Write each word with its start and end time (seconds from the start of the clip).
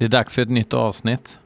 Det 0.00 0.06
är 0.06 0.08
dags 0.08 0.34
för 0.34 0.42
ett 0.42 0.48
nytt 0.48 0.74
avsnitt. 0.74 1.38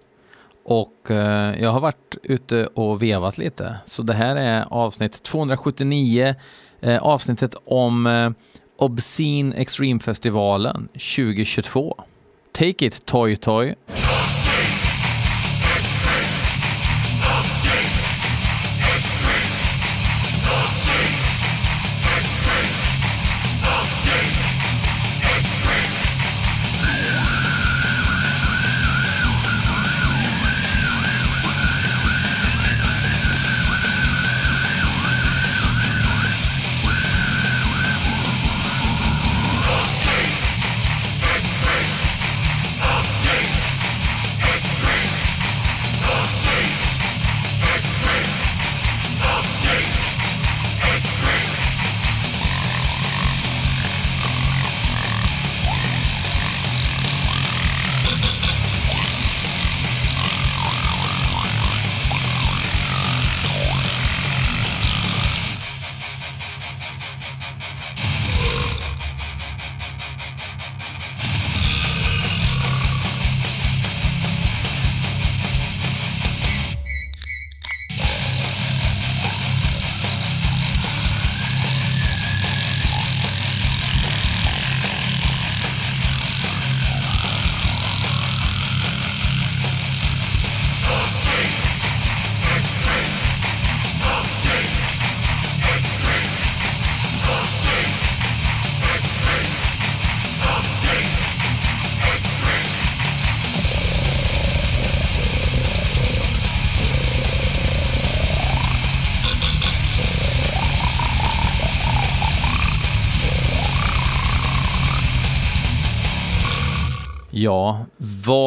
Och 0.64 1.10
eh, 1.10 1.62
jag 1.62 1.72
har 1.72 1.80
varit 1.80 2.16
ute 2.22 2.66
och 2.66 3.02
vevat 3.02 3.38
lite. 3.38 3.76
Så 3.84 4.02
det 4.02 4.14
här 4.14 4.36
är 4.36 4.64
avsnitt 4.70 5.22
279, 5.22 6.34
eh, 6.80 7.02
avsnittet 7.02 7.54
om 7.64 8.06
eh, 8.06 8.30
Obscene 8.78 9.54
Extreme-festivalen 9.56 10.88
2022. 10.92 12.04
Take 12.52 12.86
it 12.86 13.06
Toy 13.06 13.36
Toy. 13.36 13.74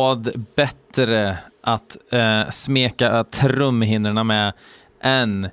Vad 0.08 0.46
bättre 0.56 1.38
att 1.62 1.98
eh, 2.12 2.50
smeka 2.50 3.24
trumhinnorna 3.24 4.24
med 4.24 4.54
än 5.02 5.50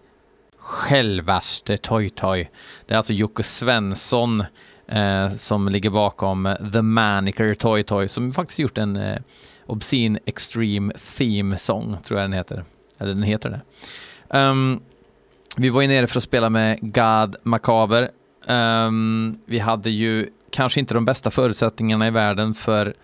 självaste 0.58 1.76
Toy 1.76 2.10
Toy. 2.10 2.50
Det 2.86 2.94
är 2.94 2.96
alltså 2.96 3.12
Jocke 3.12 3.42
Svensson 3.42 4.44
eh, 4.88 5.28
som 5.28 5.68
ligger 5.68 5.90
bakom 5.90 6.56
The 6.72 6.82
Maniker 6.82 7.54
Toy 7.54 7.82
Toy 7.82 8.08
som 8.08 8.32
faktiskt 8.32 8.58
gjort 8.58 8.78
en 8.78 8.96
eh, 8.96 9.18
Obscene 9.66 10.18
Extreme 10.26 10.92
Theme 11.18 11.56
Song, 11.56 11.96
tror 12.04 12.20
jag 12.20 12.30
den 12.30 12.38
heter. 12.38 12.64
Eller 13.00 13.12
den 13.12 13.22
heter 13.22 13.50
det. 13.50 13.60
Um, 14.38 14.80
vi 15.56 15.68
var 15.68 15.82
ju 15.82 15.88
nere 15.88 16.06
för 16.06 16.18
att 16.18 16.24
spela 16.24 16.50
med 16.50 16.78
God 16.80 17.36
Macaber. 17.42 18.02
Um, 18.02 18.08
ehm, 18.56 19.38
vi 19.46 19.58
hade 19.58 19.90
ju 19.90 20.30
kanske 20.50 20.80
inte 20.80 20.94
de 20.94 21.04
bästa 21.04 21.30
förutsättningarna 21.30 22.06
i 22.06 22.10
världen 22.10 22.54
för 22.54 22.94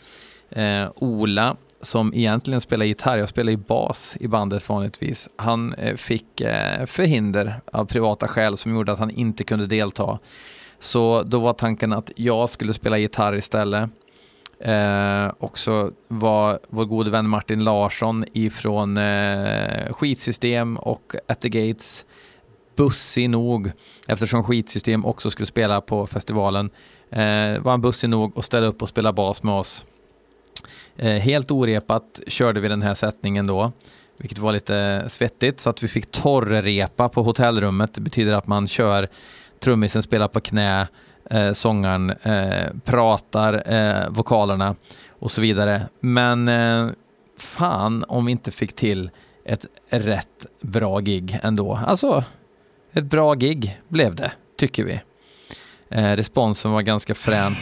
eh, 0.50 0.88
Ola 0.94 1.56
som 1.80 2.14
egentligen 2.14 2.60
spelar 2.60 2.86
gitarr, 2.86 3.18
jag 3.18 3.28
spelar 3.28 3.50
ju 3.50 3.56
bas 3.56 4.16
i 4.20 4.28
bandet 4.28 4.68
vanligtvis. 4.68 5.28
Han 5.36 5.74
eh, 5.74 5.96
fick 5.96 6.40
eh, 6.40 6.86
förhinder 6.86 7.60
av 7.72 7.84
privata 7.84 8.28
skäl 8.28 8.56
som 8.56 8.74
gjorde 8.74 8.92
att 8.92 8.98
han 8.98 9.10
inte 9.10 9.44
kunde 9.44 9.66
delta. 9.66 10.18
Så 10.78 11.22
då 11.22 11.38
var 11.40 11.52
tanken 11.52 11.92
att 11.92 12.10
jag 12.16 12.48
skulle 12.48 12.72
spela 12.72 12.98
gitarr 12.98 13.34
istället. 13.34 13.90
Eh, 14.60 15.26
och 15.38 15.58
så 15.58 15.90
var 16.08 16.58
vår 16.68 16.84
gode 16.84 17.10
vän 17.10 17.28
Martin 17.28 17.64
Larsson 17.64 18.24
ifrån 18.32 18.96
eh, 18.96 19.92
Skitsystem 19.92 20.76
och 20.76 21.14
At 21.28 21.40
the 21.40 21.48
Gates 21.48 22.04
bussig 22.76 23.30
nog, 23.30 23.72
eftersom 24.08 24.44
Skitsystem 24.44 25.04
också 25.04 25.30
skulle 25.30 25.46
spela 25.46 25.80
på 25.80 26.06
festivalen, 26.06 26.70
eh, 27.10 27.62
var 27.62 27.70
han 27.70 27.80
bussig 27.80 28.10
nog 28.10 28.38
att 28.38 28.44
ställa 28.44 28.66
upp 28.66 28.82
och 28.82 28.88
spela 28.88 29.12
bas 29.12 29.42
med 29.42 29.54
oss. 29.54 29.84
Eh, 30.96 31.12
helt 31.12 31.50
orepat 31.50 32.20
körde 32.26 32.60
vi 32.60 32.68
den 32.68 32.82
här 32.82 32.94
sättningen 32.94 33.46
då, 33.46 33.72
vilket 34.16 34.38
var 34.38 34.52
lite 34.52 35.04
svettigt, 35.08 35.60
så 35.60 35.70
att 35.70 35.82
vi 35.82 35.88
fick 35.88 36.10
torrrepa 36.10 37.08
på 37.08 37.22
hotellrummet. 37.22 37.94
Det 37.94 38.00
betyder 38.00 38.34
att 38.34 38.46
man 38.46 38.68
kör, 38.68 39.08
trummisen 39.60 40.02
spelar 40.02 40.28
på 40.28 40.40
knä, 40.40 40.88
eh, 41.30 41.52
sångaren 41.52 42.10
eh, 42.10 42.66
pratar 42.84 43.72
eh, 43.72 44.08
vokalerna 44.08 44.76
och 45.08 45.30
så 45.30 45.40
vidare. 45.40 45.88
Men 46.00 46.48
eh, 46.48 46.90
fan 47.38 48.04
om 48.08 48.24
vi 48.24 48.32
inte 48.32 48.50
fick 48.50 48.72
till 48.72 49.10
ett 49.44 49.66
rätt 49.90 50.46
bra 50.60 50.98
gig 50.98 51.38
ändå. 51.42 51.80
Alltså, 51.86 52.24
ett 52.92 53.04
bra 53.04 53.34
gig 53.34 53.80
blev 53.88 54.14
det, 54.14 54.32
tycker 54.56 54.84
vi. 54.84 55.00
Eh, 55.88 56.16
responsen 56.16 56.70
var 56.70 56.82
ganska 56.82 57.14
frän. 57.14 57.56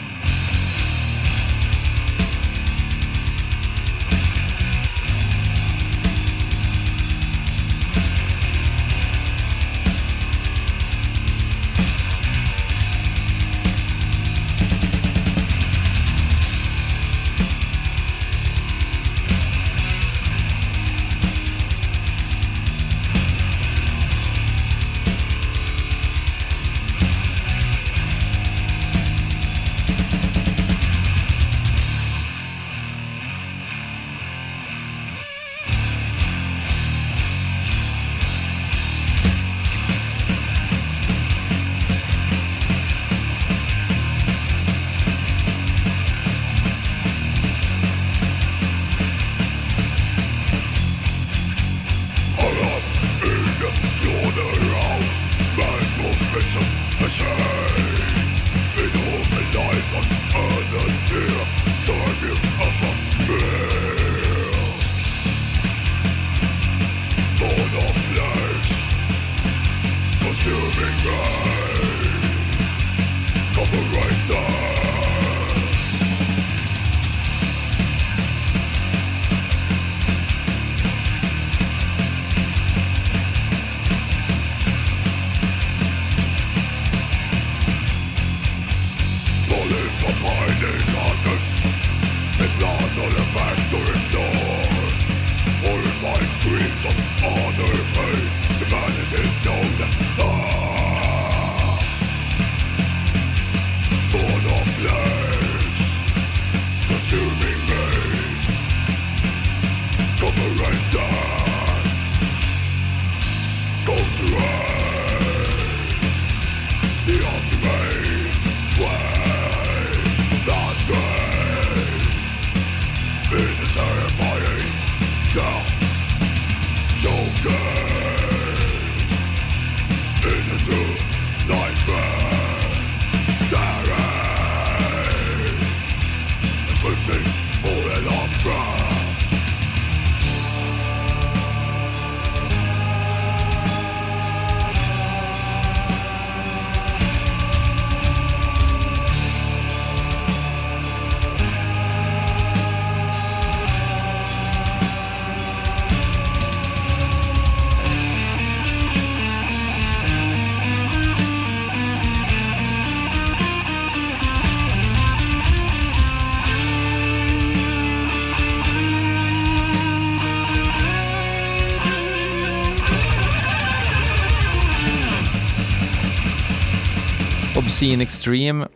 Scene 177.79 178.03
Extreme 178.03 178.69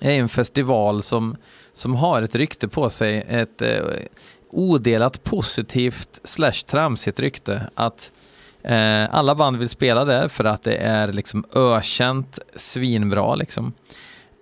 är 0.00 0.10
en 0.10 0.28
festival 0.28 1.02
som, 1.02 1.36
som 1.72 1.94
har 1.94 2.22
ett 2.22 2.34
rykte 2.34 2.68
på 2.68 2.90
sig, 2.90 3.24
ett 3.28 3.62
eh, 3.62 3.80
odelat 4.50 5.24
positivt 5.24 6.20
slash 6.24 6.66
tramsigt 6.66 7.20
rykte. 7.20 7.70
Att 7.74 8.12
eh, 8.62 9.14
alla 9.14 9.34
band 9.34 9.56
vill 9.56 9.68
spela 9.68 10.04
där 10.04 10.28
för 10.28 10.44
att 10.44 10.62
det 10.62 10.76
är 10.76 11.12
liksom 11.12 11.44
ökänt 11.54 12.38
svinbra 12.56 13.34
liksom. 13.34 13.72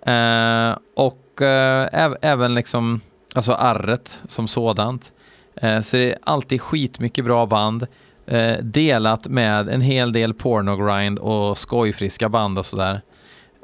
Eh, 0.05 0.77
och 0.95 1.41
eh, 1.41 2.13
även 2.21 2.53
liksom, 2.53 3.01
alltså 3.35 3.53
arret 3.53 4.21
som 4.27 4.47
sådant. 4.47 5.13
Eh, 5.55 5.81
så 5.81 5.97
det 5.97 6.11
är 6.11 6.17
alltid 6.23 6.61
skitmycket 6.61 7.25
bra 7.25 7.45
band. 7.45 7.87
Eh, 8.27 8.57
delat 8.61 9.27
med 9.27 9.69
en 9.69 9.81
hel 9.81 10.13
del 10.13 10.33
pornogrind 10.33 11.19
och 11.19 11.57
skojfriska 11.57 12.29
band 12.29 12.59
och 12.59 12.65
sådär. 12.65 13.01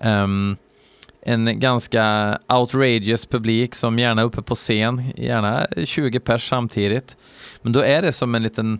Um, 0.03 0.57
en 1.21 1.59
ganska 1.59 2.37
outrageous 2.49 3.25
publik 3.25 3.75
som 3.75 3.99
gärna 3.99 4.21
är 4.21 4.25
uppe 4.25 4.41
på 4.41 4.55
scen, 4.55 5.03
gärna 5.15 5.67
20 5.83 6.19
pers 6.19 6.49
samtidigt. 6.49 7.17
Men 7.61 7.73
då 7.73 7.79
är 7.79 8.01
det 8.01 8.11
som 8.11 8.35
en 8.35 8.43
liten, 8.43 8.79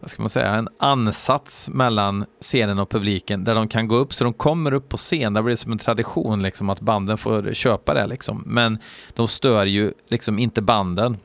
vad 0.00 0.10
ska 0.10 0.22
man 0.22 0.30
säga, 0.30 0.54
en 0.54 0.68
ansats 0.78 1.70
mellan 1.70 2.24
scenen 2.40 2.78
och 2.78 2.90
publiken 2.90 3.44
där 3.44 3.54
de 3.54 3.68
kan 3.68 3.88
gå 3.88 3.96
upp, 3.96 4.14
så 4.14 4.24
de 4.24 4.32
kommer 4.32 4.74
upp 4.74 4.88
på 4.88 4.96
scen, 4.96 5.34
där 5.34 5.42
blir 5.42 5.50
det 5.50 5.56
som 5.56 5.72
en 5.72 5.78
tradition 5.78 6.42
liksom 6.42 6.70
att 6.70 6.80
banden 6.80 7.18
får 7.18 7.52
köpa 7.52 7.94
det 7.94 8.06
liksom. 8.06 8.42
Men 8.46 8.78
de 9.14 9.28
stör 9.28 9.66
ju 9.66 9.92
liksom 10.08 10.38
inte 10.38 10.62
banden. 10.62 11.16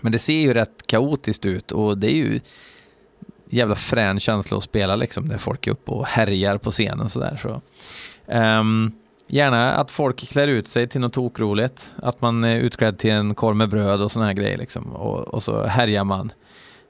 Men 0.00 0.12
det 0.12 0.18
ser 0.18 0.40
ju 0.40 0.54
rätt 0.54 0.86
kaotiskt 0.86 1.46
ut 1.46 1.72
och 1.72 1.98
det 1.98 2.12
är 2.12 2.16
ju 2.16 2.40
jävla 3.50 3.74
frän 3.74 4.20
känsla 4.20 4.56
att 4.56 4.64
spela 4.64 4.96
liksom, 4.96 5.24
när 5.24 5.38
folk 5.38 5.66
är 5.66 5.70
uppe 5.70 5.90
och 5.90 6.06
härjar 6.06 6.58
på 6.58 6.70
scenen 6.70 7.08
sådär. 7.08 7.38
Så. 7.42 7.62
Um, 8.34 8.92
gärna 9.26 9.72
att 9.72 9.90
folk 9.90 10.30
klär 10.30 10.48
ut 10.48 10.68
sig 10.68 10.88
till 10.88 11.00
något 11.00 11.12
tokroligt, 11.12 11.90
Att 11.96 12.20
man 12.20 12.44
är 12.44 12.56
utklädd 12.56 12.98
till 12.98 13.10
en 13.10 13.34
korv 13.34 13.56
med 13.56 13.68
bröd 13.68 14.02
och 14.02 14.12
såna 14.12 14.26
här 14.26 14.32
grejer 14.32 14.56
liksom. 14.56 14.92
Och, 14.92 15.18
och 15.18 15.42
så 15.42 15.64
härjar 15.64 16.04
man. 16.04 16.32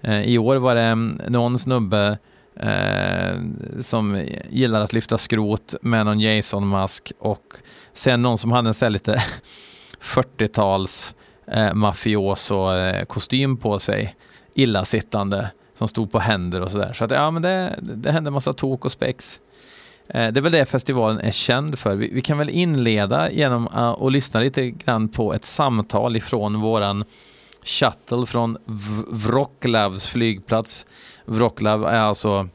Uh, 0.04 0.22
I 0.22 0.38
år 0.38 0.56
var 0.56 0.74
det 0.74 0.82
ehm, 0.82 1.20
någon 1.28 1.58
snubbe 1.58 2.18
Eh, 2.56 3.40
som 3.78 4.26
gillar 4.50 4.80
att 4.80 4.92
lyfta 4.92 5.18
skrot 5.18 5.74
med 5.82 6.06
någon 6.06 6.20
Jason-mask 6.20 7.12
och 7.18 7.54
sen 7.94 8.22
någon 8.22 8.38
som 8.38 8.52
hade 8.52 8.68
en 8.68 8.74
sån 8.74 8.92
lite 8.92 9.22
40-tals 10.00 11.14
eh, 11.46 11.74
mafioso-kostym 11.74 13.52
eh, 13.52 13.58
på 13.58 13.78
sig. 13.78 14.16
Illasittande 14.54 15.50
som 15.78 15.88
stod 15.88 16.12
på 16.12 16.18
händer 16.18 16.60
och 16.60 16.70
sådär. 16.70 16.92
Så 16.92 17.04
att 17.04 17.10
ja, 17.10 17.30
men 17.30 17.42
det, 17.42 17.78
det 17.80 18.12
hände 18.12 18.30
massa 18.30 18.52
tok 18.52 18.84
och 18.84 18.92
spex. 18.92 19.40
Eh, 20.14 20.32
det 20.32 20.40
är 20.40 20.42
väl 20.42 20.52
det 20.52 20.64
festivalen 20.66 21.20
är 21.20 21.30
känd 21.30 21.78
för. 21.78 21.96
Vi, 21.96 22.10
vi 22.12 22.20
kan 22.20 22.38
väl 22.38 22.50
inleda 22.50 23.30
genom 23.30 23.68
eh, 23.74 23.88
att 23.88 24.12
lyssna 24.12 24.40
lite 24.40 24.70
grann 24.70 25.08
på 25.08 25.34
ett 25.34 25.44
samtal 25.44 26.16
ifrån 26.16 26.60
våran 26.60 27.04
shuttle 27.64 28.26
från 28.26 28.58
Wroclaws 29.10 30.08
flygplats. 30.08 30.86
Wroclaw 31.24 31.96
är 31.96 32.00
alltså, 32.00 32.48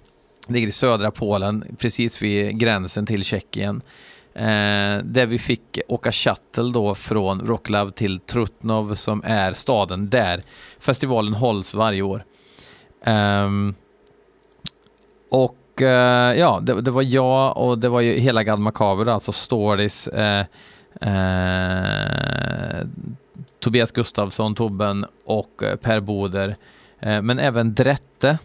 ligger 0.48 0.68
i 0.68 0.72
södra 0.72 1.12
Polen, 1.12 1.76
precis 1.78 2.22
vid 2.22 2.60
gränsen 2.60 3.06
till 3.06 3.24
Tjeckien. 3.24 3.82
Eh, 4.34 5.04
där 5.04 5.26
vi 5.26 5.40
fick 5.40 5.80
åka 5.88 6.12
shuttle 6.12 6.72
då 6.74 6.96
från 6.96 7.38
Wroclaw 7.38 7.92
till 7.92 8.20
Trutnov 8.20 8.96
som 8.96 9.22
är 9.26 9.54
staden 9.54 10.10
där 10.10 10.44
festivalen 10.80 11.34
hålls 11.34 11.74
varje 11.74 12.02
år. 12.02 12.24
Eh, 13.06 13.50
och 15.32 15.56
Eh, 15.82 16.40
ja, 16.40 16.60
det, 16.62 16.82
det, 16.82 16.92
var 16.92 17.02
jag 17.02 17.58
och 17.58 17.80
det 17.80 17.90
var 17.90 18.02
ju 18.02 18.20
hela 18.20 18.44
Gad 18.44 18.60
Makaber, 18.60 19.06
alltså 19.06 19.32
Stories, 19.32 20.08
eh, 20.08 20.46
eh, 21.02 22.86
Tobias 23.60 23.92
Gustafsson, 23.92 24.56
Tobben 24.56 25.06
och 25.26 25.64
eh, 25.64 25.76
Per 25.76 26.00
Boder. 26.00 26.56
Eh, 27.00 27.22
men 27.22 27.40
även 27.40 27.74
Drette. 27.74 28.38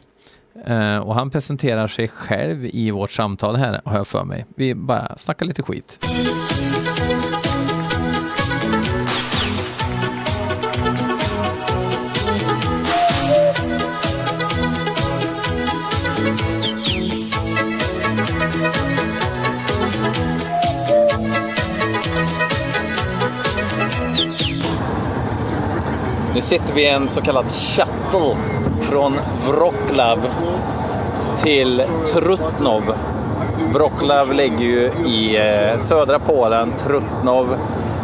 och 1.03 1.15
han 1.15 1.31
presenterar 1.31 1.87
sig 1.87 2.09
själv 2.09 2.65
i 2.65 2.91
vårt 2.91 3.11
samtal 3.11 3.57
här, 3.57 3.81
har 3.85 3.97
jag 3.97 4.07
för 4.07 4.25
mig. 4.25 4.47
Vi 4.57 4.75
bara 4.75 5.19
snackar 5.19 5.47
lite 5.47 5.63
skit. 5.63 6.07
Sitter 26.53 26.75
vi 26.75 26.83
i 26.83 26.89
en 26.89 27.09
så 27.09 27.21
kallad 27.21 27.51
shuttle 27.51 28.37
från 28.81 29.17
Wroclaw 29.49 30.31
till 31.37 31.83
Trutnov. 32.07 32.95
Wroclaw 33.73 34.35
ligger 34.35 34.65
ju 34.65 34.93
i 35.07 35.37
eh, 35.37 35.79
södra 35.79 36.19
Polen, 36.19 36.73
Trutnov 36.79 37.57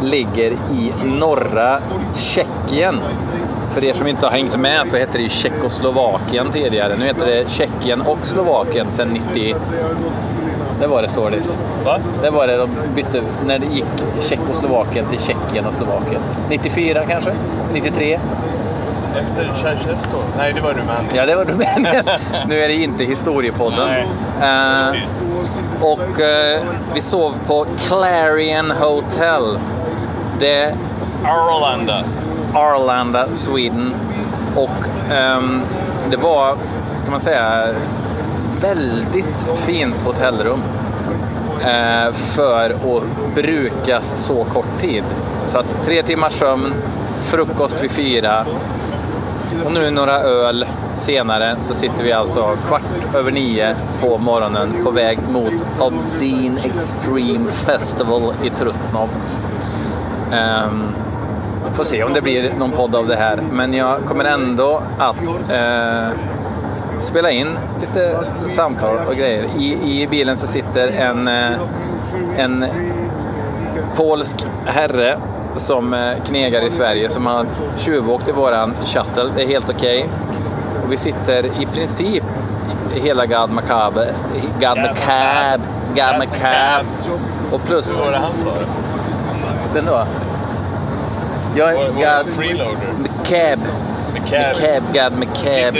ligger 0.03 0.51
i 0.51 0.93
norra 1.05 1.79
Tjeckien. 2.15 2.99
För 3.71 3.83
er 3.83 3.93
som 3.93 4.07
inte 4.07 4.25
har 4.25 4.31
hängt 4.31 4.57
med 4.57 4.87
så 4.87 4.97
hette 4.97 5.17
det 5.17 5.23
ju 5.23 5.29
Tjeckoslovakien 5.29 6.51
tidigare. 6.51 6.95
Nu 6.97 7.05
heter 7.05 7.25
det 7.25 7.49
Tjeckien 7.49 8.01
och 8.01 8.25
Slovakien 8.25 8.91
sedan 8.91 9.09
90, 9.09 9.55
det 10.79 10.87
var 10.87 11.01
det 11.01 11.09
Stordis. 11.09 11.59
Va? 11.85 11.99
Det 12.23 12.29
var 12.29 12.47
det 12.47 12.57
de 12.57 12.69
bytte 12.95 13.21
när 13.45 13.59
det 13.59 13.65
gick 13.65 13.85
Tjeckoslovakien 14.19 15.05
till 15.09 15.19
Tjeckien 15.19 15.65
och 15.65 15.73
Slovakien. 15.73 16.21
94 16.49 17.05
kanske? 17.09 17.31
93? 17.73 18.19
Efter 19.17 19.53
Ceausescu? 19.61 20.17
Nej, 20.37 20.53
det 20.53 20.61
var 20.61 20.69
Rumänien. 20.69 21.15
Ja, 21.15 21.25
det 21.25 21.35
var 21.35 21.45
Rumänien. 21.45 22.05
nu 22.47 22.59
är 22.59 22.67
det 22.67 22.73
inte 22.73 23.03
historiepodden. 23.03 23.87
Nej, 23.87 24.03
uh, 24.03 24.91
precis. 24.91 25.25
Och 25.81 25.99
uh, 25.99 26.69
vi 26.93 27.01
sov 27.01 27.33
på 27.47 27.65
Clarion 27.87 28.71
Hotel. 28.71 29.59
Det 30.39 30.75
Arlanda. 31.23 32.03
Arlanda, 32.53 33.27
Sweden. 33.33 33.95
Och 34.55 34.85
um, 35.37 35.61
det 36.11 36.17
var, 36.17 36.57
ska 36.95 37.11
man 37.11 37.19
säga, 37.19 37.75
väldigt 38.61 39.47
fint 39.57 40.01
hotellrum 40.01 40.59
eh, 41.61 42.13
för 42.13 42.69
att 42.69 43.35
brukas 43.35 44.25
så 44.25 44.43
kort 44.43 44.79
tid. 44.79 45.03
Så 45.45 45.57
att 45.57 45.75
tre 45.85 46.03
timmars 46.03 46.33
sömn, 46.33 46.73
frukost 47.23 47.83
vid 47.83 47.91
fyra, 47.91 48.45
Och 49.65 49.71
nu 49.71 49.91
några 49.91 50.19
öl 50.19 50.65
senare 50.95 51.55
så 51.59 51.75
sitter 51.75 52.03
vi 52.03 52.11
alltså 52.11 52.57
kvart 52.67 53.15
över 53.15 53.31
nio 53.31 53.75
på 54.01 54.17
morgonen 54.17 54.73
på 54.83 54.91
väg 54.91 55.19
mot 55.29 55.53
Obscene 55.79 56.59
Extreme 56.65 57.49
Festival 57.49 58.33
i 58.43 58.49
Trutnov. 58.49 59.09
Um, 60.31 60.95
får 61.73 61.83
se 61.83 62.03
om 62.03 62.13
det 62.13 62.21
blir 62.21 62.53
någon 62.59 62.71
podd 62.71 62.95
av 62.95 63.07
det 63.07 63.15
här, 63.15 63.39
men 63.51 63.73
jag 63.73 63.99
kommer 64.05 64.25
ändå 64.25 64.81
att 64.97 65.21
uh, 65.21 66.19
spela 66.99 67.31
in 67.31 67.59
lite 67.81 68.17
samtal 68.47 68.97
och 69.07 69.15
grejer. 69.15 69.45
I, 69.59 70.01
i 70.01 70.07
bilen 70.07 70.37
så 70.37 70.47
sitter 70.47 70.87
en, 70.87 71.27
uh, 71.27 71.59
en 72.37 72.65
polsk 73.95 74.45
herre 74.65 75.17
som 75.55 75.93
eh, 75.93 76.23
knegar 76.25 76.61
i 76.61 76.71
Sverige 76.71 77.09
som 77.09 77.25
har 77.25 77.45
tjuvåkt 77.77 78.29
i 78.29 78.31
våran 78.31 78.75
shuttle. 78.85 79.31
Det 79.35 79.43
är 79.43 79.47
helt 79.47 79.69
okej. 79.69 79.99
Okay. 79.99 80.89
Vi 80.89 80.97
sitter 80.97 81.45
i 81.45 81.67
princip 81.73 82.23
hela 82.93 83.25
God 83.25 83.49
Macabre, 83.49 84.13
God 84.59 84.77
Macabre, 84.77 85.61
God 85.87 86.17
Macabre 86.17 86.85
och 87.51 87.63
plus... 87.63 87.97
Hur 87.97 88.03
var 88.03 88.11
det 88.11 88.17
han 88.17 88.31
sa? 88.31 88.53
Vem 89.73 89.85
då? 89.85 90.07
Jag 91.55 91.69
är 91.73 91.87
God... 91.87 92.33
Freeloader? 92.33 92.93
Macab. 92.97 93.59
Macab, 94.13 94.83
God 94.93 95.19
Macab. 95.19 95.75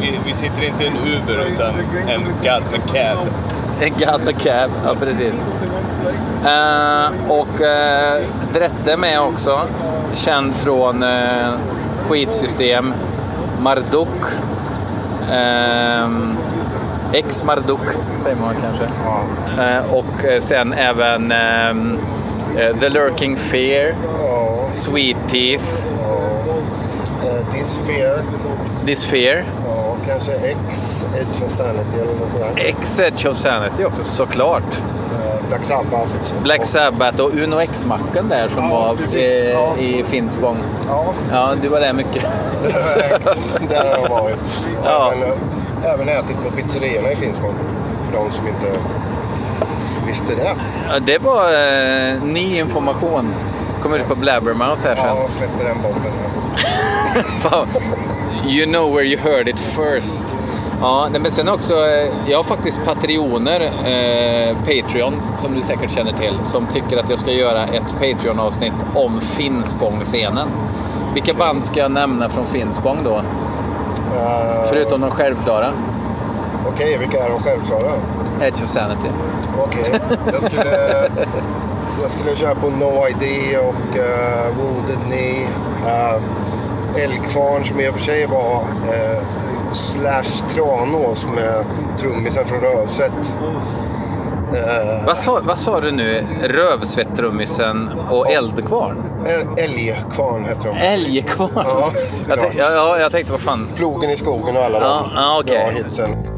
Vi, 0.00 0.20
vi 0.24 0.32
sitter 0.32 0.64
inte 0.64 0.84
i 0.84 0.86
en 0.86 0.96
Uber 0.96 1.46
utan 1.52 1.74
en 2.08 2.24
God 2.24 2.62
Macab. 2.72 3.18
En 3.80 3.92
God 3.92 4.24
Macab, 4.24 4.70
ja 4.84 4.94
precis. 5.00 5.40
Uh, 6.44 7.30
och 7.30 7.60
uh, 7.60 8.26
Drette 8.52 8.96
med 8.96 9.20
också. 9.20 9.60
Känd 10.14 10.54
från 10.54 11.02
uh, 11.02 11.58
skitsystem. 12.08 12.94
Marduk. 13.60 14.24
Uh, 15.30 16.30
Ex 17.12 17.44
Marduk 17.44 17.90
säger 18.22 18.36
man 18.36 18.54
kanske. 18.62 18.84
Uh, 18.84 19.94
och 19.94 20.42
sen 20.42 20.72
även 20.72 21.32
um, 21.70 21.98
The 22.80 22.88
Lurking 22.88 23.36
Fear. 23.36 23.94
Sweet 24.66 25.16
Teeth. 25.28 25.64
This 27.52 27.78
Fear. 27.86 28.22
This 28.86 29.04
Fear. 29.04 29.44
Kanske 30.06 30.32
X 30.32 31.04
Edge 31.20 31.44
of 31.44 31.50
Sanity 31.50 31.98
eller 32.00 32.14
något 32.20 32.30
sådär. 32.30 32.52
X 32.56 32.98
Edge 32.98 33.26
of 33.26 33.36
Sanity 33.36 33.84
också, 33.84 34.04
såklart. 34.04 34.80
Black 35.48 35.64
Sabbath. 35.64 36.42
Black 36.42 36.66
Sabbath 36.66 37.20
och 37.20 37.34
Uno 37.34 37.60
X-macken 37.60 38.28
där 38.28 38.48
som 38.48 38.64
ja, 38.64 38.70
var 38.70 38.96
precis, 38.96 39.16
i, 39.16 39.50
ja. 39.52 39.76
i 39.78 40.04
Finspång. 40.04 40.56
Ja. 40.88 41.14
ja, 41.32 41.54
du 41.62 41.68
var 41.68 41.80
där 41.80 41.92
mycket. 41.92 42.22
där 43.68 43.84
har 43.84 44.02
jag 44.02 44.08
varit. 44.08 44.62
Ja. 44.84 45.12
Även, 45.12 45.32
även 45.84 46.08
ätit 46.08 46.36
på 46.44 46.50
pizzerierna 46.50 47.12
i 47.12 47.16
Finspång. 47.16 47.54
För 48.02 48.12
de 48.12 48.32
som 48.32 48.48
inte 48.48 48.72
visste 50.06 50.34
det. 50.34 50.56
Ja, 50.88 50.98
det 50.98 51.18
var 51.18 51.44
eh, 51.44 52.22
ny 52.22 52.58
information. 52.58 53.34
Kommer 53.82 53.98
ut 53.98 54.08
på 54.08 54.14
Blabbermouth 54.14 54.82
här 54.82 54.94
sen. 54.94 55.04
Ja, 55.06 55.26
släppte 55.28 55.64
den 55.64 55.82
bomben. 55.82 56.12
you 58.46 58.66
know 58.66 58.94
where 58.94 59.04
you 59.04 59.16
heard 59.16 59.48
it 59.48 59.58
first. 59.58 60.36
Ja, 60.80 61.08
men 61.20 61.30
sen 61.30 61.48
också, 61.48 61.74
eh, 61.74 62.12
jag 62.26 62.38
har 62.38 62.44
faktiskt 62.44 62.80
Patreoner, 62.84 63.60
eh, 63.60 64.56
Patreon, 64.56 65.22
som 65.36 65.54
du 65.54 65.62
säkert 65.62 65.90
känner 65.90 66.12
till, 66.12 66.38
som 66.42 66.66
tycker 66.66 66.96
att 66.98 67.10
jag 67.10 67.18
ska 67.18 67.30
göra 67.30 67.64
ett 67.64 67.94
Patreon-avsnitt 68.00 68.72
om 68.94 69.20
Finspång-scenen. 69.20 70.48
Vilka 71.14 71.34
band 71.34 71.64
ska 71.64 71.80
jag 71.80 71.90
nämna 71.90 72.28
från 72.28 72.46
Finspång 72.46 72.98
då? 73.04 73.14
Uh, 73.14 73.22
Förutom 74.68 75.00
de 75.00 75.10
självklara. 75.10 75.72
Okej, 76.66 76.86
okay, 76.86 76.98
vilka 76.98 77.24
är 77.24 77.30
de 77.30 77.42
självklara? 77.42 77.92
Edge 78.40 78.62
of 78.64 78.70
Sanity. 78.70 79.08
Okej, 79.58 79.80
okay. 79.80 80.16
jag, 80.32 80.44
skulle, 80.44 81.08
jag 82.02 82.10
skulle 82.10 82.36
köra 82.36 82.54
på 82.54 82.68
No 82.68 83.08
ID 83.08 83.56
och 83.58 83.96
uh, 83.96 84.56
Wounded 84.58 85.00
Knee. 85.06 85.42
Uh, 85.84 86.22
Älgkvarn 86.98 87.64
som 87.64 87.80
i 87.80 87.88
och 87.88 87.94
för 87.94 88.02
sig 88.02 88.26
var 88.26 88.54
uh, 88.62 89.24
slash 89.72 90.48
Tranås 90.54 91.26
med 91.34 91.64
trummisen 91.98 92.46
från 92.46 92.60
Rövsvett. 92.60 93.32
Uh, 94.52 95.06
vad, 95.06 95.18
sa, 95.18 95.40
vad 95.44 95.58
sa 95.58 95.80
du 95.80 95.90
nu? 95.92 96.26
Rövsvett-trummisen 96.42 97.90
och 98.10 98.30
Eldkvarn? 98.30 99.02
Älgkvarn 99.56 100.44
heter 100.44 100.68
de. 100.68 100.76
Älgkvarn? 100.76 101.50
Ja, 101.54 101.92
jag, 102.56 102.72
ja, 102.72 102.98
jag 102.98 103.12
tänkte 103.12 103.32
vad 103.32 103.40
fan. 103.40 103.68
Plogen 103.76 104.10
i 104.10 104.16
skogen 104.16 104.56
och 104.56 104.62
alla 104.62 104.80
ja, 104.80 105.06
de 105.14 105.20
ja, 105.20 105.40
okay. 105.40 105.56
bra 105.56 105.84
hitsen. 105.84 106.35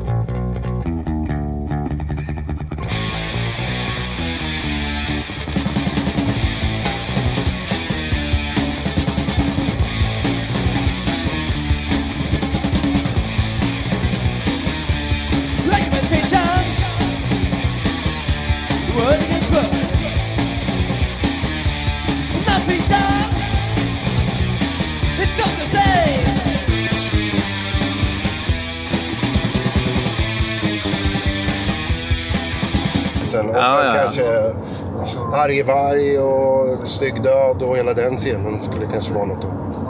Arg 35.39 36.19
och 36.19 36.89
Stygg 36.89 37.23
död 37.23 37.63
och 37.63 37.77
hela 37.77 37.95
den 37.95 38.17
scenen 38.17 38.63
skulle 38.63 38.87
kanske 38.93 39.15
vara 39.15 39.25
något. 39.25 39.47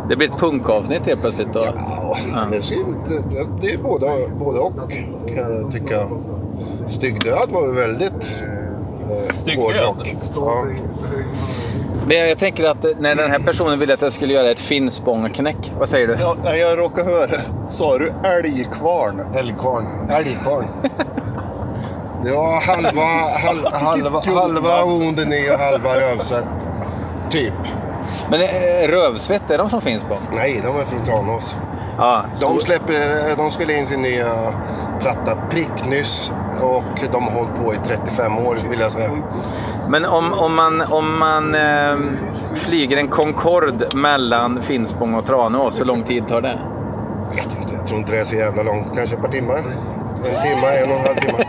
Det 0.08 0.16
blir 0.16 0.28
ett 0.28 0.38
punkavsnitt 0.38 1.06
helt 1.06 1.20
plötsligt 1.20 1.52
då? 1.52 1.60
Ja, 1.76 2.18
ja. 2.32 2.46
Det, 2.50 3.46
det 3.60 3.72
är 3.72 3.78
både, 3.78 4.06
både 4.38 4.58
och 4.58 4.72
kan 5.34 5.36
jag 5.36 5.72
tycka. 5.72 6.08
Stygg 6.86 7.22
död 7.22 7.48
var 7.50 7.66
ju 7.66 7.72
väldigt 7.72 8.42
eh, 9.46 9.60
hårdrock. 9.60 10.14
Ja. 10.36 10.64
Men 12.06 12.28
jag 12.28 12.38
tänker 12.38 12.64
att 12.64 12.84
när 12.98 13.14
den 13.14 13.30
här 13.30 13.38
personen 13.38 13.78
ville 13.78 13.94
att 13.94 14.02
jag 14.02 14.12
skulle 14.12 14.34
göra 14.34 14.50
ett 14.50 14.60
Finspång-knäck, 14.60 15.72
vad 15.78 15.88
säger 15.88 16.08
du? 16.08 16.16
Ja, 16.20 16.56
jag 16.56 16.78
råkar 16.78 17.04
höra. 17.04 17.40
Sa 17.68 17.98
du 17.98 18.12
älgkvarn? 18.24 19.20
Älgkvarn. 19.34 19.84
Älgkvarn. 20.10 20.64
Var 22.24 22.60
halva, 22.60 23.02
halva, 23.44 23.70
halva, 23.70 24.20
halva 24.40 24.84
onden 24.84 25.32
i 25.32 25.50
och 25.50 25.58
halva 25.58 26.00
rövsvett. 26.00 26.44
Typ. 27.30 27.54
Men 28.30 28.40
eh, 28.40 28.88
Rövsvett, 28.88 29.50
är 29.50 29.58
de 29.58 29.70
från 29.70 29.80
Finspång? 29.82 30.18
Nej, 30.32 30.60
de 30.64 30.76
är 30.76 30.84
från 30.84 31.04
Tranås. 31.04 31.56
Ja, 31.98 32.24
de, 32.40 32.60
släpper, 32.60 33.36
de 33.36 33.50
spelar 33.50 33.74
in 33.74 33.86
sin 33.86 34.02
nya 34.02 34.54
platta 35.00 35.36
pricknyss 35.50 36.32
och 36.62 37.00
de 37.12 37.22
har 37.24 37.30
hållit 37.30 37.54
på 37.64 37.74
i 37.74 37.76
35 37.76 38.38
år 38.38 38.58
vill 38.70 38.80
jag 38.80 38.92
säga. 38.92 39.10
Men 39.88 40.04
om, 40.04 40.32
om 40.32 40.54
man, 40.54 40.82
om 40.82 41.18
man 41.18 41.54
eh, 41.54 41.96
flyger 42.54 42.96
en 42.96 43.08
Concorde 43.08 43.88
mellan 43.94 44.62
Finspång 44.62 45.14
och 45.14 45.26
Tranås, 45.26 45.80
hur 45.80 45.84
lång 45.84 46.02
tid 46.02 46.28
tar 46.28 46.40
det? 46.40 46.58
Jag 47.30 47.36
vet 47.36 47.58
inte, 47.60 47.74
jag 47.74 47.86
tror 47.86 47.98
inte 48.00 48.12
det 48.12 48.20
är 48.20 48.24
så 48.24 48.36
jävla 48.36 48.62
långt. 48.62 48.86
Kanske 48.96 49.16
ett 49.16 49.22
par 49.22 49.28
timmar. 49.28 49.62
En 50.24 50.42
timme, 50.42 50.68
en 50.68 50.90
och 50.90 50.96
en 50.96 51.06
halv 51.06 51.16
timme. 51.16 51.44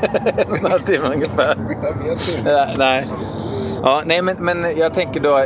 en 0.59 0.71
halv 0.71 0.81
timme 0.81 1.13
ungefär. 1.15 1.57
Jag 1.83 2.09
vet 2.09 2.38
inte. 2.38 2.75
nej. 2.77 3.07
Ja, 3.83 4.01
nej, 4.05 4.21
men, 4.21 4.35
men 4.39 4.65
jag 4.77 4.93
tänker 4.93 5.19
då, 5.19 5.45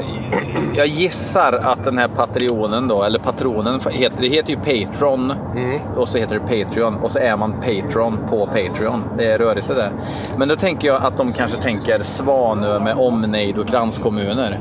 jag 0.76 0.88
gissar 0.88 1.54
att 1.54 1.84
den 1.84 1.98
här 1.98 2.08
Patreonen 2.08 2.88
då, 2.88 3.04
eller 3.04 3.20
patronen, 3.20 3.80
heter, 3.92 4.22
det 4.22 4.28
heter 4.28 4.50
ju 4.50 4.58
Patron 4.58 5.34
mm. 5.56 5.82
och 5.96 6.10
så 6.10 6.18
heter 6.18 6.40
det 6.40 6.66
Patreon 6.66 6.96
och 6.96 7.12
så 7.12 7.20
är 7.20 7.38
man 7.38 7.54
Patron 7.54 8.18
på 8.30 8.46
Patreon. 8.46 9.04
Det 9.18 9.26
är 9.26 9.38
rörigt 9.38 9.68
det 9.68 9.74
där. 9.74 9.92
Men 10.38 10.48
då 10.48 10.56
tänker 10.56 10.88
jag 10.88 11.04
att 11.04 11.18
de 11.18 11.32
kanske 11.32 11.62
tänker 11.62 12.04
Svanö 12.04 12.80
med 12.80 12.96
omnejd 12.98 13.58
och 13.58 13.68
kranskommuner. 13.68 14.60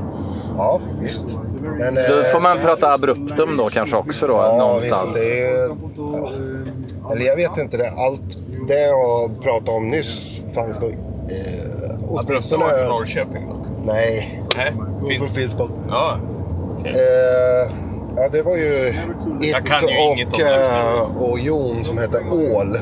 Ja, 0.57 0.81
visst. 1.01 1.23
Men, 1.79 1.95
då 1.95 2.23
får 2.33 2.41
man 2.41 2.59
eh, 2.59 2.65
prata 2.65 2.93
abruptum 2.93 3.57
då 3.57 3.69
kanske 3.69 3.97
också 3.97 4.27
då, 4.27 4.33
ja, 4.33 4.59
någonstans. 4.59 5.07
Visst, 5.07 5.23
det 5.23 5.47
är, 5.47 5.69
ja. 5.97 7.13
Eller 7.13 7.27
jag 7.27 7.37
vet 7.37 7.59
inte 7.59 7.77
det. 7.77 7.91
Allt 7.91 8.37
det 8.73 8.81
jag 8.81 9.43
pratade 9.43 9.77
om 9.77 9.89
nyss 9.91 10.41
fanns 10.55 10.81
nog... 10.81 10.91
Eh, 10.91 11.95
åtminstone... 12.09 12.65
Att 12.65 12.79
från 12.79 12.89
Norrköping 12.89 13.47
då? 13.49 13.55
Nej. 13.93 14.41
Nej, 14.57 14.73
Från 15.19 15.27
Finspång. 15.29 15.71
Ja. 15.91 16.17
Okay. 16.81 16.93
Eh, 16.93 17.71
ja, 18.17 18.29
det 18.33 18.43
var 18.43 18.57
ju 18.57 18.89
It 19.41 20.33
och, 20.35 20.41
eh, 20.41 21.23
och 21.23 21.39
Jon 21.39 21.85
som 21.85 21.99
hette 21.99 22.19
Ål. 22.31 22.79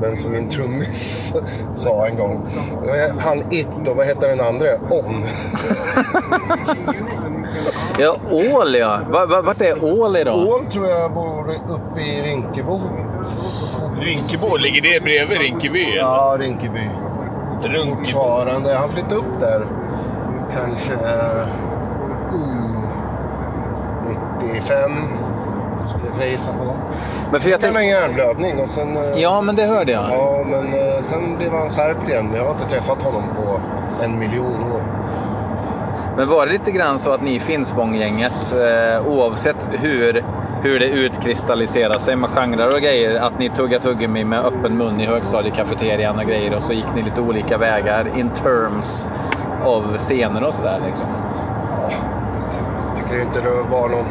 Men 0.00 0.16
som 0.16 0.32
min 0.32 0.48
trummis 0.48 1.32
sa 1.76 2.06
en 2.06 2.16
gång. 2.16 2.46
Han 3.18 3.52
It 3.52 3.88
och 3.88 3.96
vad 3.96 4.06
hette 4.06 4.26
den 4.28 4.40
andra? 4.40 4.66
On. 4.90 5.24
Ja, 8.00 8.16
Ål 8.30 8.74
ja. 8.74 9.00
Va- 9.10 9.26
va- 9.26 9.42
Vart 9.42 9.60
är 9.60 9.84
Ål 9.84 10.16
idag? 10.16 10.48
Ål 10.48 10.66
tror 10.66 10.88
jag 10.88 11.12
bor 11.14 11.50
uppe 11.68 12.00
i 12.00 12.22
Rinkebo. 12.22 12.80
Rinkebo, 14.00 14.56
ligger 14.56 14.82
det 14.82 15.02
bredvid 15.04 15.38
Rinkeby? 15.40 15.84
eller? 15.84 15.96
Ja, 15.96 16.36
Rinkeby. 16.38 16.90
Runkebo. 17.62 17.96
Fortfarande. 18.04 18.74
Han 18.74 18.88
flyttade 18.88 19.14
upp 19.14 19.40
där 19.40 19.66
kanske 20.56 20.92
mm, 20.92 22.76
95. 24.40 24.92
Skulle 25.88 26.22
jag 26.24 26.30
gissa 26.30 26.52
på. 26.52 26.64
Men 27.32 27.40
för 27.40 27.50
jag 27.50 27.60
Det 27.60 27.66
var 27.66 27.72
tänk... 27.74 27.82
en 27.84 27.88
hjärnblödning 27.88 28.60
och 28.60 28.68
sen... 28.68 28.96
eh, 28.96 29.02
Ja, 29.16 29.40
men 29.40 29.56
det 29.56 29.64
hörde 29.66 29.92
jag. 29.92 30.04
Ja, 30.10 30.44
men 30.46 30.74
eh, 30.74 31.02
sen 31.02 31.36
blev 31.36 31.52
han 31.52 31.70
skärpt 31.70 32.08
igen. 32.08 32.32
Jag 32.36 32.44
har 32.44 32.50
inte 32.52 32.64
träffat 32.68 33.02
honom 33.02 33.22
på 33.36 33.60
en 34.04 34.18
miljon 34.18 34.62
år. 34.72 34.82
Men 36.18 36.28
var 36.28 36.46
det 36.46 36.52
lite 36.52 36.70
grann 36.70 36.98
så 36.98 37.12
att 37.12 37.22
ni 37.22 37.40
Finspånggänget, 37.40 38.54
eh, 38.54 39.06
oavsett 39.06 39.66
hur, 39.70 40.24
hur 40.62 40.80
det 40.80 40.86
utkristalliserar 40.86 41.98
sig 41.98 42.16
med 42.16 42.30
genrer 42.30 42.74
och 42.74 42.80
grejer, 42.80 43.20
att 43.20 43.38
ni 43.38 43.50
tuggar 43.50 43.78
tuggummi 43.78 44.24
med 44.24 44.38
öppen 44.38 44.78
mun 44.78 45.00
i 45.00 45.06
högstadiekafeterian 45.06 46.18
och 46.18 46.24
grejer 46.24 46.54
och 46.54 46.62
så 46.62 46.72
gick 46.72 46.94
ni 46.94 47.02
lite 47.02 47.20
olika 47.20 47.58
vägar 47.58 48.18
in 48.18 48.30
terms 48.30 49.06
av 49.64 49.98
scener 49.98 50.44
och 50.44 50.54
sådär 50.54 50.80
liksom? 50.86 51.06
Jag 52.88 52.96
tycker 52.96 53.22
inte 53.22 53.40
det 53.40 53.50
var 53.70 53.88
någon... 53.88 54.04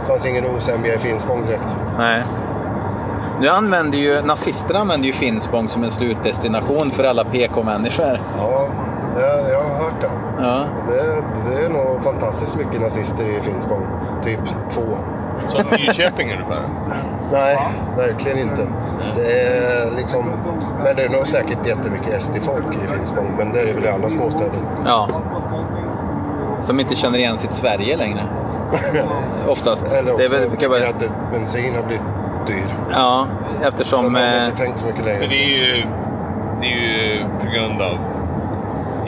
Det 0.00 0.06
fanns 0.06 0.26
ingen 0.26 0.46
osämja 0.56 0.94
i 0.94 0.98
Finspång 0.98 1.46
direkt. 1.46 1.76
Nej. 1.98 2.22
Nu 3.40 3.48
använder 3.48 3.98
ju 3.98 4.22
nazisterna 4.22 4.80
använder 4.80 5.06
ju 5.06 5.12
Finspång 5.12 5.68
som 5.68 5.84
en 5.84 5.90
slutdestination 5.90 6.90
för 6.90 7.04
alla 7.04 7.24
PK-människor. 7.24 8.20
Ja, 8.38 8.68
det, 9.16 9.52
jag 9.52 9.58
har 9.62 9.84
hört 9.84 10.00
det. 10.00 10.10
Ja. 10.42 10.64
det. 10.88 11.22
Det 11.50 11.64
är 11.64 11.68
nog 11.68 12.02
fantastiskt 12.02 12.54
mycket 12.54 12.80
nazister 12.80 13.26
i 13.26 13.40
Finspång. 13.40 13.86
Typ 14.24 14.38
två. 14.70 14.82
Som 15.48 15.62
Nyköping 15.70 16.32
ungefär. 16.32 16.62
Nej, 17.32 17.58
verkligen 17.96 18.38
inte. 18.38 18.66
Det 19.16 19.32
är 19.42 19.96
liksom, 19.96 20.24
men 20.84 20.96
det 20.96 21.02
är 21.02 21.08
nog 21.08 21.26
säkert 21.26 21.66
jättemycket 21.66 22.22
SD-folk 22.22 22.76
i 22.84 22.88
Finspång, 22.88 23.34
men 23.38 23.52
det 23.52 23.60
är 23.60 23.66
det 23.66 23.72
väl 23.72 23.84
i 23.84 23.88
alla 23.88 24.08
småstäder. 24.10 24.60
ja. 24.86 25.08
Som 26.58 26.80
inte 26.80 26.94
känner 26.94 27.18
igen 27.18 27.38
sitt 27.38 27.54
Sverige 27.54 27.96
längre. 27.96 28.22
Oftast. 29.48 29.86
Eller 29.92 30.04
det 30.04 30.12
också 30.12 30.24
är 30.24 30.28
väl, 30.28 30.42
kan 30.42 30.50
tycker 30.50 30.68
vara, 30.68 30.88
att 30.88 31.32
bensin 31.32 31.74
har 31.76 31.82
blivit 31.82 32.02
dyr. 32.46 32.74
ja, 32.92 33.26
Så 33.62 33.68
eftersom... 33.68 34.04
de 34.04 34.14
har 34.14 34.22
Eh, 34.22 34.44
inte 34.44 34.56
tänkt 34.56 34.78
så 34.78 34.86
mycket 34.86 35.04
längre. 35.04 35.18
För 35.18 35.28
det 35.28 35.44
är 35.44 35.48
ju, 35.48 35.84
det 36.60 36.66
är 36.66 36.70
ju 36.70 37.24
på 37.40 37.46
grund 37.46 37.82
av 37.82 37.98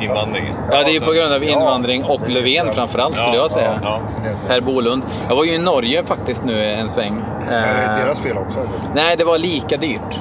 invandringen. 0.01 0.55
ja, 0.71 0.83
det 0.85 0.91
är 0.91 0.95
ju 0.95 1.01
på 1.01 1.13
grund 1.13 1.33
av 1.33 1.45
invandring 1.45 2.05
och 2.05 2.29
Löfven 2.29 2.73
framförallt 2.75 3.17
skulle 3.19 3.37
jag 3.37 3.51
säga. 3.51 3.81
Ja. 3.83 4.01
skulle 4.07 4.29
jag 4.29 4.39
säga. 4.39 4.49
Per 4.49 4.61
Bolund. 4.61 5.03
Jag 5.29 5.37
var 5.37 5.45
ju 5.45 5.53
i 5.55 5.59
Norge 5.59 6.05
faktiskt 6.05 6.45
nu 6.45 6.65
en 6.65 6.91
sväng. 6.91 7.23
Är 7.51 7.53
det 7.53 7.83
Eh, 8.01 8.05
deras 8.05 8.21
fel 8.21 8.37
också? 8.39 8.59
Eller? 8.59 8.71
nej, 8.95 9.17
det 9.17 9.25
var 9.25 9.39
lika 9.39 9.77
dyrt. 9.77 10.21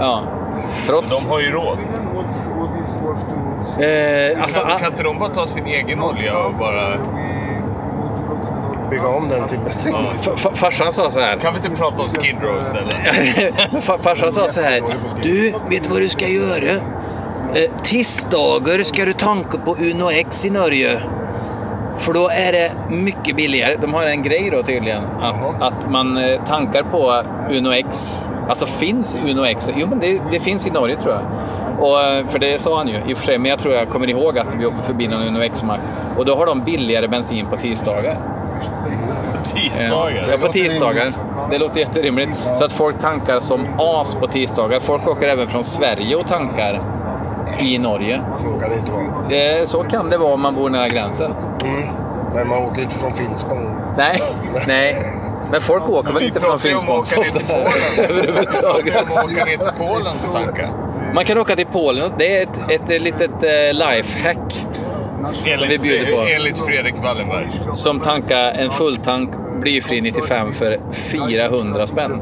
Ja. 0.00 0.22
Trots... 0.88 1.24
De 1.24 1.30
har 1.30 1.40
ju 1.40 1.50
råd. 1.50 1.78
Eh, 3.80 4.42
alltså, 4.42 4.60
Kan, 4.60 4.70
ah, 4.70 4.78
kan 4.78 4.88
inte 4.90 5.02
de 5.02 5.18
bara 5.18 5.28
ta 5.28 5.46
sin 5.46 5.66
egen 5.66 6.02
olja 6.02 6.38
och 6.38 6.54
bara... 6.54 6.82
Bygga 8.90 9.08
om 9.08 9.28
den 9.28 9.48
till 9.48 9.58
farsan 10.54 10.92
sa 10.92 11.10
så 11.10 11.20
här. 11.20 11.36
Kan 11.36 11.52
vi 11.52 11.56
inte 11.68 11.82
prata 11.82 12.02
om 12.02 12.08
Skid 12.08 12.36
Row 12.42 12.62
istället? 12.62 12.94
Fa- 13.86 13.98
Farsan 14.02 14.32
sa 14.32 14.48
så 14.48 14.60
här. 14.60 14.82
Du, 15.22 15.50
vet 15.70 15.82
du 15.82 15.88
vad 15.88 16.00
du 16.00 16.08
ska 16.08 16.26
göra? 16.28 16.80
Eh, 17.54 17.70
tisdagar 17.82 18.82
ska 18.82 19.04
du 19.04 19.12
tanka 19.12 19.58
på 19.58 19.76
Uno 19.80 20.10
X 20.10 20.46
i 20.46 20.50
Norge. 20.50 21.00
För 21.98 22.12
då 22.12 22.28
är 22.28 22.52
det 22.52 22.72
mycket 22.88 23.36
billigare. 23.36 23.76
De 23.80 23.94
har 23.94 24.02
en 24.02 24.22
grej 24.22 24.50
då 24.52 24.62
tydligen. 24.62 25.04
Att, 25.04 25.36
Jaha. 25.42 25.66
att 25.66 25.90
man 25.90 26.16
eh, 26.16 26.44
tankar 26.44 26.82
på 26.82 27.22
Uno 27.50 27.72
X. 27.72 28.20
Alltså 28.48 28.66
finns 28.66 29.16
Uno 29.16 29.44
X? 29.44 29.68
Jo 29.76 29.86
men 29.86 29.98
det, 29.98 30.20
det 30.30 30.40
finns 30.40 30.66
i 30.66 30.70
Norge 30.70 30.96
tror 31.00 31.14
jag. 31.14 31.22
Och, 31.80 32.02
eh, 32.02 32.26
för 32.26 32.38
det 32.38 32.62
sa 32.62 32.76
han 32.78 32.88
ju 32.88 32.94
i 33.08 33.14
och 33.14 33.18
för 33.18 33.24
sig. 33.24 33.38
Men 33.38 33.50
jag 33.50 33.58
tror 33.58 33.74
jag 33.74 33.88
kommer 33.88 34.10
ihåg 34.10 34.38
att 34.38 34.54
vi 34.54 34.66
åkte 34.66 34.82
förbi 34.82 35.08
någon 35.08 35.22
Uno 35.22 35.42
X-mack. 35.42 35.80
Och 36.18 36.24
då 36.24 36.36
har 36.36 36.46
de 36.46 36.64
billigare 36.64 37.08
bensin 37.08 37.46
på 37.46 37.56
tisdagar. 37.56 38.18
Tisdagar? 39.44 40.28
Ja, 40.30 40.46
på 40.46 40.52
tisdagar. 40.52 41.12
Det 41.50 41.58
låter 41.58 41.80
jätterimligt. 41.80 42.30
Så 42.58 42.64
att 42.64 42.72
folk 42.72 42.98
tankar 42.98 43.40
som 43.40 43.66
as 43.78 44.14
på 44.14 44.26
tisdagar. 44.26 44.80
Folk 44.80 45.08
åker 45.08 45.28
även 45.28 45.48
från 45.48 45.64
Sverige 45.64 46.16
och 46.16 46.26
tankar 46.26 46.80
i 47.60 47.78
Norge. 47.78 48.22
Så 48.36 48.44
kan 48.44 48.70
det 48.70 48.76
inte 48.78 48.92
vara. 48.92 49.58
Eh, 49.60 49.66
Så 49.66 49.82
kan 49.82 50.10
det 50.10 50.18
vara 50.18 50.34
om 50.34 50.40
man 50.40 50.54
bor 50.54 50.70
nära 50.70 50.88
gränsen. 50.88 51.34
Mm. 51.64 51.88
Men 52.34 52.48
man 52.48 52.58
åker 52.64 52.82
inte 52.82 52.94
från 52.94 53.12
Finspång. 53.12 53.76
Nej, 53.96 54.22
nej. 54.66 54.96
Men 55.50 55.60
folk 55.60 55.88
åker 55.88 56.12
väl 56.12 56.22
inte 56.22 56.40
från 56.40 56.58
Finspång 56.60 57.04
så 57.06 57.20
ofta 57.20 57.40
överhuvudtaget. 58.08 58.94
Åka 59.24 59.44
ner 59.44 59.56
till 59.56 59.72
Polen 59.78 60.12
och 60.26 60.32
tanka. 60.32 60.68
Man 61.14 61.24
kan 61.24 61.38
åka 61.38 61.56
till 61.56 61.66
Polen. 61.66 62.12
Det 62.18 62.38
är 62.38 62.42
ett, 62.42 62.70
ett, 62.70 62.90
ett 62.90 63.02
litet 63.02 63.30
eh, 63.42 63.72
lifehack 63.72 64.52
Som 65.58 65.68
vi 65.68 65.78
bjuder 65.78 66.12
på. 66.16 66.20
Enligt 66.22 66.58
Fredrik 66.58 66.94
Wallenberg. 67.02 67.48
som 67.72 68.00
tankar 68.00 68.52
en 68.52 68.70
fulltank 68.70 69.30
blyfri 69.60 70.00
95 70.00 70.52
för 70.52 70.78
400 70.92 71.86
spänn. 71.86 72.20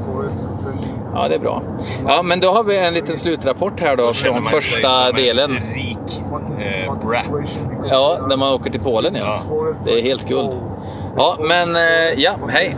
Ja, 1.14 1.28
det 1.28 1.34
är 1.34 1.38
bra. 1.38 1.62
Ja, 2.06 2.22
men 2.22 2.40
då 2.40 2.50
har 2.50 2.64
vi 2.64 2.76
en 2.76 2.94
liten 2.94 3.16
slutrapport 3.16 3.80
här 3.80 3.96
då 3.96 4.12
från 4.12 4.42
första 4.42 5.12
delen. 5.12 5.50
En 5.50 5.74
rik 5.74 6.20
eh, 6.58 6.98
brat. 7.08 7.66
Ja, 7.90 8.26
när 8.28 8.36
man 8.36 8.52
åker 8.52 8.70
till 8.70 8.80
Polen 8.80 9.14
ja. 9.14 9.40
Det 9.84 9.98
är 9.98 10.02
helt 10.02 10.28
guld. 10.28 10.52
Ja, 11.16 11.36
men 11.40 11.76
eh, 11.76 12.14
ja, 12.16 12.38
hej. 12.48 12.76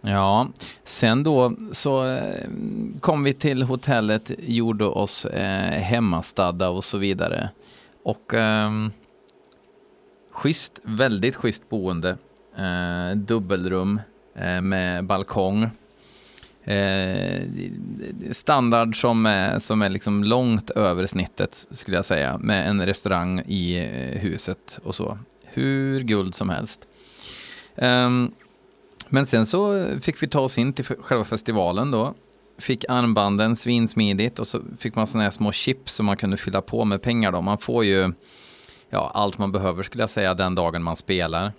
Ja, 0.00 0.48
sen 0.84 1.22
då 1.22 1.52
så 1.72 2.06
eh, 2.06 2.48
kom 3.00 3.22
vi 3.22 3.32
till 3.32 3.62
hotellet, 3.62 4.30
gjorde 4.38 4.84
oss 4.84 5.24
eh, 5.24 5.80
hemmastadda 5.80 6.68
och 6.70 6.84
så 6.84 6.98
vidare. 6.98 7.50
Och 8.04 8.34
ehm, 8.34 8.92
schysst, 10.32 10.80
väldigt 10.82 11.36
schysst 11.36 11.68
boende. 11.68 12.16
Eh, 12.56 13.16
dubbelrum 13.16 13.96
eh, 13.96 14.02
Eh, 14.34 14.60
med 14.60 15.04
balkong. 15.04 15.70
Eh, 16.64 17.42
standard 18.30 19.00
som 19.00 19.26
är, 19.26 19.58
som 19.58 19.82
är 19.82 19.88
liksom 19.88 20.24
långt 20.24 20.70
över 20.70 21.06
snittet 21.06 21.66
skulle 21.70 21.96
jag 21.96 22.04
säga. 22.04 22.38
Med 22.38 22.68
en 22.68 22.86
restaurang 22.86 23.40
i 23.40 23.78
eh, 23.78 24.20
huset 24.20 24.78
och 24.82 24.94
så. 24.94 25.18
Hur 25.44 26.00
guld 26.00 26.34
som 26.34 26.48
helst. 26.48 26.86
Eh, 27.76 28.10
men 29.08 29.26
sen 29.26 29.46
så 29.46 29.86
fick 30.00 30.22
vi 30.22 30.28
ta 30.28 30.40
oss 30.40 30.58
in 30.58 30.72
till 30.72 30.84
själva 30.84 31.24
festivalen 31.24 31.90
då. 31.90 32.14
Fick 32.58 32.84
armbanden 32.88 33.56
svinsmidigt 33.56 34.38
och 34.38 34.46
så 34.46 34.60
fick 34.78 34.94
man 34.94 35.06
sådana 35.06 35.24
här 35.24 35.30
små 35.30 35.52
chips 35.52 35.94
som 35.94 36.06
man 36.06 36.16
kunde 36.16 36.36
fylla 36.36 36.62
på 36.62 36.84
med 36.84 37.02
pengar 37.02 37.32
då. 37.32 37.40
Man 37.40 37.58
får 37.58 37.84
ju 37.84 38.12
ja, 38.90 39.10
allt 39.14 39.38
man 39.38 39.52
behöver 39.52 39.82
skulle 39.82 40.02
jag 40.02 40.10
säga 40.10 40.34
den 40.34 40.54
dagen 40.54 40.82
man 40.82 40.96
spelar. 40.96 41.52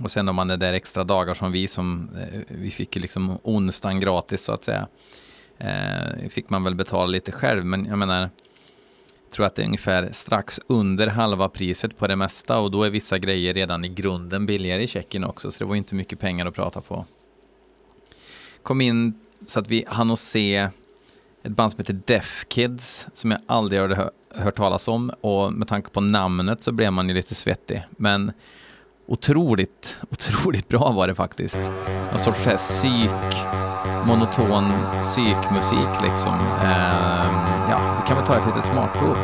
Och 0.00 0.10
sen 0.10 0.28
om 0.28 0.36
man 0.36 0.50
är 0.50 0.56
där 0.56 0.72
extra 0.72 1.04
dagar 1.04 1.34
som 1.34 1.52
vi 1.52 1.68
som, 1.68 2.10
eh, 2.18 2.40
vi 2.48 2.70
fick 2.70 2.96
ju 2.96 3.02
liksom 3.02 3.38
onsdagen 3.42 4.00
gratis 4.00 4.42
så 4.42 4.52
att 4.52 4.64
säga. 4.64 4.88
Eh, 5.58 6.28
fick 6.28 6.50
man 6.50 6.64
väl 6.64 6.74
betala 6.74 7.06
lite 7.06 7.32
själv 7.32 7.64
men 7.64 7.84
jag 7.84 7.98
menar, 7.98 8.30
tror 9.30 9.46
att 9.46 9.54
det 9.54 9.62
är 9.62 9.66
ungefär 9.66 10.08
strax 10.12 10.60
under 10.66 11.06
halva 11.06 11.48
priset 11.48 11.98
på 11.98 12.06
det 12.06 12.16
mesta 12.16 12.58
och 12.58 12.70
då 12.70 12.82
är 12.82 12.90
vissa 12.90 13.18
grejer 13.18 13.54
redan 13.54 13.84
i 13.84 13.88
grunden 13.88 14.46
billigare 14.46 14.82
i 14.82 14.86
Tjeckien 14.86 15.24
också 15.24 15.50
så 15.50 15.64
det 15.64 15.68
var 15.68 15.76
inte 15.76 15.94
mycket 15.94 16.20
pengar 16.20 16.46
att 16.46 16.54
prata 16.54 16.80
på. 16.80 17.04
Kom 18.62 18.80
in 18.80 19.20
så 19.46 19.60
att 19.60 19.68
vi 19.68 19.84
hann 19.88 20.10
att 20.10 20.18
se 20.18 20.56
ett 21.42 21.52
band 21.52 21.72
som 21.72 21.78
heter 21.78 22.00
Deaf 22.04 22.44
Kids 22.48 23.08
som 23.12 23.30
jag 23.30 23.40
aldrig 23.46 23.80
hade 23.80 24.10
hört 24.34 24.56
talas 24.56 24.88
om 24.88 25.10
och 25.20 25.52
med 25.52 25.68
tanke 25.68 25.90
på 25.90 26.00
namnet 26.00 26.62
så 26.62 26.72
blev 26.72 26.92
man 26.92 27.08
ju 27.08 27.14
lite 27.14 27.34
svettig. 27.34 27.82
Men 27.90 28.32
otroligt, 29.08 29.98
otroligt 30.10 30.68
bra 30.68 30.92
var 30.92 31.08
det 31.08 31.14
faktiskt. 31.14 31.60
Någon 32.10 32.18
sorts 32.18 32.42
så 32.42 32.50
här 32.50 32.56
psyk, 32.56 33.46
monoton 34.06 34.72
psykmusik 35.02 36.02
liksom. 36.02 36.34
Ehm, 36.34 37.34
ja, 37.70 37.98
vi 38.00 38.06
kan 38.08 38.16
väl 38.16 38.26
ta 38.26 38.36
ett 38.38 38.46
litet 38.46 38.64
smakprov. 38.64 39.16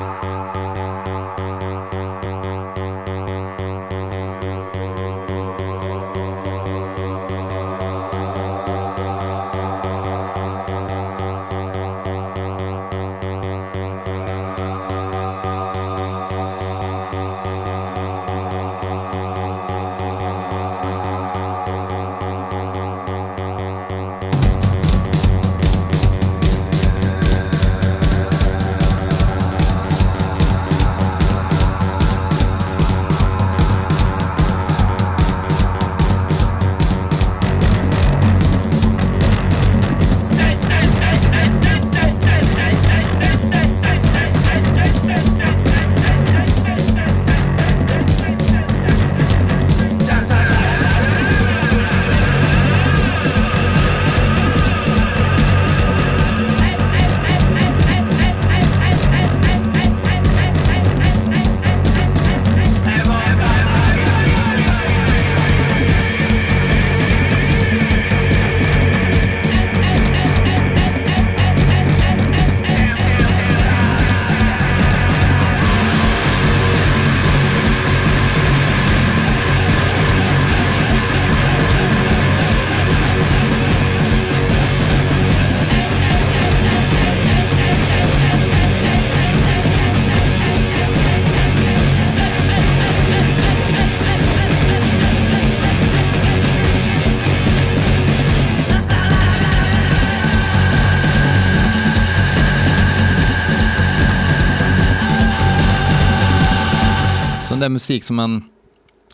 Musik 107.92 108.05
som 108.05 108.16
man 108.16 108.44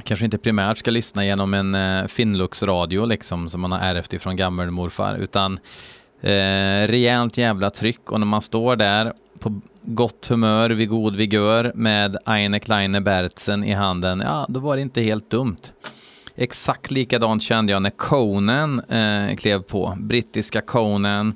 kanske 0.04 0.24
inte 0.24 0.38
primärt 0.38 0.78
ska 0.78 0.90
lyssna 0.90 1.24
genom 1.24 1.54
en 1.54 1.74
eh, 1.74 2.06
Finlux-radio 2.06 3.04
liksom 3.04 3.48
som 3.48 3.60
man 3.60 3.72
har 3.72 3.78
ärvt 3.78 4.12
ifrån 4.12 4.36
gammelmorfar 4.36 5.16
utan 5.16 5.58
eh, 6.20 6.86
rejält 6.86 7.36
jävla 7.36 7.70
tryck 7.70 8.12
och 8.12 8.20
när 8.20 8.26
man 8.26 8.42
står 8.42 8.76
där 8.76 9.12
på 9.38 9.60
gott 9.82 10.26
humör, 10.26 10.70
vid 10.70 10.88
god 10.88 11.16
vigör 11.16 11.72
med 11.74 12.16
Eine 12.26 12.60
Kleine 12.60 13.00
Bertsen 13.00 13.64
i 13.64 13.72
handen, 13.72 14.20
ja 14.20 14.46
då 14.48 14.60
var 14.60 14.76
det 14.76 14.82
inte 14.82 15.00
helt 15.00 15.30
dumt. 15.30 15.72
Exakt 16.36 16.90
likadant 16.90 17.42
kände 17.42 17.72
jag 17.72 17.82
när 17.82 17.90
Conan 17.90 18.80
eh, 18.80 19.36
klev 19.36 19.62
på, 19.62 19.96
brittiska 20.00 20.60
Conan 20.60 21.34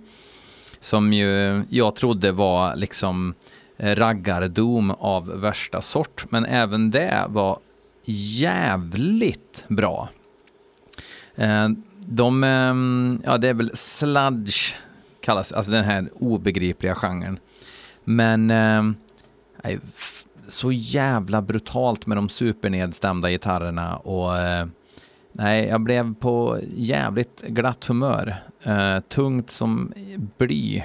som 0.81 1.13
ju 1.13 1.63
jag 1.69 1.97
trodde 1.97 2.33
var 2.33 2.77
liksom 2.77 3.29
eh, 3.29 3.52
Eh, 3.77 3.95
raggardom 3.97 4.91
av 4.91 5.41
värsta 5.41 5.81
sort, 5.81 6.25
men 6.31 6.45
även 6.45 6.91
det 6.91 7.25
var 7.29 7.59
jävligt 8.41 9.65
bra. 9.69 10.09
Eh, 11.35 11.69
de, 12.07 12.45
eh, 12.45 12.75
ja 13.31 13.39
det 13.39 13.49
är 13.49 13.55
väl 13.55 13.71
sludge 13.75 14.75
kallas, 15.23 15.53
alltså 15.53 15.73
den 15.73 15.85
här 15.85 16.09
obegripliga 16.15 16.95
genren. 16.95 17.39
Men 18.05 18.51
eh, 18.51 19.79
så 20.49 20.73
jävla 20.73 21.43
brutalt 21.43 22.07
med 22.07 22.17
de 22.17 22.29
supernedstämda 22.29 23.31
gitarrerna 23.31 23.97
och 23.97 24.39
eh, 24.39 24.67
nej, 25.33 25.67
jag 25.67 25.81
blev 25.81 26.15
på 26.15 26.59
jävligt 26.77 27.43
glatt 27.47 27.85
humör. 27.85 28.37
Eh, 28.63 29.01
tungt 29.01 29.51
som 29.51 29.93
bly. 30.39 30.83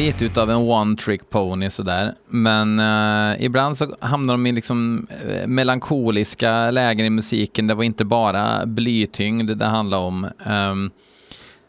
Lite 0.00 0.24
utav 0.24 0.50
en 0.50 0.56
one 0.56 0.96
trick 0.96 1.30
pony 1.30 1.70
sådär. 1.70 2.14
Men 2.28 2.78
eh, 2.78 3.44
ibland 3.44 3.76
så 3.76 3.96
hamnar 4.00 4.34
de 4.34 4.46
i 4.46 4.52
liksom 4.52 5.06
eh, 5.28 5.46
melankoliska 5.46 6.70
lägen 6.70 7.06
i 7.06 7.10
musiken. 7.10 7.66
Det 7.66 7.74
var 7.74 7.84
inte 7.84 8.04
bara 8.04 8.66
blytyngd 8.66 9.56
det 9.56 9.64
handlade 9.64 10.02
om. 10.02 10.28
Um, 10.46 10.90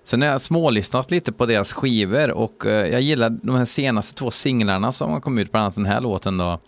sen 0.04 0.22
har 0.22 0.30
jag 0.30 0.41
smålyssnat 0.41 1.12
lite 1.12 1.32
på 1.32 1.46
deras 1.46 1.74
skivor 1.74 2.32
och 2.32 2.65
eh, 2.65 2.88
jag 2.88 3.02
gillar 3.02 3.30
de 3.30 3.56
här 3.56 3.65
senaste 3.65 4.20
två 4.20 4.32
singlarna 4.32 4.91
som 4.91 5.12
har 5.12 5.20
kommit 5.20 5.46
ut, 5.46 5.52
bland 5.52 5.63
annat 5.63 5.76
den 5.76 5.86
här 5.86 6.02
låten 6.02 6.38
då. 6.38 6.60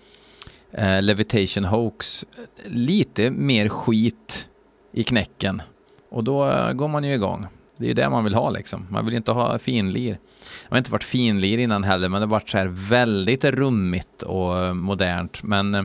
Eh, 0.71 1.01
Levitation 1.01 1.63
Hoax. 1.63 2.25
Lite 2.65 3.31
mer 3.31 3.69
skit 3.69 4.47
i 4.93 5.03
knäcken. 5.03 5.61
Och 6.09 6.23
då 6.23 6.49
eh, 6.49 6.73
går 6.73 6.87
man 6.87 7.03
ju 7.03 7.13
igång. 7.13 7.47
Det 7.77 7.85
är 7.85 7.87
ju 7.87 7.93
det 7.93 8.09
man 8.09 8.23
vill 8.23 8.33
ha 8.33 8.49
liksom. 8.49 8.87
Man 8.89 9.05
vill 9.05 9.15
inte 9.15 9.31
ha 9.31 9.59
finlir. 9.59 10.17
Det 10.43 10.69
har 10.69 10.77
inte 10.77 10.91
varit 10.91 11.03
finlir 11.03 11.57
innan 11.57 11.83
heller, 11.83 12.09
men 12.09 12.21
det 12.21 12.27
har 12.27 12.31
varit 12.31 12.49
så 12.49 12.57
här 12.57 12.67
väldigt 12.67 13.43
rummigt 13.43 14.23
och 14.23 14.57
eh, 14.57 14.73
modernt. 14.73 15.43
Men 15.43 15.75
eh, 15.75 15.83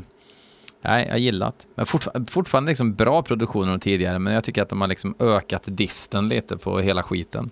nej, 0.83 1.07
jag 1.11 1.19
gillat. 1.19 1.67
Men 1.75 1.87
fortfar 1.87 2.25
fortfarande 2.31 2.71
liksom 2.71 2.95
bra 2.95 3.23
produktioner 3.23 3.73
än 3.73 3.81
tidigare, 3.81 4.19
men 4.19 4.33
jag 4.33 4.45
tycker 4.45 4.63
att 4.63 4.69
de 4.69 4.81
har 4.81 4.89
liksom 4.89 5.15
ökat 5.19 5.63
disten 5.67 6.29
lite 6.29 6.57
på 6.57 6.81
hela 6.81 7.03
skiten. 7.03 7.51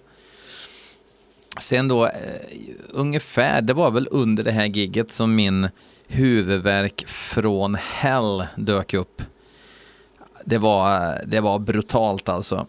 Sen 1.61 1.89
då, 1.89 2.07
eh, 2.07 2.13
ungefär, 2.91 3.63
det 3.63 3.73
var 3.73 3.91
väl 3.91 4.09
under 4.11 4.45
det 4.45 4.53
här 4.53 4.67
gigget 4.67 5.13
som 5.13 5.35
min 5.35 5.69
huvudverk 6.07 7.05
från 7.07 7.75
hell 7.75 8.47
dök 8.57 8.95
upp. 8.95 9.23
Det 10.45 10.59
var, 10.59 10.97
eh, 10.97 11.15
det 11.27 11.41
var 11.41 11.59
brutalt 11.59 12.29
alltså. 12.29 12.67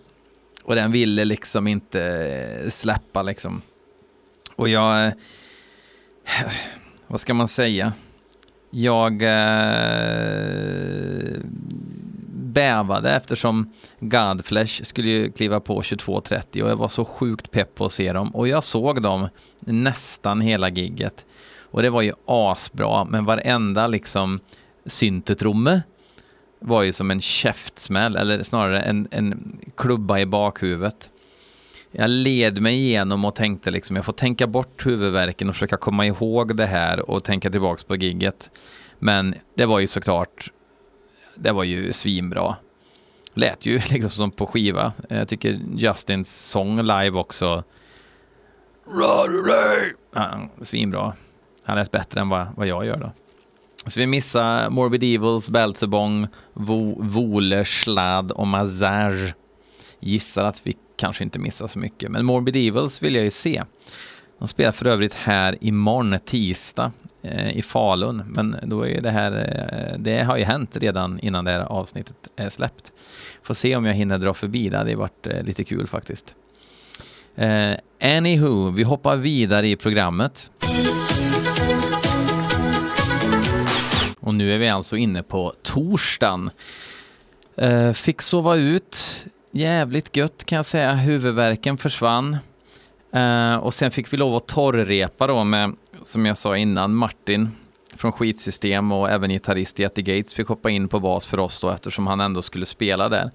Och 0.64 0.76
den 0.76 0.92
ville 0.92 1.26
liksom 1.26 1.68
inte 1.68 2.66
släppa 2.70 3.22
liksom. 3.22 3.62
Och 4.58 4.70
jag... 4.70 5.06
Eh, 5.06 5.14
vad 7.08 7.20
ska 7.20 7.34
man 7.34 7.48
säga? 7.48 7.94
Jag 8.70 9.24
eh, 9.24 10.50
bävade 12.34 13.12
eftersom 13.12 13.74
Godflesh 14.00 14.84
skulle 14.84 15.10
ju 15.10 15.32
kliva 15.32 15.60
på 15.60 15.82
22.30 15.82 16.62
och 16.62 16.70
jag 16.70 16.76
var 16.76 16.88
så 16.88 17.06
sjukt 17.06 17.52
pepp 17.52 17.76
på 17.76 17.86
att 17.86 17.94
se 17.94 18.14
dem. 18.14 18.36
Och 18.36 18.48
jag 18.48 18.64
såg 18.64 19.02
dem 19.02 19.30
nästan 19.60 20.42
hela 20.42 20.70
gigget. 20.70 21.26
Och 21.62 21.82
det 21.82 21.90
var 21.90 22.02
ju 22.02 22.14
asbra, 22.26 23.06
men 23.06 23.26
varenda 23.26 23.88
liksom 23.88 24.40
syntetrumme 24.86 25.82
var 26.60 26.84
ju 26.84 26.94
som 26.94 27.12
en 27.12 27.22
käftsmäll, 27.22 28.16
eller 28.16 28.44
snarare 28.44 28.82
en, 28.82 29.08
en 29.12 29.60
klubba 29.76 30.20
i 30.20 30.26
bakhuvudet 30.26 31.10
jag 32.00 32.10
led 32.10 32.62
mig 32.62 32.76
igenom 32.76 33.26
och 33.26 33.36
tänkte 33.36 33.72
liksom, 33.72 33.96
jag 33.96 34.06
får 34.06 34.14
tänka 34.14 34.48
bort 34.48 34.86
huvudvärken 34.86 35.50
och 35.50 35.56
försöka 35.56 35.78
komma 35.78 36.06
ihåg 36.06 36.58
det 36.58 36.66
här 36.66 37.10
och 37.10 37.24
tänka 37.24 37.50
tillbaks 37.50 37.84
på 37.84 37.96
gigget. 37.96 38.52
Men 39.00 39.36
det 39.56 39.66
var 39.66 39.80
ju 39.80 39.88
såklart, 39.88 40.52
det 41.36 41.52
var 41.52 41.64
ju 41.64 41.94
svinbra. 41.94 42.56
Lät 43.34 43.66
ju 43.66 43.74
liksom 43.92 44.10
som 44.10 44.32
på 44.32 44.46
skiva. 44.46 44.94
Jag 45.10 45.28
tycker 45.28 45.60
Justins 45.76 46.50
sång 46.50 46.82
live 46.82 47.20
också, 47.20 47.64
ja, 50.16 50.50
svinbra. 50.62 51.14
Han 51.64 51.78
lät 51.78 51.92
bättre 51.92 52.22
än 52.22 52.30
vad, 52.30 52.48
vad 52.56 52.68
jag 52.68 52.86
gör 52.86 52.98
då. 53.00 53.12
Så 53.86 54.00
vi 54.00 54.08
missar 54.08 54.70
Morbid 54.70 55.04
Evils, 55.04 55.50
Belzebong, 55.50 56.28
Vole, 56.54 57.66
Schlad 57.66 58.32
och 58.32 58.48
Mazar. 58.48 59.34
Gissar 60.00 60.46
att 60.46 60.68
vi 60.68 60.76
kanske 60.98 61.24
inte 61.24 61.40
missa 61.40 61.68
så 61.68 61.80
mycket. 61.80 62.12
Men 62.12 62.26
Morbid 62.26 62.56
Evils 62.56 63.02
vill 63.02 63.16
jag 63.16 63.24
ju 63.24 63.32
se. 63.32 63.64
De 64.40 64.48
spelar 64.48 64.72
för 64.72 64.88
övrigt 64.88 65.14
här 65.14 65.58
imorgon, 65.62 66.20
tisdag, 66.26 66.92
eh, 67.22 67.58
i 67.58 67.62
Falun. 67.62 68.24
Men 68.28 68.56
då 68.64 68.88
är 68.88 69.02
det 69.02 69.12
här, 69.12 69.32
eh, 69.32 70.00
det 70.00 70.24
har 70.24 70.38
ju 70.38 70.44
hänt 70.44 70.78
redan 70.78 71.20
innan 71.20 71.46
det 71.46 71.52
här 71.52 71.60
avsnittet 71.60 72.16
är 72.36 72.50
släppt. 72.50 72.92
Får 73.44 73.54
se 73.54 73.76
om 73.76 73.86
jag 73.86 73.94
hinner 73.94 74.18
dra 74.18 74.34
förbi, 74.34 74.70
det 74.70 74.78
hade 74.78 74.96
varit 74.96 75.28
eh, 75.28 75.44
lite 75.44 75.64
kul 75.64 75.88
faktiskt. 75.88 76.36
Eh, 77.36 77.72
anywho, 78.02 78.70
vi 78.72 78.84
hoppar 78.84 79.18
vidare 79.18 79.68
i 79.68 79.76
programmet. 79.76 80.52
Och 84.20 84.34
nu 84.34 84.54
är 84.54 84.58
vi 84.58 84.70
alltså 84.70 84.98
inne 84.98 85.24
på 85.24 85.54
torsdagen. 85.62 86.50
Eh, 87.58 87.94
fick 87.94 88.22
sova 88.22 88.56
ut 88.56 89.26
Jävligt 89.58 90.16
gött 90.18 90.44
kan 90.44 90.56
jag 90.56 90.66
säga. 90.66 90.94
Huvudvärken 90.94 91.78
försvann. 91.78 92.38
Eh, 93.12 93.56
och 93.56 93.74
sen 93.74 93.92
fick 93.92 94.14
vi 94.14 94.18
lov 94.18 94.36
att 94.36 94.48
torrrepa 94.48 95.28
då 95.28 95.44
med, 95.44 95.76
som 96.02 96.26
jag 96.26 96.38
sa 96.38 96.58
innan, 96.58 96.96
Martin 96.96 97.50
från 97.96 98.12
Skitsystem 98.12 98.92
och 98.92 99.10
även 99.10 99.30
gitarrist 99.30 99.80
Jetty 99.80 100.02
Gates 100.02 100.34
fick 100.34 100.48
hoppa 100.48 100.70
in 100.70 100.88
på 100.88 101.00
bas 101.00 101.26
för 101.26 101.40
oss 101.40 101.62
då 101.62 101.70
eftersom 101.70 102.08
han 102.08 102.20
ändå 102.20 102.42
skulle 102.42 102.66
spela 102.66 103.10
där. 103.10 103.32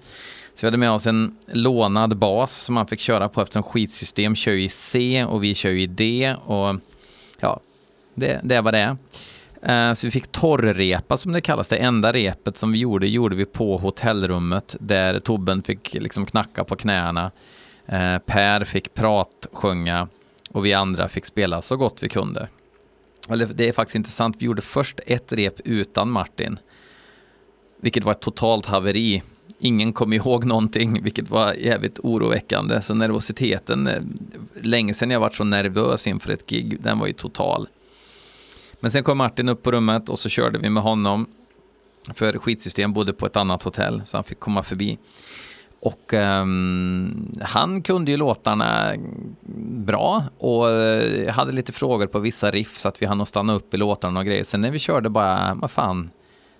Så 0.55 0.61
vi 0.61 0.67
hade 0.67 0.77
med 0.77 0.91
oss 0.91 1.07
en 1.07 1.37
lånad 1.47 2.17
bas 2.17 2.53
som 2.53 2.77
han 2.77 2.87
fick 2.87 2.99
köra 2.99 3.29
på 3.29 3.41
eftersom 3.41 3.63
Skitsystem 3.63 4.35
kör 4.35 4.51
i 4.51 4.69
C 4.69 5.25
och 5.29 5.43
vi 5.43 5.55
kör 5.55 5.69
i 5.69 5.87
D 5.87 6.35
och 6.45 6.75
ja, 7.39 7.59
det, 8.15 8.39
det 8.43 8.61
vad 8.61 8.73
det. 8.73 8.79
är. 8.79 8.97
Eh, 9.65 9.93
så 9.93 10.07
vi 10.07 10.11
fick 10.11 10.31
torrrepa 10.31 11.17
som 11.17 11.31
det 11.31 11.41
kallas. 11.41 11.69
Det 11.69 11.77
enda 11.77 12.13
repet 12.13 12.57
som 12.57 12.71
vi 12.71 12.77
gjorde, 12.77 13.07
gjorde 13.07 13.35
vi 13.35 13.45
på 13.45 13.77
hotellrummet 13.77 14.75
där 14.79 15.19
Tobben 15.19 15.63
fick 15.63 15.93
liksom 15.93 16.25
knacka 16.25 16.63
på 16.63 16.75
knäna. 16.75 17.31
Eh, 17.85 18.17
per 18.17 18.63
fick 18.63 18.93
pratsjunga 18.93 20.07
och 20.49 20.65
vi 20.65 20.73
andra 20.73 21.07
fick 21.07 21.25
spela 21.25 21.61
så 21.61 21.77
gott 21.77 22.03
vi 22.03 22.09
kunde. 22.09 22.47
Eller 23.29 23.45
det 23.45 23.69
är 23.69 23.73
faktiskt 23.73 23.95
intressant, 23.95 24.35
vi 24.39 24.45
gjorde 24.45 24.61
först 24.61 24.99
ett 25.05 25.33
rep 25.33 25.59
utan 25.65 26.11
Martin. 26.11 26.59
Vilket 27.81 28.03
var 28.03 28.11
ett 28.11 28.21
totalt 28.21 28.65
haveri. 28.65 29.23
Ingen 29.59 29.93
kom 29.93 30.13
ihåg 30.13 30.45
någonting, 30.45 31.03
vilket 31.03 31.29
var 31.29 31.53
jävligt 31.53 31.99
oroväckande. 31.99 32.81
Så 32.81 32.93
nervositeten, 32.93 33.87
eh, 33.87 34.01
länge 34.61 34.93
sedan 34.93 35.11
jag 35.11 35.19
varit 35.19 35.35
så 35.35 35.43
nervös 35.43 36.07
inför 36.07 36.31
ett 36.31 36.47
gig, 36.47 36.77
den 36.81 36.99
var 36.99 37.07
ju 37.07 37.13
total. 37.13 37.67
Men 38.83 38.91
sen 38.91 39.03
kom 39.03 39.17
Martin 39.17 39.49
upp 39.49 39.63
på 39.63 39.71
rummet 39.71 40.09
och 40.09 40.19
så 40.19 40.29
körde 40.29 40.59
vi 40.59 40.69
med 40.69 40.83
honom. 40.83 41.27
För 42.13 42.37
skitsystem 42.37 42.93
bodde 42.93 43.13
på 43.13 43.25
ett 43.25 43.37
annat 43.37 43.63
hotell, 43.63 44.01
så 44.05 44.17
han 44.17 44.23
fick 44.23 44.39
komma 44.39 44.63
förbi. 44.63 44.97
Och 45.79 46.13
um, 46.13 47.33
han 47.41 47.81
kunde 47.81 48.11
ju 48.11 48.17
låtarna 48.17 48.93
bra 49.85 50.23
och 50.37 50.71
eh, 50.71 51.33
hade 51.33 51.51
lite 51.51 51.71
frågor 51.71 52.07
på 52.07 52.19
vissa 52.19 52.51
riff 52.51 52.77
så 52.77 52.87
att 52.87 53.01
vi 53.01 53.05
hann 53.05 53.21
att 53.21 53.27
stanna 53.27 53.53
upp 53.53 53.73
i 53.73 53.77
låtarna 53.77 54.19
och 54.19 54.25
grejer. 54.25 54.43
Sen 54.43 54.61
när 54.61 54.71
vi 54.71 54.79
körde 54.79 55.09
bara, 55.09 55.53
vad 55.55 55.71
fan, 55.71 56.09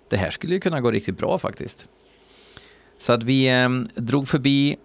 det 0.10 0.18
här 0.18 0.30
skulle 0.30 0.54
ju 0.54 0.60
kunna 0.60 0.82
gå 0.82 0.92
riktigt 0.92 1.18
bra 1.18 1.40
faktiskt. 1.40 1.88
Så 3.00 3.14
att 3.14 3.24
vi 3.24 3.64
um, 3.64 3.88
drog 3.96 4.28
förbi 4.28 4.76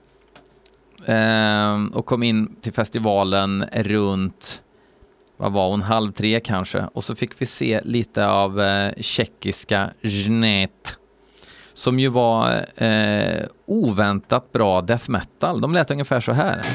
um, 1.06 1.88
och 1.88 2.06
kom 2.06 2.22
in 2.22 2.56
till 2.60 2.72
festivalen 2.72 3.64
runt, 3.72 4.62
vad 5.38 5.52
var 5.52 5.70
hon, 5.70 5.82
halv 5.82 6.12
tre 6.12 6.40
kanske. 6.40 6.88
Och 6.92 7.04
så 7.04 7.14
fick 7.14 7.40
vi 7.40 7.46
se 7.46 7.80
lite 7.84 8.26
av 8.26 8.60
eh, 8.60 8.92
tjeckiska 9.00 9.90
Znet 10.02 10.98
som 11.72 11.98
ju 11.98 12.08
var 12.08 12.66
eh, 12.76 13.44
oväntat 13.66 14.52
bra 14.52 14.80
death 14.82 15.10
metal. 15.10 15.60
De 15.60 15.72
lät 15.72 15.90
ungefär 15.90 16.20
så 16.20 16.32
här. 16.32 16.66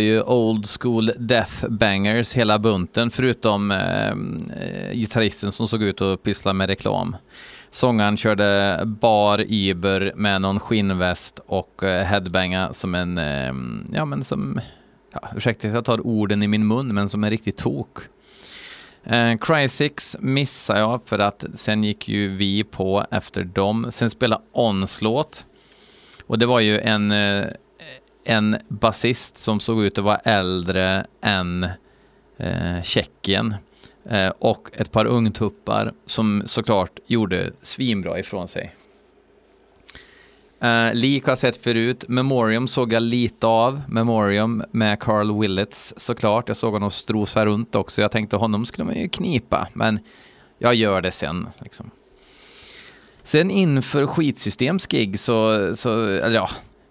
Ju 0.00 0.22
old 0.22 0.66
school 0.80 1.12
death 1.18 1.68
bangers 1.68 2.34
hela 2.34 2.58
bunten 2.58 3.10
förutom 3.10 3.70
eh, 3.70 4.08
eh, 4.08 4.92
gitarristen 4.92 5.52
som 5.52 5.68
såg 5.68 5.82
ut 5.82 6.00
att 6.00 6.22
pyssla 6.22 6.52
med 6.52 6.68
reklam. 6.68 7.16
Sångaren 7.70 8.16
körde 8.16 8.80
bar 8.86 9.44
iber 9.48 10.12
med 10.16 10.40
någon 10.40 10.60
skinnväst 10.60 11.40
och 11.46 11.84
eh, 11.84 12.04
headbanga 12.04 12.72
som 12.72 12.94
en, 12.94 13.18
eh, 13.18 13.52
ja 13.92 14.04
men 14.04 14.22
som, 14.22 14.60
ja, 15.12 15.20
ursäkta 15.36 15.68
att 15.68 15.74
jag 15.74 15.84
tar 15.84 16.06
orden 16.06 16.42
i 16.42 16.48
min 16.48 16.66
mun, 16.66 16.94
men 16.94 17.08
som 17.08 17.24
en 17.24 17.30
riktig 17.30 17.56
tok. 17.56 17.98
Eh, 19.04 19.36
Crysix 19.40 20.16
missade 20.20 20.80
jag 20.80 21.00
för 21.06 21.18
att 21.18 21.44
sen 21.54 21.84
gick 21.84 22.08
ju 22.08 22.28
vi 22.28 22.64
på 22.64 23.06
efter 23.10 23.44
dem. 23.44 23.86
Sen 23.90 24.10
spelade 24.10 24.42
Onslaught. 24.52 25.46
Och 26.26 26.38
det 26.38 26.46
var 26.46 26.60
ju 26.60 26.80
en, 26.80 27.10
eh, 27.10 27.46
en 28.24 28.56
basist 28.68 29.36
som 29.36 29.60
såg 29.60 29.84
ut 29.84 29.98
att 29.98 30.04
vara 30.04 30.16
äldre 30.16 31.06
än 31.20 31.62
eh, 32.36 32.82
Tjeckien. 32.82 33.54
Eh, 34.04 34.32
och 34.38 34.70
ett 34.72 34.92
par 34.92 35.04
ungtuppar 35.04 35.92
som 36.06 36.42
såklart 36.46 36.98
gjorde 37.06 37.50
svinbra 37.62 38.18
ifrån 38.18 38.48
sig. 38.48 38.74
Eh, 40.60 40.94
lik 40.94 41.24
har 41.24 41.30
jag 41.30 41.38
sett 41.38 41.56
förut. 41.56 42.04
Memorium 42.08 42.68
såg 42.68 42.92
jag 42.92 43.02
lite 43.02 43.46
av. 43.46 43.82
Memorium 43.88 44.64
med 44.70 45.00
Carl 45.00 45.40
Willits 45.40 45.94
såklart. 45.96 46.48
Jag 46.48 46.56
såg 46.56 46.72
honom 46.72 46.90
strosa 46.90 47.46
runt 47.46 47.74
också. 47.74 48.02
Jag 48.02 48.12
tänkte 48.12 48.36
honom 48.36 48.66
skulle 48.66 48.84
man 48.84 48.96
ju 48.96 49.08
knipa, 49.08 49.68
men 49.72 49.98
jag 50.58 50.74
gör 50.74 51.00
det 51.00 51.12
sen. 51.12 51.48
Liksom. 51.58 51.90
Sen 53.22 53.50
inför 53.50 54.06
skitsystems 54.06 54.86
gig 54.86 55.20
så, 55.20 55.70
så 55.76 56.08
eller 56.08 56.34
ja, 56.34 56.50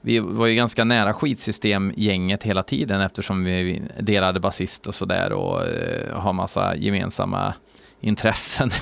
vi 0.09 0.19
var 0.19 0.47
ju 0.47 0.55
ganska 0.55 0.83
nära 0.83 1.13
skitsystemgänget 1.13 2.43
hela 2.43 2.63
tiden 2.63 3.01
eftersom 3.01 3.43
vi 3.43 3.81
delade 3.99 4.39
basist 4.39 4.87
och 4.87 4.95
sådär 4.95 5.31
och 5.31 5.67
eh, 5.67 6.19
har 6.19 6.33
massa 6.33 6.75
gemensamma 6.75 7.53
intressen. 8.01 8.71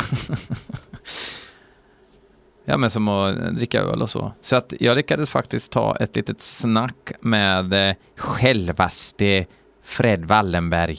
Ja, 2.69 2.77
men 2.77 2.89
som 2.89 3.07
att 3.07 3.55
dricka 3.55 3.81
öl 3.81 4.01
och 4.01 4.09
så. 4.09 4.31
Så 4.41 4.55
att 4.55 4.73
jag 4.79 4.95
lyckades 4.95 5.29
faktiskt 5.29 5.71
ta 5.71 5.95
ett 5.95 6.15
litet 6.15 6.41
snack 6.41 7.11
med 7.21 7.89
eh, 7.89 7.95
självaste 8.15 9.45
Fred 9.83 10.25
Wallenberg. 10.25 10.97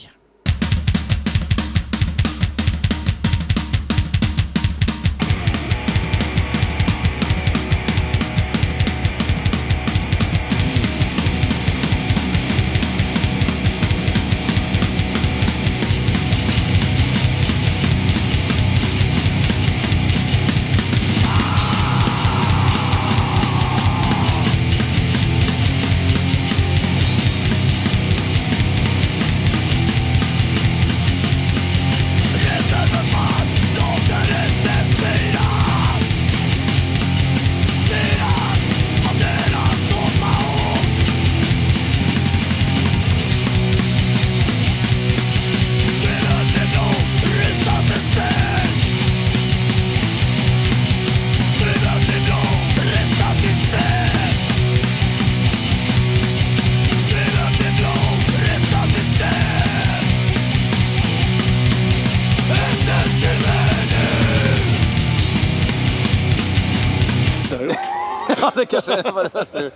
var 69.13 69.29
det. 69.59 69.71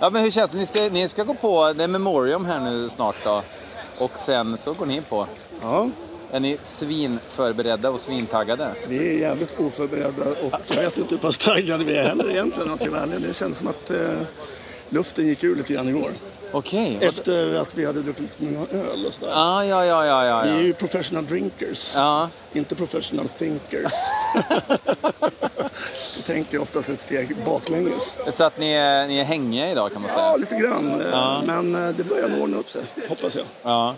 Ja, 0.00 0.10
men 0.10 0.22
hur 0.22 0.30
känns 0.30 0.50
det? 0.50 0.58
Ni 0.58 0.66
ska, 0.66 0.80
ni 0.80 1.08
ska 1.08 1.24
gå 1.24 1.34
på, 1.34 1.72
det 1.72 1.84
är 1.84 1.88
Memorium 1.88 2.44
här 2.44 2.60
nu 2.60 2.88
snart 2.88 3.16
då. 3.24 3.42
Och 3.98 4.10
sen 4.18 4.58
så 4.58 4.72
går 4.72 4.86
ni 4.86 5.00
på. 5.00 5.26
Ja, 5.62 5.90
Är 6.30 6.40
ni 6.40 6.58
svinförberedda 6.62 7.90
och 7.90 8.00
svintaggade? 8.00 8.68
vi 8.88 9.08
är 9.08 9.18
jävligt 9.18 9.60
oförberedda 9.60 10.24
och 10.42 10.52
jag 10.68 10.82
vet 10.82 10.98
inte 10.98 11.14
hur 11.14 11.22
pass 11.22 11.38
taggade 11.38 11.84
vi 11.84 11.96
är 11.96 12.08
heller 12.08 12.30
egentligen. 12.30 12.70
Alltså, 12.70 12.88
det 13.28 13.36
känns 13.36 13.58
som 13.58 13.68
att 13.68 13.90
eh, 13.90 13.98
luften 14.88 15.26
gick 15.26 15.44
ur 15.44 15.56
lite 15.56 15.72
grann 15.72 15.88
igår. 15.88 16.10
Okej. 16.52 16.98
Efter 17.00 17.54
att 17.54 17.74
vi 17.74 17.84
hade 17.84 18.00
druckit 18.00 18.22
lite 18.22 18.42
många 18.44 18.66
öl 18.66 19.06
och 19.06 19.14
sådär. 19.14 19.32
Ja, 19.32 19.64
ja, 19.64 19.84
ja, 19.84 20.06
ja, 20.06 20.26
ja. 20.26 20.42
Vi 20.42 20.50
är 20.50 20.62
ju 20.62 20.72
professional 20.72 21.26
drinkers, 21.26 21.92
ja. 21.94 22.28
inte 22.52 22.74
professional 22.74 23.28
thinkers. 23.28 23.92
Vi 26.16 26.22
tänker 26.22 26.58
oftast 26.62 26.88
ett 26.88 27.00
steg 27.00 27.36
baklänges. 27.44 28.18
Så 28.30 28.44
att 28.44 28.58
ni 28.58 28.72
är, 28.72 29.06
ni 29.06 29.18
är 29.18 29.24
hängiga 29.24 29.70
idag 29.70 29.92
kan 29.92 30.02
man 30.02 30.10
säga? 30.10 30.24
Ja, 30.24 30.36
lite 30.36 30.56
grann. 30.56 31.02
Ja. 31.12 31.42
Men 31.46 31.74
eh, 31.74 31.94
det 31.96 32.04
börjar 32.04 32.28
nog 32.28 32.40
ordna 32.42 32.56
upp 32.56 32.70
sig, 32.70 32.82
hoppas 33.08 33.36
jag. 33.36 33.44
Ja. 33.62 33.94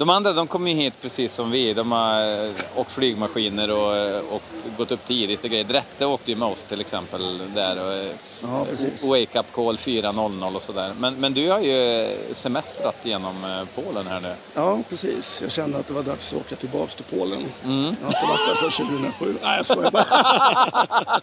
De 0.00 0.10
andra 0.10 0.32
de 0.32 0.46
kommer 0.46 0.70
ju 0.70 0.76
hit 0.76 0.94
precis 1.02 1.34
som 1.34 1.50
vi. 1.50 1.74
De 1.74 1.92
har 1.92 2.44
eh, 2.44 2.50
åkt 2.74 2.92
flygmaskiner 2.92 3.70
och, 3.70 3.96
eh, 3.96 4.20
och 4.30 4.42
gått 4.76 4.90
upp 4.92 5.06
tidigt 5.06 5.44
och 5.44 5.50
grejer. 5.50 5.64
Drette 5.64 6.06
åkte 6.06 6.30
ju 6.30 6.36
med 6.36 6.48
oss 6.48 6.64
till 6.64 6.80
exempel 6.80 7.40
där. 7.54 7.86
Och, 7.86 7.92
eh, 7.92 8.12
Ja. 8.42 8.66
Wake 9.08 9.38
up 9.38 9.46
call 9.54 9.76
4.00 9.76 10.56
och 10.56 10.62
sådär. 10.62 10.92
Men, 10.98 11.14
men 11.14 11.34
du 11.34 11.50
har 11.50 11.60
ju 11.60 12.08
semestrat 12.32 12.96
genom 13.02 13.44
eh, 13.44 13.82
Polen 13.84 14.06
här 14.06 14.20
nu. 14.20 14.34
Ja, 14.54 14.78
precis. 14.88 15.42
Jag 15.42 15.50
kände 15.52 15.78
att 15.78 15.86
det 15.86 15.94
var 15.94 16.02
dags 16.02 16.32
att 16.32 16.40
åka 16.40 16.56
tillbaka 16.56 16.92
till 16.92 17.18
Polen. 17.18 17.44
Mm. 17.64 17.96
Jag 18.00 18.06
har 18.06 18.14
inte 18.14 18.26
varit 18.28 18.62
där 18.62 18.70
sedan 18.70 18.86
2007. 18.86 19.34
Nej, 19.42 19.56
jag 19.56 19.66
skojar 19.66 19.90
bara. 19.90 21.20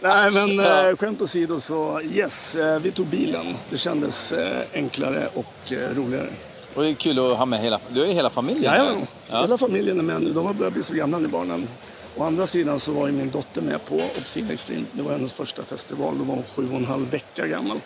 Nej, 0.00 0.30
men 0.30 0.60
eh, 0.60 0.96
skämt 0.96 1.22
åsido 1.22 1.60
så 1.60 2.00
yes, 2.12 2.54
eh, 2.54 2.78
vi 2.80 2.90
tog 2.90 3.06
bilen. 3.06 3.56
Det 3.70 3.78
kändes 3.78 4.32
eh, 4.32 4.62
enklare 4.74 5.28
och 5.34 5.72
eh, 5.72 5.96
roligare. 5.96 6.28
Och 6.76 6.82
det 6.82 6.88
är 6.88 6.94
kul 6.94 7.18
att 7.18 7.38
ha 7.38 7.46
med 7.46 7.60
hela, 7.60 7.80
du 7.88 8.06
ju 8.06 8.12
hela 8.12 8.30
familjen 8.30 8.72
här. 8.72 8.78
Jajamän, 8.78 9.06
hela 9.26 9.58
familjen 9.58 9.98
är 9.98 10.02
med 10.02 10.22
nu. 10.22 10.32
De 10.32 10.46
har 10.46 10.54
börjat 10.54 10.74
bli 10.74 10.82
så 10.82 10.94
gamla 10.94 11.18
nu 11.18 11.28
barnen. 11.28 11.68
Å 12.16 12.22
andra 12.24 12.46
sidan 12.46 12.80
så 12.80 12.92
var 12.92 13.06
ju 13.06 13.12
min 13.12 13.30
dotter 13.30 13.62
med 13.62 13.84
på 13.84 13.94
Obscene 14.18 14.52
Extreme. 14.52 14.84
Det 14.92 15.02
var 15.02 15.12
hennes 15.12 15.32
första 15.32 15.62
festival. 15.62 16.18
Då 16.18 16.24
var 16.24 16.34
hon 16.34 16.44
sju 16.56 16.68
och 16.70 16.76
en 16.76 16.84
halv 16.84 17.10
vecka 17.10 17.46
gammal. 17.46 17.80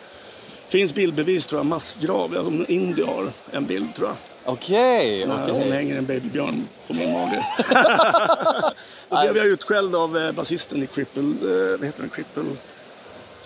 Finns 0.69 0.95
bildbevis 0.95 1.47
tror 1.47 1.59
jag, 1.59 1.67
massgrav. 1.67 2.35
Ja, 2.35 2.65
India 2.69 3.07
har 3.07 3.33
en 3.51 3.67
bild 3.67 3.95
tror 3.95 4.09
jag. 4.09 4.17
Okej, 4.45 5.27
När 5.27 5.43
okej. 5.43 5.55
hon 5.63 5.73
hänger 5.73 5.99
en 5.99 6.07
babybjörn 6.07 6.69
på 6.87 6.95
min 6.95 7.13
mage. 7.13 7.47
Då 9.09 9.21
blev 9.21 9.37
jag 9.37 9.47
utskälld 9.47 9.97
av 9.97 10.17
eh, 10.17 10.33
basisten 10.33 10.83
i 10.83 10.87
Cripple, 10.87 11.23
eh, 11.23 11.79
vad 11.79 11.85
heter 11.85 12.01
den, 12.01 12.11
Cripple, 12.11 12.43
ja, 12.43 12.51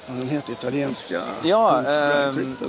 den 0.06 0.28
heter 0.28 0.52
italienska. 0.52 1.22
Ja, 1.44 1.82
ehm, 1.82 2.34
Cripple 2.34 2.68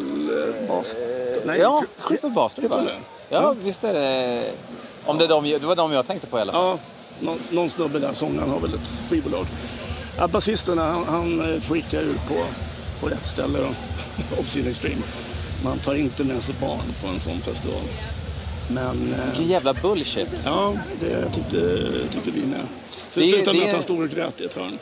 eh, 0.63 0.67
Bast. 0.69 0.97
Nej, 1.45 1.59
Ja, 1.59 1.81
Cri- 2.01 2.07
Cripple 2.07 2.29
Bastard 2.29 2.69
det? 2.69 2.91
Ja, 3.29 3.55
visst 3.63 3.83
är 3.83 3.93
det. 3.93 4.43
Om 5.05 5.17
det, 5.17 5.23
är 5.23 5.27
de, 5.27 5.43
det 5.43 5.59
var 5.65 5.75
de 5.75 5.91
jag 5.91 6.07
tänkte 6.07 6.27
på 6.27 6.37
i 6.37 6.41
alla 6.41 6.53
fall. 6.53 6.65
Ja, 6.65 6.77
någon, 7.19 7.39
någon 7.49 7.69
snubbe 7.69 7.99
där, 7.99 8.13
sångaren, 8.13 8.49
har 8.49 8.59
väl 8.59 8.73
ett 8.73 9.01
skivbolag. 9.09 9.45
Ja, 10.17 10.27
basisten 10.27 10.77
han, 10.77 11.03
han 11.03 11.53
eh, 11.53 11.61
freakar 11.61 12.01
ur 12.01 12.13
på, 12.27 12.35
på 12.99 13.07
rätt 13.07 13.25
ställe 13.25 13.59
då. 13.59 13.67
Obscene 14.39 14.69
Extreme. 14.69 15.01
Man 15.63 15.77
tar 15.77 15.95
inte 15.95 16.23
med 16.23 16.43
sig 16.43 16.55
barn 16.61 16.81
på 17.01 17.07
en 17.07 17.19
sån 17.19 17.41
festival. 17.41 17.81
Men 18.67 19.13
eh, 19.13 19.25
Vilken 19.27 19.47
jävla 19.47 19.73
bullshit. 19.73 20.27
ja, 20.45 20.73
det 20.99 21.29
tyckte, 21.29 21.89
tyckte 22.11 22.31
vi 22.31 22.41
med. 22.45 22.59
Så 23.09 23.19
Det 23.19 23.25
slutade 23.25 23.57
med 23.57 23.61
det 23.61 23.63
är- 23.63 23.67
att 23.67 23.73
han 23.73 23.83
stod 23.83 24.01
och 24.01 24.09
grät 24.09 24.41
i 24.41 24.45
ett 24.45 24.53
hörn. 24.53 24.79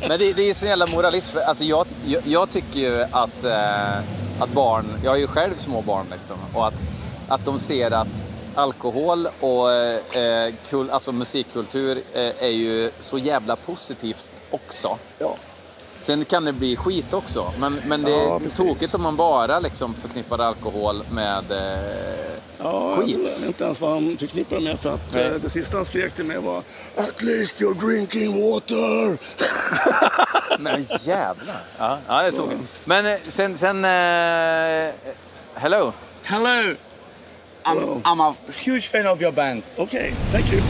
Men 0.08 0.18
det, 0.18 0.32
det 0.32 0.50
är 0.50 0.54
så 0.54 0.66
jävla 0.66 0.86
moralism. 0.86 1.36
Alltså 1.46 1.64
jag, 1.64 1.86
jag, 2.06 2.22
jag 2.26 2.50
tycker 2.50 2.78
ju 2.80 3.02
att, 3.10 3.44
eh, 3.44 3.98
att 4.38 4.52
barn, 4.52 4.86
jag 5.04 5.10
har 5.10 5.16
ju 5.18 5.26
själv 5.26 5.52
små 5.56 5.82
barn 5.82 6.06
liksom, 6.12 6.36
och 6.54 6.66
att, 6.66 6.74
att 7.28 7.44
de 7.44 7.58
ser 7.60 7.90
att 7.90 8.08
alkohol 8.54 9.28
och 9.40 9.72
eh, 9.72 10.52
kul, 10.70 10.90
alltså 10.90 11.12
musikkultur 11.12 11.98
eh, 12.14 12.22
är 12.42 12.48
ju 12.48 12.90
så 13.00 13.18
jävla 13.18 13.56
positivt 13.56 14.26
också. 14.50 14.98
Ja. 15.18 15.34
Sen 15.98 16.24
kan 16.24 16.44
det 16.44 16.52
bli 16.52 16.76
skit 16.76 17.12
också, 17.14 17.52
men, 17.58 17.80
men 17.86 18.02
det 18.02 18.10
Ja, 18.10 18.34
är 18.36 18.38
precis. 18.38 18.56
tokigt 18.56 18.94
om 18.94 19.02
man 19.02 19.16
bara 19.16 19.60
liksom 19.60 19.94
förknippar 19.94 20.38
alkohol 20.38 21.02
med 21.10 21.50
eh, 21.52 22.28
Ja, 22.62 22.96
Skit. 22.96 23.16
jag 23.24 23.30
vet 23.38 23.42
inte 23.46 23.64
ens 23.64 23.80
vad 23.80 23.90
han 23.90 24.16
förknippar 24.18 24.56
det 24.56 24.62
med 24.62 24.78
för 24.80 24.94
att 24.94 25.14
eh, 25.16 25.22
det 25.42 25.48
sista 25.48 25.76
han 25.76 25.86
skrek 25.86 26.12
till 26.14 26.24
mig 26.24 26.38
var 26.38 26.58
At 26.96 27.22
least 27.22 27.60
you're 27.60 27.86
drinking 27.86 28.52
water! 28.52 29.18
Men 30.62 30.86
jävlar. 31.00 31.62
Ja, 31.78 31.98
ja 32.08 32.22
det 32.22 32.26
är 32.26 32.32
tokigt. 32.32 32.60
Men 32.84 33.06
eh, 33.06 33.18
sen, 33.28 33.58
sen 33.58 33.84
eh, 33.84 34.94
hello. 35.54 35.92
Hello. 36.22 36.74
I'm, 37.64 37.78
Hello. 37.78 38.00
I'm 38.04 38.20
a 38.20 38.34
huge 38.64 38.88
fan 38.90 39.06
of 39.06 39.22
your 39.22 39.32
band. 39.32 39.62
Okej, 39.76 40.14
thank 40.32 40.52
you. 40.52 40.62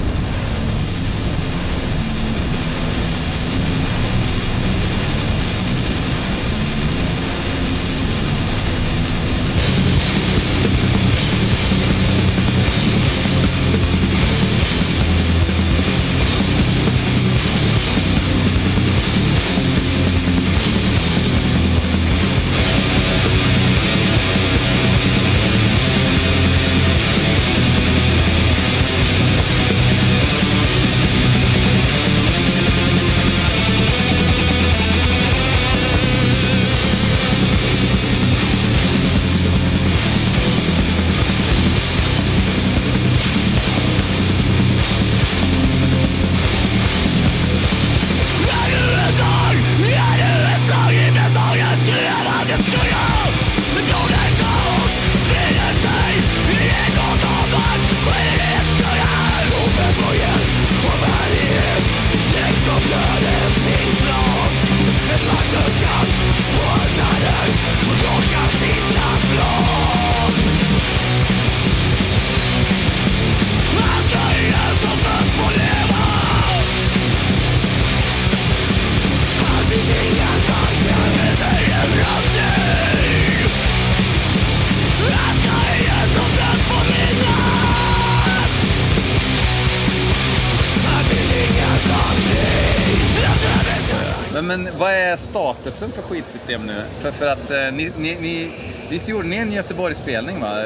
Statusen 95.18 95.92
för 95.92 96.02
skidsystem 96.02 96.66
nu? 96.66 96.82
För, 97.00 97.10
för 97.10 97.26
att 97.26 97.50
eh, 97.50 97.56
ni, 97.72 97.90
ni, 97.98 98.16
ni, 98.20 98.50
visst 98.90 99.08
gjorde 99.08 99.28
ni 99.28 99.36
en 99.36 99.52
Göteborgsspelning 99.52 100.40
va? 100.40 100.64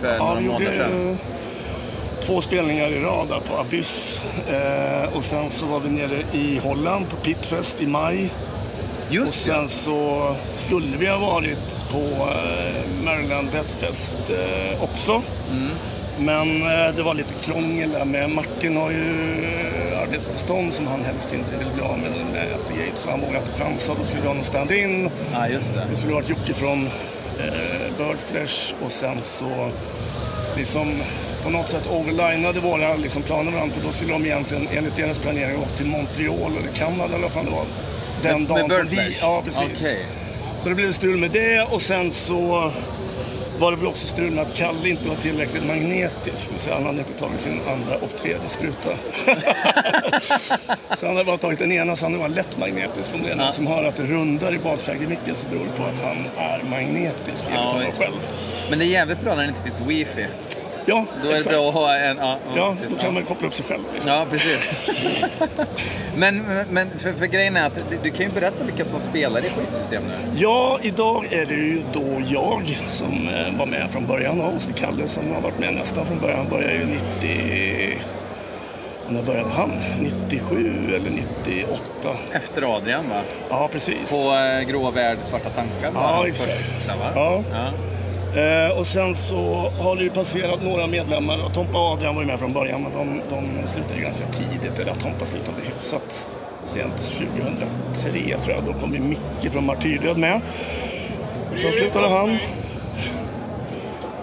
För 0.00 0.14
Ja, 0.14 0.18
några 0.24 0.40
månader 0.40 0.72
sedan? 0.72 1.18
två 2.26 2.40
spelningar 2.40 2.88
i 2.88 3.00
rad 3.02 3.28
där 3.28 3.40
på 3.40 3.56
Abyss. 3.60 4.22
Eh, 4.50 5.16
och 5.16 5.24
sen 5.24 5.50
så 5.50 5.66
var 5.66 5.80
vi 5.80 5.90
nere 5.90 6.22
i 6.32 6.58
Holland 6.58 7.08
på 7.10 7.16
Pitfest 7.16 7.82
i 7.82 7.86
maj. 7.86 8.30
Och 9.08 9.14
Just 9.14 9.46
ja. 9.48 9.54
sen 9.54 9.68
så 9.68 10.34
skulle 10.52 10.96
vi 10.96 11.06
ha 11.06 11.18
varit 11.18 11.88
på 11.92 11.98
eh, 11.98 13.04
Maryland 13.04 13.48
Deathfest 13.52 14.30
eh, 14.30 14.82
också. 14.82 15.22
Mm. 15.52 15.70
Men 16.18 16.62
eh, 16.62 16.94
det 16.96 17.02
var 17.02 17.14
lite 17.14 17.34
krångel 17.44 17.90
där 17.92 18.04
med. 18.04 18.30
Martin 18.30 18.76
har 18.76 18.90
ju 18.90 19.44
eh, 19.44 19.87
arbetstillstånd 20.08 20.74
som 20.74 20.86
han 20.86 21.04
helst 21.04 21.32
inte 21.32 21.56
vill 21.56 21.68
bli 21.74 21.82
av 21.82 21.98
med 21.98 22.10
med 22.32 22.48
Gates. 22.86 23.00
Så 23.00 23.10
han 23.10 23.20
vågade 23.20 23.38
inte 23.38 23.62
chansa. 23.62 23.94
Då 23.98 24.04
skulle 24.04 24.22
vi 24.22 24.28
ha 24.28 24.34
någon 24.34 24.44
stand-in. 24.44 25.10
Ja, 25.32 25.48
just 25.48 25.74
det. 25.74 25.86
Det 25.90 25.96
skulle 25.96 26.12
ha 26.12 26.20
varit 26.20 26.28
Jocke 26.30 26.54
från 26.54 26.86
eh, 26.86 27.96
Birdflesh 27.98 28.74
och 28.84 28.92
sen 28.92 29.22
så 29.22 29.70
liksom 30.56 30.92
på 31.44 31.50
något 31.50 31.70
sätt 31.70 31.86
overlinade 31.90 32.60
våra 32.60 32.94
liksom, 32.96 33.22
planer 33.22 33.50
varandra. 33.52 33.74
För 33.76 33.86
då 33.86 33.92
skulle 33.92 34.12
de 34.12 34.24
egentligen 34.26 34.68
enligt 34.76 34.96
deras 34.96 35.18
planering 35.18 35.56
åka 35.58 35.68
till 35.76 35.86
Montreal 35.86 36.52
eller 36.60 36.68
Kanada 36.74 37.04
eller 37.14 37.22
vad 37.22 37.32
fan 37.32 37.44
det 37.44 37.50
var. 37.50 37.64
Den 38.22 38.38
Med- 38.40 38.48
dagen 38.48 38.68
med 38.68 38.76
som 38.76 38.86
vi... 38.86 39.16
Ja, 39.20 39.42
precis. 39.44 39.80
Så 39.80 40.62
Så 40.62 40.68
det 40.68 40.74
blev 40.74 40.92
strul 40.92 41.16
med 41.16 41.30
det 41.30 41.62
och 41.62 41.82
sen 41.82 42.12
så 42.12 42.72
var 43.58 43.70
det 43.70 43.76
väl 43.76 43.86
också 43.86 44.06
strul 44.06 44.30
med 44.30 44.42
att 44.44 44.54
Kalle 44.54 44.88
inte 44.88 45.08
var 45.08 45.16
tillräckligt 45.16 45.66
magnetisk. 45.66 46.50
Säga 46.56 46.74
han 46.74 46.86
hade 46.86 46.98
inte 46.98 47.12
tagit 47.12 47.40
sin 47.40 47.60
andra 47.68 47.96
och 47.96 48.16
tredje 48.16 48.48
spruta. 48.48 48.88
så 50.98 51.06
han 51.06 51.16
hade 51.16 51.24
bara 51.24 51.38
tagit 51.38 51.58
den 51.58 51.72
ena 51.72 51.96
så 51.96 52.04
han 52.04 52.18
var 52.18 52.28
lätt 52.28 52.58
magnetisk. 52.58 53.14
Om 53.14 53.22
det 53.22 53.30
är 53.30 53.36
någon 53.36 53.52
som 53.52 53.66
hör 53.66 53.84
att 53.84 53.96
det 53.96 54.02
rundar 54.02 54.54
i 54.54 54.58
baskagemicken 54.58 55.36
så 55.36 55.46
beror 55.48 55.64
det 55.64 55.70
på 55.76 55.82
att 55.82 56.04
han 56.04 56.16
är 56.36 56.62
magnetisk 56.70 57.44
enligt 57.46 57.72
honom 57.72 57.92
själv. 57.98 58.14
Men 58.70 58.78
det 58.78 58.84
är 58.84 58.88
jävligt 58.88 59.20
bra 59.20 59.34
när 59.34 59.42
det 59.42 59.48
inte 59.48 59.62
finns 59.62 59.80
wifi. 59.80 60.26
Ja, 60.88 61.04
Då 61.22 61.30
är 61.30 61.38
det 61.38 61.44
bra 61.44 61.68
att 61.68 61.74
ha 61.74 61.96
en... 61.96 62.16
Ja, 62.16 62.36
Ja, 62.56 62.70
precis. 62.70 62.86
då 62.90 62.96
kan 62.96 63.14
man 63.14 63.22
koppla 63.22 63.46
upp 63.48 63.54
sig 63.54 63.66
själv. 63.66 63.82
Liksom. 63.94 64.12
Ja, 64.12 64.26
precis. 64.30 64.70
men 66.16 66.42
men 66.70 66.90
för, 66.98 67.12
för 67.12 67.26
grejen 67.26 67.56
är 67.56 67.66
att 67.66 67.78
du, 68.02 68.10
kan 68.10 68.26
ju 68.26 68.32
berätta 68.32 68.64
vilka 68.64 68.84
som 68.84 69.00
spelar 69.00 69.44
i 69.44 69.48
skitsystem 69.50 70.02
nu. 70.02 70.14
Ja, 70.36 70.78
idag 70.82 71.32
är 71.32 71.46
det 71.46 71.54
ju 71.54 71.82
då 71.92 72.22
jag 72.26 72.78
som 72.88 73.28
eh, 73.28 73.58
var 73.58 73.66
med 73.66 73.90
från 73.90 74.06
början 74.06 74.40
och 74.40 74.62
så 74.62 74.72
Kalle 74.72 75.08
som 75.08 75.32
har 75.34 75.40
varit 75.40 75.58
med 75.58 75.74
nästan 75.74 76.06
från 76.06 76.18
början. 76.18 76.38
Han 76.38 76.48
började 76.48 76.74
ju 76.74 76.86
90... 77.20 77.98
När 79.08 79.22
började 79.22 79.48
han? 79.50 79.72
97 80.00 80.72
eller 80.94 81.10
98? 81.10 81.78
Efter 82.32 82.76
Adrian 82.76 83.08
va? 83.08 83.20
Ja, 83.50 83.68
precis. 83.72 84.10
På 84.10 84.34
eh, 84.34 84.60
Grå 84.68 84.90
Värld, 84.90 85.18
Svarta 85.22 85.50
Tankar 85.50 85.90
Ja, 85.94 86.26
exakt. 86.26 86.50
första? 86.52 86.92
Ja. 87.14 87.42
ja. 87.52 87.70
Eh, 88.36 88.78
och 88.78 88.86
sen 88.86 89.14
så 89.14 89.70
har 89.78 89.96
det 89.96 90.02
ju 90.02 90.10
passerat 90.10 90.62
några 90.62 90.86
medlemmar. 90.86 91.44
Och 91.44 91.54
Tompa 91.54 91.78
och 91.78 91.92
Adrian 91.92 92.14
var 92.14 92.22
ju 92.22 92.28
med 92.28 92.38
från 92.38 92.52
början, 92.52 92.82
men 92.82 92.92
de, 92.92 93.20
de 93.30 93.68
slutade 93.68 93.94
ju 93.94 94.02
ganska 94.02 94.24
tidigt. 94.26 94.78
Eller 94.78 94.92
Tompa 94.92 95.26
slutade 95.26 95.56
hyfsat 95.64 96.26
sent, 96.66 96.96
2003 96.96 98.38
tror 98.44 98.56
jag. 98.56 98.64
Då 98.64 98.72
kom 98.80 98.94
ju 98.94 99.00
Micke 99.00 99.52
från 99.52 99.66
Martyrdöd 99.66 100.18
med. 100.18 100.40
Sen 101.56 101.72
slutade 101.72 102.08
han. 102.08 102.38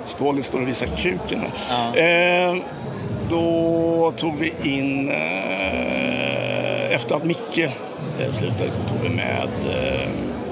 Ståle 0.05 0.43
står 0.43 0.61
och 0.61 0.67
visar 0.67 0.87
kuken 0.87 1.41
här. 1.69 1.97
Eh, 2.49 2.55
då 3.29 4.13
tog 4.17 4.35
vi 4.39 4.53
in, 4.63 5.09
eh, 5.09 6.95
efter 6.95 7.15
att 7.15 7.23
Micke 7.23 7.57
eh, 7.57 8.31
slutade 8.31 8.71
så 8.71 8.83
tog 8.83 8.97
vi 9.03 9.09
med 9.09 9.47
eh, 9.69 10.09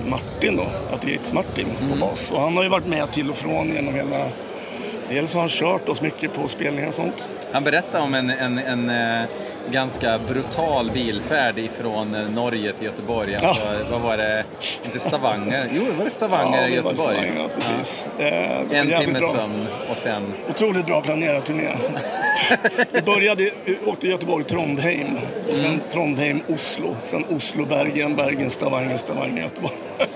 Martin 0.10 0.56
då, 0.56 0.66
Athletics 0.96 1.34
Martin 1.34 1.68
på 1.92 1.96
bas. 1.96 2.32
Och 2.32 2.42
han 2.42 2.56
har 2.58 2.64
ju 2.64 2.70
varit 2.70 2.88
med 2.88 3.12
till 3.12 3.30
och 3.30 3.38
från 3.38 3.74
genom 3.74 3.96
hela 3.96 4.30
Dels 5.10 5.34
har 5.34 5.42
han 5.42 5.50
kört 5.50 5.90
oss 5.90 6.02
mycket 6.02 6.34
på 6.34 6.48
spelningar 6.48 6.88
och 6.88 6.94
sånt. 6.94 7.30
Han 7.52 7.64
berättade 7.64 8.04
om 8.04 8.14
en, 8.14 8.30
en, 8.30 8.58
en 8.58 8.90
eh, 8.90 9.30
ganska 9.72 10.20
brutal 10.28 10.92
bilfärd 10.92 11.58
ifrån 11.58 12.16
eh, 12.16 12.30
Norge 12.30 12.74
till 12.74 12.86
Göteborg. 12.86 13.36
Alltså, 13.36 13.62
Vad 13.92 14.02
var 14.02 14.18
det? 14.18 14.44
Inte 14.86 15.00
Stavanger? 15.00 15.70
Jo, 15.74 15.84
var 15.98 16.06
det 16.06 16.12
Stavanger 16.12 16.68
i 16.68 16.70
det 16.70 16.76
Göteborg? 16.76 16.96
Stavanger, 16.96 17.34
ja, 17.38 17.48
precis. 17.56 18.08
Eh, 18.18 18.32
det 18.70 18.84
var 18.84 18.94
En 18.94 19.06
timmes 19.06 19.32
sömn 19.32 19.68
och 19.92 19.98
sen... 19.98 20.34
Otroligt 20.50 20.86
bra 20.86 21.02
planerad 21.02 21.44
turné. 21.44 21.70
Vi 22.92 23.02
började, 23.02 23.52
åkte 23.86 24.08
Göteborg-Trondheim 24.08 25.18
och 25.50 25.58
sen 25.58 25.82
Trondheim-Oslo. 25.92 26.96
Sen 27.04 27.26
Oslo-Bergen, 27.30 28.16
Bergen, 28.16 28.50
Stavanger, 28.50 28.98
Stavanger, 28.98 29.42
Göteborg. 29.42 29.74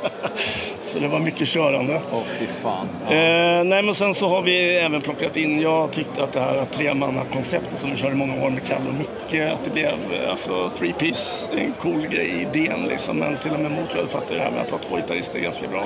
Så 0.81 0.99
det 0.99 1.07
var 1.07 1.19
mycket 1.19 1.47
körande. 1.47 2.01
Åh, 2.11 2.21
fy 2.39 2.45
fan. 2.61 2.87
Eh, 3.09 3.63
nej, 3.63 3.83
men 3.83 3.95
sen 3.95 4.13
så 4.13 4.27
har 4.27 4.41
vi 4.41 4.75
även 4.75 5.01
plockat 5.01 5.37
in, 5.37 5.61
jag 5.61 5.91
tyckte 5.91 6.23
att 6.23 6.31
det 6.31 6.39
här 6.39 6.65
tremannakonceptet 6.65 7.79
som 7.79 7.89
vi 7.89 7.95
körde 7.95 8.13
i 8.13 8.17
många 8.17 8.45
år 8.45 8.49
med 8.49 8.63
Kalle 8.63 8.89
och 8.89 8.95
Micke, 8.95 9.41
att 9.53 9.63
det 9.63 9.69
blev 9.73 9.85
eh, 9.87 10.31
alltså 10.31 10.71
three 10.79 10.93
piece, 10.93 11.47
en 11.57 11.73
cool 11.79 12.07
grej, 12.07 12.47
idén 12.51 12.85
liksom. 12.89 13.17
Men 13.17 13.37
till 13.37 13.51
och 13.51 13.59
med 13.59 13.71
Motörhead 13.71 14.07
fattade 14.07 14.35
det 14.35 14.43
här 14.43 14.51
med 14.51 14.61
att 14.61 14.71
ha 14.71 14.77
två 14.77 14.95
gitarrister 14.95 15.39
ganska 15.39 15.67
bra. 15.67 15.83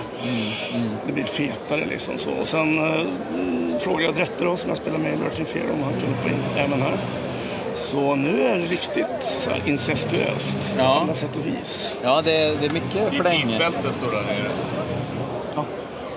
Det 1.07 1.13
blir 1.13 1.23
fetare 1.23 1.85
liksom 1.89 2.17
så. 2.17 2.29
Och 2.31 2.47
sen 2.47 2.77
eh, 2.77 3.01
mm, 3.33 3.60
frågade 3.81 4.03
jag 4.03 4.15
Drette 4.15 4.43
då, 4.43 4.55
som 4.57 4.69
jag 4.69 4.77
spelar 4.77 4.97
med 4.97 5.13
i 5.13 5.17
Lurking 5.17 5.45
Fear, 5.45 5.65
om 5.73 5.83
han 5.83 5.93
kunde 5.93 6.17
få 6.23 6.27
in 6.29 6.43
även 6.57 6.81
här. 6.81 6.97
Så 7.75 8.15
nu 8.15 8.43
är 8.43 8.57
det 8.57 8.65
riktigt 8.65 9.05
så 9.21 9.49
här 9.49 9.61
incestuöst 9.65 10.57
på 10.75 10.81
Ja. 10.81 10.99
alla 11.03 11.13
sätt 11.13 11.35
och 11.35 11.45
vis. 11.45 11.95
Ja, 12.03 12.21
det, 12.25 12.37
är- 12.37 12.55
det 12.59 12.65
är 12.65 12.69
mycket 12.69 13.13
fläng. 13.13 13.55
Bältet 13.59 13.95
står 13.95 14.11
där 14.11 14.21
nere. 14.21 14.51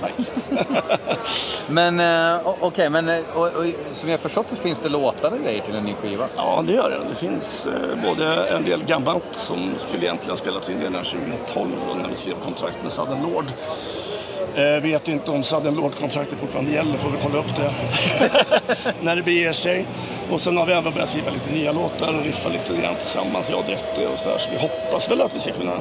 Men 1.68 2.00
eh, 2.00 2.40
okej, 2.60 2.90
men 2.90 3.08
eh, 3.08 3.20
och, 3.34 3.46
och, 3.46 3.64
som 3.90 4.10
jag 4.10 4.20
förstått 4.20 4.50
så 4.50 4.56
finns 4.56 4.80
det 4.80 4.88
låtar 4.88 5.30
och 5.30 5.38
grejer 5.44 5.60
till 5.62 5.74
en 5.74 5.84
ny 5.84 5.92
skiva. 5.94 6.28
Ja, 6.36 6.64
det 6.66 6.72
gör 6.72 6.90
det. 6.90 6.98
Det 7.10 7.16
finns 7.28 7.66
eh, 7.66 8.02
både 8.04 8.46
en 8.48 8.64
del 8.64 8.84
gammalt 8.84 9.24
som 9.32 9.74
skulle 9.88 10.02
egentligen 10.06 10.30
ha 10.30 10.36
spelats 10.36 10.68
in 10.70 10.80
redan 10.80 11.04
2012 11.04 11.68
då, 11.88 11.94
när 11.94 12.08
vi 12.08 12.14
skrev 12.16 12.34
kontrakt 12.44 12.82
med 12.82 12.92
Sudden 12.92 13.22
Lord. 13.22 13.44
Eh, 14.56 14.82
vet 14.82 15.08
inte 15.08 15.30
om 15.30 15.42
Sudden 15.42 15.74
Lord-kontraktet 15.74 16.38
fortfarande 16.38 16.70
gäller, 16.70 16.98
får 16.98 17.10
vi 17.10 17.16
kolla 17.22 17.38
upp 17.38 17.56
det 17.56 17.74
när 19.00 19.16
det 19.16 19.22
beger 19.22 19.52
sig. 19.52 19.86
Och 20.30 20.40
sen 20.40 20.56
har 20.56 20.66
vi 20.66 20.72
även 20.72 20.92
börjat 20.92 21.08
skriva 21.08 21.30
lite 21.30 21.50
nya 21.50 21.72
låtar 21.72 22.14
och 22.14 22.24
riffa 22.24 22.48
lite 22.48 22.82
grann 22.82 22.94
tillsammans, 22.94 23.50
jag 23.50 23.58
och 23.58 23.64
Drette 23.64 24.06
och 24.12 24.18
sådär. 24.18 24.38
Så 24.38 24.50
vi 24.50 24.58
hoppas 24.58 25.10
väl 25.10 25.20
att 25.20 25.34
vi 25.34 25.40
ska 25.40 25.52
kunna 25.52 25.72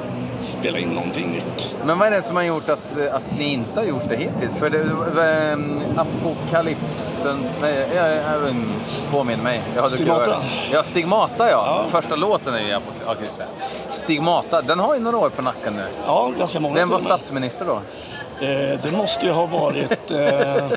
spela 0.41 0.79
in 0.79 0.89
någonting 0.89 1.31
nytt. 1.31 1.75
Men 1.85 1.99
vad 1.99 2.07
är 2.07 2.11
det 2.11 2.21
som 2.21 2.35
har 2.35 2.43
gjort 2.43 2.69
att, 2.69 2.97
eh, 2.97 3.15
att 3.15 3.39
ni 3.39 3.53
inte 3.53 3.79
har 3.79 3.87
gjort 3.87 4.09
det 4.09 4.15
hittills? 4.15 4.57
För 4.59 4.69
det, 4.69 4.79
eh, 4.79 6.01
Apokalypsens... 6.01 7.57
Nej, 7.61 7.87
jag, 7.95 8.15
jag, 8.15 8.55
påminn 9.11 9.39
mig. 9.39 9.61
Jag 9.75 9.91
Stigmata? 9.91 10.35
Ja, 10.71 10.83
Stigmata 10.83 11.51
ja. 11.51 11.83
Ja. 11.83 12.01
Första 12.01 12.15
låten 12.15 12.53
är 12.53 12.59
ju 12.59 12.73
Apokalypsen. 12.73 13.47
Stigmata, 13.89 14.61
den 14.61 14.79
har 14.79 14.95
ju 14.95 15.01
några 15.01 15.17
år 15.17 15.29
på 15.29 15.41
nacken 15.41 15.73
nu. 15.73 15.85
Ja, 16.05 16.31
ganska 16.39 16.59
många 16.59 16.75
Vem 16.75 16.89
var 16.89 16.99
statsminister 16.99 17.65
då? 17.65 17.79
Eh, 18.43 18.79
det 18.83 18.91
måste 18.91 19.25
ju 19.25 19.31
ha 19.31 19.45
varit... 19.45 20.11
Eh... 20.11 20.69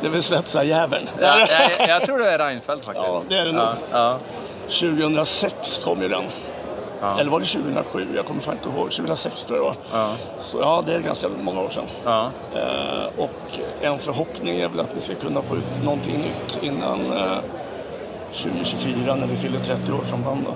det 0.00 0.06
är 0.06 0.10
väl 0.10 0.22
svetsarjäveln. 0.22 1.08
Ja, 1.20 1.38
jag, 1.38 1.88
jag 1.88 2.02
tror 2.02 2.18
det 2.18 2.30
är 2.30 2.38
Reinfeldt 2.38 2.84
faktiskt. 2.84 3.06
Ja, 3.06 3.22
det 3.28 3.38
är 3.38 3.44
det 3.44 3.52
nog. 3.52 3.62
Ja, 3.62 3.74
ja. 3.92 4.18
2006 4.68 5.80
kom 5.84 6.02
ju 6.02 6.08
den. 6.08 6.24
Ja. 7.00 7.20
Eller 7.20 7.30
var 7.30 7.40
det 7.40 7.46
2007? 7.46 8.06
Jag 8.16 8.26
kommer 8.26 8.40
fan 8.40 8.54
inte 8.54 8.68
ihåg. 8.68 8.90
2006 8.90 9.44
tror 9.44 9.58
jag 9.58 9.66
det 9.66 9.70
var. 9.92 10.00
Ja. 10.00 10.14
Så 10.40 10.58
ja, 10.60 10.82
det 10.86 10.94
är 10.94 11.00
ganska 11.00 11.28
många 11.42 11.60
år 11.60 11.68
sedan. 11.68 11.84
Ja. 12.04 12.30
Eh, 12.54 13.06
och 13.16 13.60
en 13.80 13.98
förhoppning 13.98 14.60
är 14.60 14.68
väl 14.68 14.80
att 14.80 14.96
vi 14.96 15.00
ska 15.00 15.14
kunna 15.14 15.42
få 15.42 15.56
ut 15.56 15.84
någonting 15.84 16.16
nytt 16.18 16.58
innan 16.62 17.00
eh, 17.12 17.38
2024 18.32 19.14
när 19.14 19.26
vi 19.26 19.36
fyller 19.36 19.58
30 19.58 19.92
år 19.92 20.04
som 20.10 20.22
band. 20.22 20.44
Då. 20.44 20.52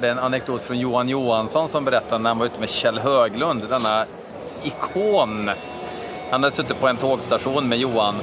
Hörde 0.00 0.12
en 0.12 0.18
anekdot 0.18 0.62
från 0.62 0.78
Johan 0.78 1.08
Johansson 1.08 1.68
som 1.68 1.84
berättade 1.84 2.22
när 2.22 2.30
han 2.30 2.38
var 2.38 2.46
ute 2.46 2.60
med 2.60 2.70
Kjell 2.70 2.98
Höglund, 2.98 3.68
denna 3.68 4.04
ikon. 4.62 5.50
Han 6.30 6.42
hade 6.42 6.50
suttit 6.54 6.80
på 6.80 6.88
en 6.88 6.96
tågstation 6.96 7.68
med 7.68 7.78
Johan 7.78 8.14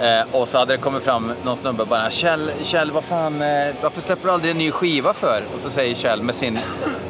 eh, 0.00 0.22
och 0.32 0.48
så 0.48 0.58
hade 0.58 0.72
det 0.72 0.78
kommit 0.78 1.02
fram 1.02 1.32
någon 1.44 1.56
snubbe 1.56 1.82
och 1.82 1.88
bara 1.88 2.10
Kjell, 2.10 2.50
Kjell 2.62 2.90
vad 2.90 3.04
fan, 3.04 3.42
eh, 3.42 3.74
varför 3.82 4.00
släpper 4.00 4.26
du 4.26 4.32
aldrig 4.32 4.50
en 4.50 4.58
ny 4.58 4.70
skiva 4.70 5.14
för? 5.14 5.44
Och 5.54 5.60
så 5.60 5.70
säger 5.70 5.94
Kjell 5.94 6.22
med 6.22 6.34
sin 6.34 6.58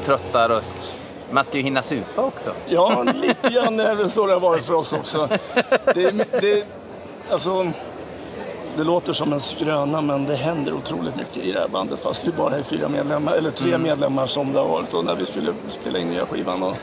trötta 0.05 0.49
röst 0.49 0.77
man 1.31 1.45
ska 1.45 1.57
ju 1.57 1.63
hinna 1.63 1.83
supa 1.83 2.23
också. 2.23 2.51
Ja, 2.67 3.05
lite 3.15 3.49
grann 3.49 3.81
är 3.81 3.95
det 3.95 4.09
så 4.09 4.27
det 4.27 4.33
har 4.33 4.41
varit 4.41 4.65
för 4.65 4.75
oss 4.75 4.93
också. 4.93 5.29
Det, 5.95 6.11
det, 6.41 6.65
alltså, 7.31 7.73
det 8.77 8.85
låter 8.85 9.13
som 9.13 9.33
en 9.33 9.41
skröna 9.41 10.01
men 10.01 10.27
det 10.27 10.35
händer 10.35 10.73
otroligt 10.75 11.17
mycket 11.17 11.37
i 11.37 11.53
det 11.53 11.61
här 11.61 11.69
bandet 11.69 12.01
fast 12.01 12.27
vi 12.27 12.33
bara 12.33 12.57
är 12.57 12.63
fyra 12.63 12.89
medlemmar, 12.89 13.33
eller 13.33 13.51
tre 13.51 13.79
medlemmar 13.79 14.27
som 14.27 14.53
det 14.53 14.59
har 14.59 14.69
varit 14.69 14.95
och 14.95 15.05
när 15.05 15.15
vi 15.15 15.27
skulle 15.27 15.53
spela 15.69 15.99
in 15.99 16.09
nya 16.11 16.27
skivan. 16.27 16.63
Och, 16.63 16.77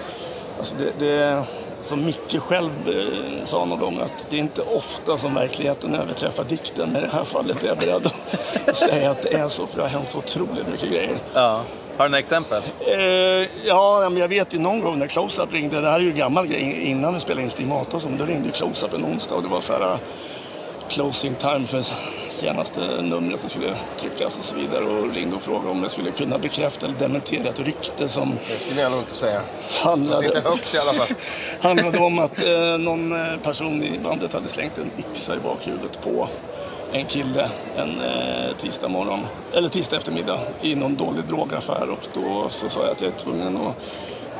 alltså 0.58 0.76
det, 0.76 1.06
det, 1.06 1.44
som 1.82 2.06
Micke 2.06 2.40
själv 2.40 2.72
eh, 2.88 3.46
sa 3.46 3.66
någon 3.66 3.80
gång 3.80 4.00
att 4.00 4.28
det 4.30 4.36
är 4.36 4.40
inte 4.40 4.62
ofta 4.62 5.18
som 5.18 5.34
verkligheten 5.34 5.96
överträffar 5.96 6.44
dikten 6.44 6.96
i 6.98 7.02
det 7.02 7.10
här 7.14 7.24
fallet 7.24 7.64
är 7.64 7.68
jag 7.68 7.78
beredd 7.78 8.12
att 8.68 8.78
säga 8.78 9.12
att 9.12 9.22
det 9.22 9.34
är 9.34 9.48
så 9.48 9.68
för 9.68 9.78
det 9.78 9.84
har 9.84 9.90
hänt 9.90 10.10
så 10.10 10.18
otroligt 10.18 10.68
mycket 10.72 10.90
grejer. 10.90 11.18
Ja. 11.34 11.62
Har 11.98 12.06
du 12.06 12.10
några 12.10 12.20
exempel? 12.20 12.64
Eh, 12.80 13.48
ja, 13.66 14.10
men 14.10 14.18
jag 14.18 14.28
vet 14.28 14.54
ju 14.54 14.60
någon 14.60 14.82
gång 14.82 15.00
när 15.00 15.08
Close-Up 15.08 15.54
ringde, 15.54 15.82
det 15.82 15.88
här 15.88 16.00
är 16.00 16.04
ju 16.04 16.12
gammal 16.12 16.48
grej, 16.48 16.82
innan 16.84 17.14
vi 17.14 17.20
spelade 17.20 17.42
in 17.42 17.50
Stigmata 17.50 18.00
så, 18.00 18.10
då 18.20 18.26
ringde 18.26 18.50
Close-Up 18.50 18.94
en 18.94 19.06
onsdag 19.06 19.36
och 19.36 19.44
det 19.44 19.50
var 19.50 19.62
så 19.62 19.74
här 19.74 19.98
closing 20.90 21.36
time 21.36 21.68
för 21.68 21.84
senaste 22.30 22.80
numret 23.02 23.40
som 23.42 23.50
skulle 23.50 23.74
tryckas 24.00 24.38
och 24.38 24.44
så 24.44 24.56
vidare 24.56 24.84
och 24.86 25.14
ringde 25.14 25.36
och 25.36 25.42
frågade 25.42 25.70
om 25.70 25.82
jag 25.84 25.92
skulle 25.92 26.12
kunna 26.12 26.38
bekräfta 26.38 26.86
eller 26.86 27.00
dementera 27.00 27.50
ett 27.50 27.60
rykte 27.60 28.10
som 28.10 28.36
Det 28.48 28.60
skulle 28.60 28.82
jag 28.82 28.92
nog 28.92 29.00
inte 29.00 29.16
säga. 29.16 29.42
handlade, 29.82 30.28
Sitter 30.28 30.42
högt 30.42 30.74
i 30.76 30.78
alla 30.78 30.94
fall. 30.94 31.08
handlade 31.62 31.98
om 31.98 32.20
att 32.20 32.42
eh, 32.44 32.78
någon 32.78 33.12
eh, 33.12 33.38
person 33.44 33.84
i 33.84 34.00
bandet 34.04 34.34
hade 34.34 34.48
slängt 34.48 34.78
en 34.78 34.92
yxa 35.14 35.36
i 35.36 35.40
bakhuvudet 35.40 36.02
på 36.02 36.28
en 36.92 37.06
kille 37.06 37.50
en 37.78 38.02
eh, 38.02 38.56
tisdag 38.58 38.88
morgon, 38.88 39.20
eller 39.54 39.70
tisdag 39.70 39.98
eftermiddag 39.98 40.40
i 40.62 40.76
någon 40.76 40.96
dålig 40.96 41.24
drogaffär 41.26 41.90
och 41.90 42.08
då 42.14 42.46
så 42.50 42.70
sa 42.70 42.82
jag 42.82 42.92
att 42.92 43.02
jag 43.02 43.08
är 43.14 43.18
tvungen 43.18 43.58
att 43.58 43.76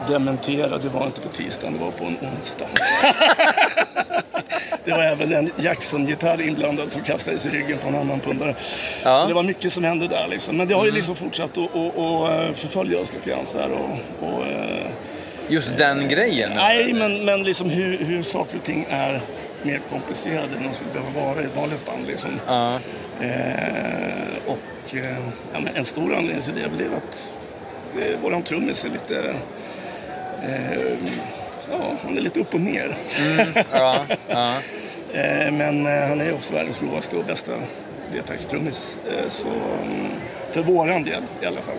dementera. 0.08 0.78
Det 0.78 0.89
var 0.89 1.06
inte 1.06 1.22
på 1.22 1.30
tisdagen, 1.30 1.74
det 1.74 1.80
var 1.80 1.91
på 1.91 2.06
en 2.06 2.18
onsdag. 2.22 2.68
det 4.86 4.91
var 4.91 5.00
även 5.00 5.34
en 5.34 5.52
Jackson-gitarr 5.58 6.41
inblandad 6.41 6.91
som 6.91 7.02
kastades 7.02 7.45
i 7.45 7.50
ryggen 7.50 7.78
på 7.78 7.88
en 7.88 7.95
annan 7.95 8.20
pundare. 8.20 8.56
Ja. 9.04 9.16
Så 9.16 9.28
det 9.28 9.34
var 9.34 9.43
mycket 9.43 9.74
som 9.74 9.84
hände 9.84 10.08
där 10.08 10.28
liksom. 10.28 10.58
Men 10.58 10.68
det 10.68 10.74
har 10.74 10.86
ju 10.86 10.91
liksom 10.91 11.16
fortsatt 11.16 11.58
att, 11.58 11.76
att, 11.76 11.98
att, 11.98 12.50
att 12.50 12.60
förfölja 12.60 13.00
oss 13.00 13.14
lite 13.14 13.30
grann 13.30 13.45
så 13.45 13.60
här 13.60 13.70
och, 13.72 14.28
och 14.28 14.48
eh, 14.48 14.88
Just 15.50 15.78
den 15.78 16.08
grejen? 16.08 16.52
Nej, 16.56 16.93
men, 16.93 17.26
men 17.26 17.43
liksom 17.43 17.70
hur, 17.70 17.98
hur 17.98 18.24
saker 18.24 18.58
och 18.58 18.64
ting 18.64 18.86
är 18.89 19.22
mer 19.64 19.82
komplicerade 19.89 20.58
än 20.58 20.64
de 20.64 20.74
skulle 20.74 20.91
behöva 20.91 21.26
vara 21.26 21.41
i 21.41 21.45
ett 21.45 21.56
vanligt 21.56 21.86
band. 21.86 22.08
Liksom. 22.08 22.30
Ja. 22.48 22.80
Eh, 23.22 24.38
och 24.45 24.95
eh, 24.95 25.18
ja, 25.54 25.60
en 25.74 25.86
stor 25.86 26.16
anledning 26.16 26.41
till 26.41 26.56
det 26.56 26.62
är 26.62 26.70
väl 26.70 26.93
att 26.98 27.34
eh, 28.00 28.20
våran 28.22 28.43
trummis 28.43 28.86
är 28.86 28.89
lite... 28.89 29.36
Eh, 30.43 30.81
ja, 31.71 31.95
han 32.03 32.17
är 32.17 32.21
lite 32.21 32.39
upp 32.39 32.53
och 32.53 32.61
ner. 32.61 32.97
Ja, 33.73 34.05
ja. 34.27 34.53
Eh, 35.13 35.51
men 35.51 35.85
eh, 35.85 36.07
han 36.07 36.21
är 36.21 36.33
också 36.33 36.53
världens 36.53 36.79
godaste 36.79 37.15
och 37.15 37.25
bästa 37.25 37.51
D-taktstrummis. 38.13 38.97
Eh, 39.07 39.29
så, 39.29 39.47
mm, 39.47 40.11
för 40.51 40.61
våran 40.61 41.03
del 41.03 41.23
i 41.41 41.45
alla 41.45 41.61
fall. 41.61 41.77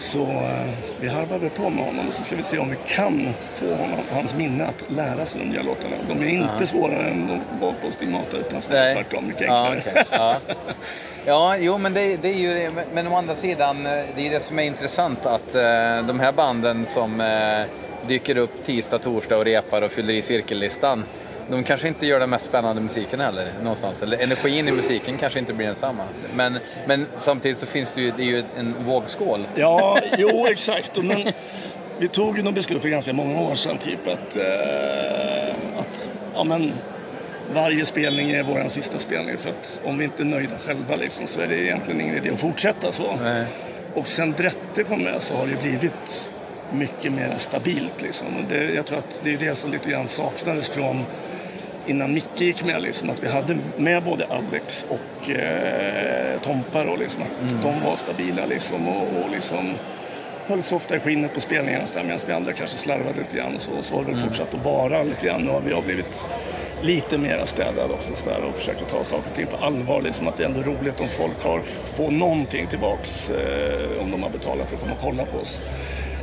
Så 0.00 0.18
eh, 0.22 0.68
vi 1.00 1.08
harvar 1.08 1.38
väl 1.38 1.50
på 1.50 1.70
med 1.70 1.84
honom 1.84 2.08
och 2.08 2.14
så 2.14 2.22
ska 2.22 2.36
vi 2.36 2.42
se 2.42 2.58
om 2.58 2.70
vi 2.70 2.76
kan 2.86 3.28
få 3.54 3.66
honom, 3.66 3.98
hans 4.10 4.34
minne 4.34 4.64
att 4.64 4.84
lära 4.90 5.26
sig 5.26 5.40
de 5.40 5.46
nya 5.48 5.62
låtarna. 5.62 5.96
De 6.08 6.22
är 6.22 6.28
inte 6.28 6.66
svårare 6.66 7.08
än 7.10 7.26
de 7.26 7.60
var 7.66 7.72
på 7.84 7.90
Stigmata 7.90 8.36
utan 8.36 8.62
snarare 8.62 8.92
tvärtom 8.94 9.26
mycket 9.26 9.46
Ja, 9.46 9.66
enklare. 9.70 9.80
okej. 10.00 10.04
ja. 10.10 10.36
ja, 11.26 11.56
jo 11.56 11.78
men 11.78 11.94
det, 11.94 12.16
det 12.16 12.28
är 12.28 12.34
ju. 12.34 12.70
Men- 12.94 13.06
å 13.06 13.16
andra 13.16 13.34
sidan, 13.36 13.86
eh, 13.86 13.92
det 14.16 14.26
är 14.26 14.30
det 14.30 14.40
som 14.42 14.58
är 14.58 14.62
intressant 14.62 15.26
att 15.26 15.54
eh, 15.54 15.62
de 16.06 16.20
här 16.20 16.32
banden 16.32 16.86
som 16.86 17.20
eh, 17.20 17.62
dyker 18.08 18.36
upp 18.38 18.66
tisdag, 18.66 18.98
torsdag 18.98 19.36
och 19.36 19.44
repar 19.44 19.82
och 19.82 19.90
fyller 19.92 20.14
i 20.14 20.22
cirkellistan. 20.22 21.04
De 21.50 21.64
kanske 21.64 21.88
inte 21.88 22.06
gör 22.06 22.20
den 22.20 22.30
mest 22.30 22.44
spännande 22.44 22.82
musiken 22.82 23.20
heller 23.20 23.52
någonstans. 23.62 24.02
Eller 24.02 24.18
energin 24.18 24.68
i 24.68 24.72
musiken 24.72 25.18
kanske 25.18 25.38
inte 25.38 25.52
blir 25.52 25.66
densamma. 25.66 26.04
Men, 26.34 26.58
men 26.86 27.06
samtidigt 27.14 27.58
så 27.58 27.66
finns 27.66 27.92
det 27.92 28.00
ju, 28.00 28.12
det 28.16 28.22
ju 28.22 28.44
en 28.58 28.74
vågskål. 28.84 29.46
Ja, 29.54 29.98
jo 30.18 30.46
exakt. 30.46 30.96
Men 30.96 31.32
vi 31.98 32.08
tog 32.08 32.36
ju 32.36 32.42
något 32.42 32.54
beslut 32.54 32.82
för 32.82 32.88
ganska 32.88 33.12
många 33.12 33.40
år 33.40 33.54
sedan 33.54 33.78
typ 33.78 34.08
att, 34.08 34.36
eh, 34.36 35.54
att 35.78 36.10
ja, 36.34 36.44
men, 36.44 36.72
varje 37.54 37.84
spelning 37.84 38.30
är 38.30 38.42
vår 38.42 38.68
sista 38.68 38.98
spelning. 38.98 39.38
För 39.38 39.50
att 39.50 39.80
om 39.84 39.98
vi 39.98 40.04
inte 40.04 40.22
är 40.22 40.24
nöjda 40.24 40.58
själva 40.66 40.96
liksom, 40.96 41.26
så 41.26 41.40
är 41.40 41.46
det 41.46 41.58
egentligen 41.58 42.00
ingen 42.00 42.16
idé 42.16 42.30
att 42.30 42.40
fortsätta 42.40 42.92
så. 42.92 43.16
Nej. 43.22 43.46
Och 43.94 44.08
sen 44.08 44.32
Drette 44.32 44.84
kom 44.84 45.02
med 45.02 45.22
så 45.22 45.34
har 45.34 45.46
det 45.46 45.62
blivit 45.62 46.30
mycket 46.72 47.12
mer 47.12 47.34
stabilt. 47.38 48.02
Liksom. 48.02 48.26
Det, 48.48 48.74
jag 48.74 48.86
tror 48.86 48.98
att 48.98 49.20
det 49.24 49.32
är 49.32 49.36
det 49.36 49.54
som 49.54 49.70
lite 49.70 49.90
grann 49.90 50.08
saknades 50.08 50.68
från 50.68 51.04
innan 51.86 52.14
Micke 52.14 52.40
gick 52.40 52.64
med. 52.64 52.82
Liksom, 52.82 53.10
att 53.10 53.22
vi 53.22 53.28
hade 53.28 53.58
med 53.76 54.02
både 54.04 54.26
Alex 54.26 54.86
och 54.88 55.30
eh, 55.30 56.40
Tompa. 56.40 56.84
Då, 56.84 56.96
liksom, 56.96 57.22
att 57.22 57.62
De 57.62 57.80
var 57.84 57.96
stabila 57.96 58.46
liksom, 58.46 58.88
och, 58.88 59.02
och 59.02 59.30
liksom, 59.30 59.70
höll 60.46 60.62
så 60.62 60.76
ofta 60.76 60.96
i 60.96 61.00
skinnet 61.00 61.34
på 61.34 61.40
spelningarna 61.40 61.84
medan 61.94 62.18
vi 62.26 62.32
andra 62.32 62.52
kanske 62.52 62.76
slarvade 62.76 63.18
lite 63.18 63.36
grann. 63.36 63.56
Och 63.56 63.62
så, 63.62 63.70
och 63.70 63.84
så 63.84 63.94
har 63.94 64.04
det 64.04 64.10
väl 64.10 64.20
fortsatt 64.20 64.54
att 64.54 64.64
vara 64.64 65.02
lite 65.02 65.26
grann. 65.26 65.40
Nu 65.40 65.50
har 65.50 65.60
vi 65.60 65.82
blivit 65.86 66.26
lite 66.82 67.18
mer 67.18 67.44
städade 67.44 67.94
också 67.94 68.16
så 68.16 68.30
där, 68.30 68.40
och 68.44 68.54
försöker 68.54 68.84
ta 68.84 69.04
saker 69.04 69.30
och 69.30 69.36
ting 69.36 69.46
på 69.46 69.56
allvar. 69.56 70.02
Liksom, 70.02 70.28
att 70.28 70.36
det 70.36 70.42
är 70.42 70.48
ändå 70.48 70.62
roligt 70.62 71.00
om 71.00 71.08
folk 71.08 71.42
har, 71.42 71.60
får 71.96 72.10
någonting 72.10 72.66
tillbaks 72.66 73.30
eh, 73.30 74.02
om 74.02 74.10
de 74.10 74.22
har 74.22 74.30
betalat 74.30 74.68
för 74.68 74.76
att 74.76 74.82
komma 74.82 74.92
och 74.92 75.00
kolla 75.00 75.24
på 75.24 75.38
oss. 75.38 75.58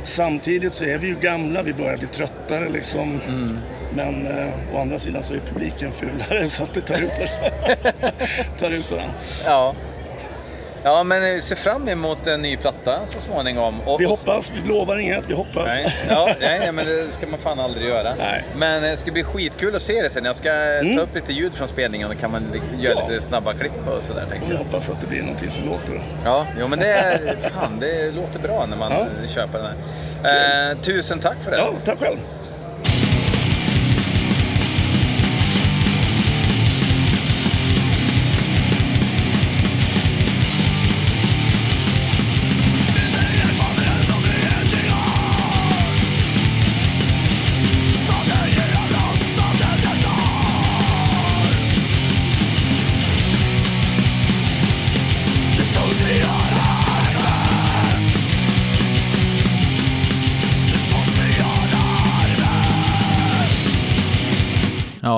Samtidigt 0.02 0.74
så 0.74 0.84
är 0.84 0.98
vi 0.98 1.06
ju 1.06 1.14
gamla, 1.14 1.62
vi 1.62 1.72
börjar 1.72 1.96
bli 1.96 2.06
tröttare 2.06 2.68
liksom. 2.68 3.20
Men 3.94 4.26
eh, 4.26 4.74
å 4.74 4.78
andra 4.80 4.98
sidan 4.98 5.22
så 5.22 5.34
är 5.34 5.38
publiken 5.52 5.92
fulare 5.92 6.46
så 6.48 6.62
att 6.62 6.74
det 6.74 6.80
tar 6.80 7.02
ut, 7.02 7.12
tar 8.60 8.70
ut 8.70 8.90
varandra. 8.90 9.14
Ja. 9.44 9.74
Ja, 10.82 11.02
men 11.02 11.34
eh, 11.34 11.40
se 11.40 11.56
fram 11.56 11.88
emot 11.88 12.26
en 12.26 12.42
ny 12.42 12.56
platta 12.56 13.00
så 13.06 13.20
småningom. 13.20 13.80
Och, 13.80 14.00
Vi 14.00 14.04
hoppas, 14.04 14.52
vi 14.62 14.68
lovar 14.68 14.96
inget, 14.98 15.24
vi 15.30 15.34
hoppas. 15.34 15.66
Nej, 15.66 15.94
ja, 16.08 16.28
nej, 16.40 16.72
men 16.72 16.86
det 16.86 17.12
ska 17.12 17.26
man 17.26 17.38
fan 17.40 17.60
aldrig 17.60 17.88
göra. 17.88 18.14
Nej. 18.18 18.44
Men 18.56 18.84
eh, 18.84 18.90
det 18.90 18.96
ska 18.96 19.12
bli 19.12 19.22
skitkul 19.24 19.76
att 19.76 19.82
se 19.82 20.02
det 20.02 20.10
sen. 20.10 20.24
Jag 20.24 20.36
ska 20.36 20.48
ta 20.96 21.00
upp 21.02 21.14
lite 21.14 21.32
ljud 21.32 21.54
från 21.54 21.68
spelningen 21.68 22.10
och 22.10 22.18
kan 22.18 22.30
man 22.30 22.62
göra 22.80 22.94
Ja. 23.00 23.08
lite 23.08 23.22
snabba 23.22 23.52
klipp 23.54 23.88
och 23.88 24.04
sådär. 24.04 24.26
Vi 24.46 24.52
jag. 24.52 24.58
hoppas 24.58 24.88
att 24.90 25.00
det 25.00 25.06
blir 25.06 25.22
någonting 25.22 25.50
som 25.50 25.64
låter. 25.64 26.02
Ja, 26.24 26.46
jo, 26.60 26.68
men 26.68 26.78
det, 26.78 26.88
är- 26.92 27.36
fan, 27.50 27.80
det 27.80 28.10
låter 28.10 28.38
bra 28.38 28.66
när 28.66 28.76
man 28.76 28.92
Ja. 28.92 29.06
köper 29.28 29.58
den 29.58 29.66
här. 30.22 30.70
Eh, 30.70 30.78
tusen 30.78 31.18
tack 31.18 31.36
för 31.44 31.50
det. 31.50 31.56
Ja, 31.58 31.70
tack 31.84 31.98
själv. 31.98 32.18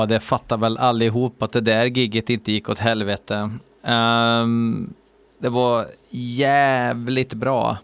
Ja, 0.01 0.07
det 0.07 0.20
fattar 0.20 0.57
väl 0.57 0.78
allihop 0.78 1.42
att 1.42 1.53
det 1.53 1.61
där 1.61 1.86
gigget 1.86 2.30
inte 2.30 2.53
gick 2.53 2.68
åt 2.68 2.78
helvete. 2.78 3.51
Um, 3.84 4.94
det 5.38 5.48
var 5.48 5.86
jävligt 6.11 7.34
bra. 7.34 7.76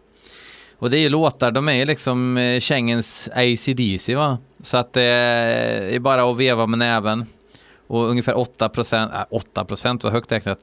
Och 0.78 0.90
det 0.90 0.98
är 0.98 1.00
ju 1.00 1.08
låtar, 1.08 1.50
de 1.50 1.68
är 1.68 1.72
ju 1.72 1.84
liksom 1.84 2.36
kängens 2.60 2.64
Schengens 2.64 3.28
ACDC 3.68 4.14
va? 4.14 4.38
Så 4.60 4.76
att 4.76 4.96
eh, 4.96 5.00
det 5.00 5.94
är 5.94 5.98
bara 5.98 6.30
att 6.30 6.36
veva 6.36 6.66
med 6.66 6.78
näven. 6.78 7.26
Och 7.86 8.08
ungefär 8.08 8.38
8 8.38 8.68
procent, 8.68 9.12
äh, 9.14 9.22
8 9.30 9.64
procent 9.64 10.04
var 10.04 10.10
högt 10.10 10.32
räknat, 10.32 10.58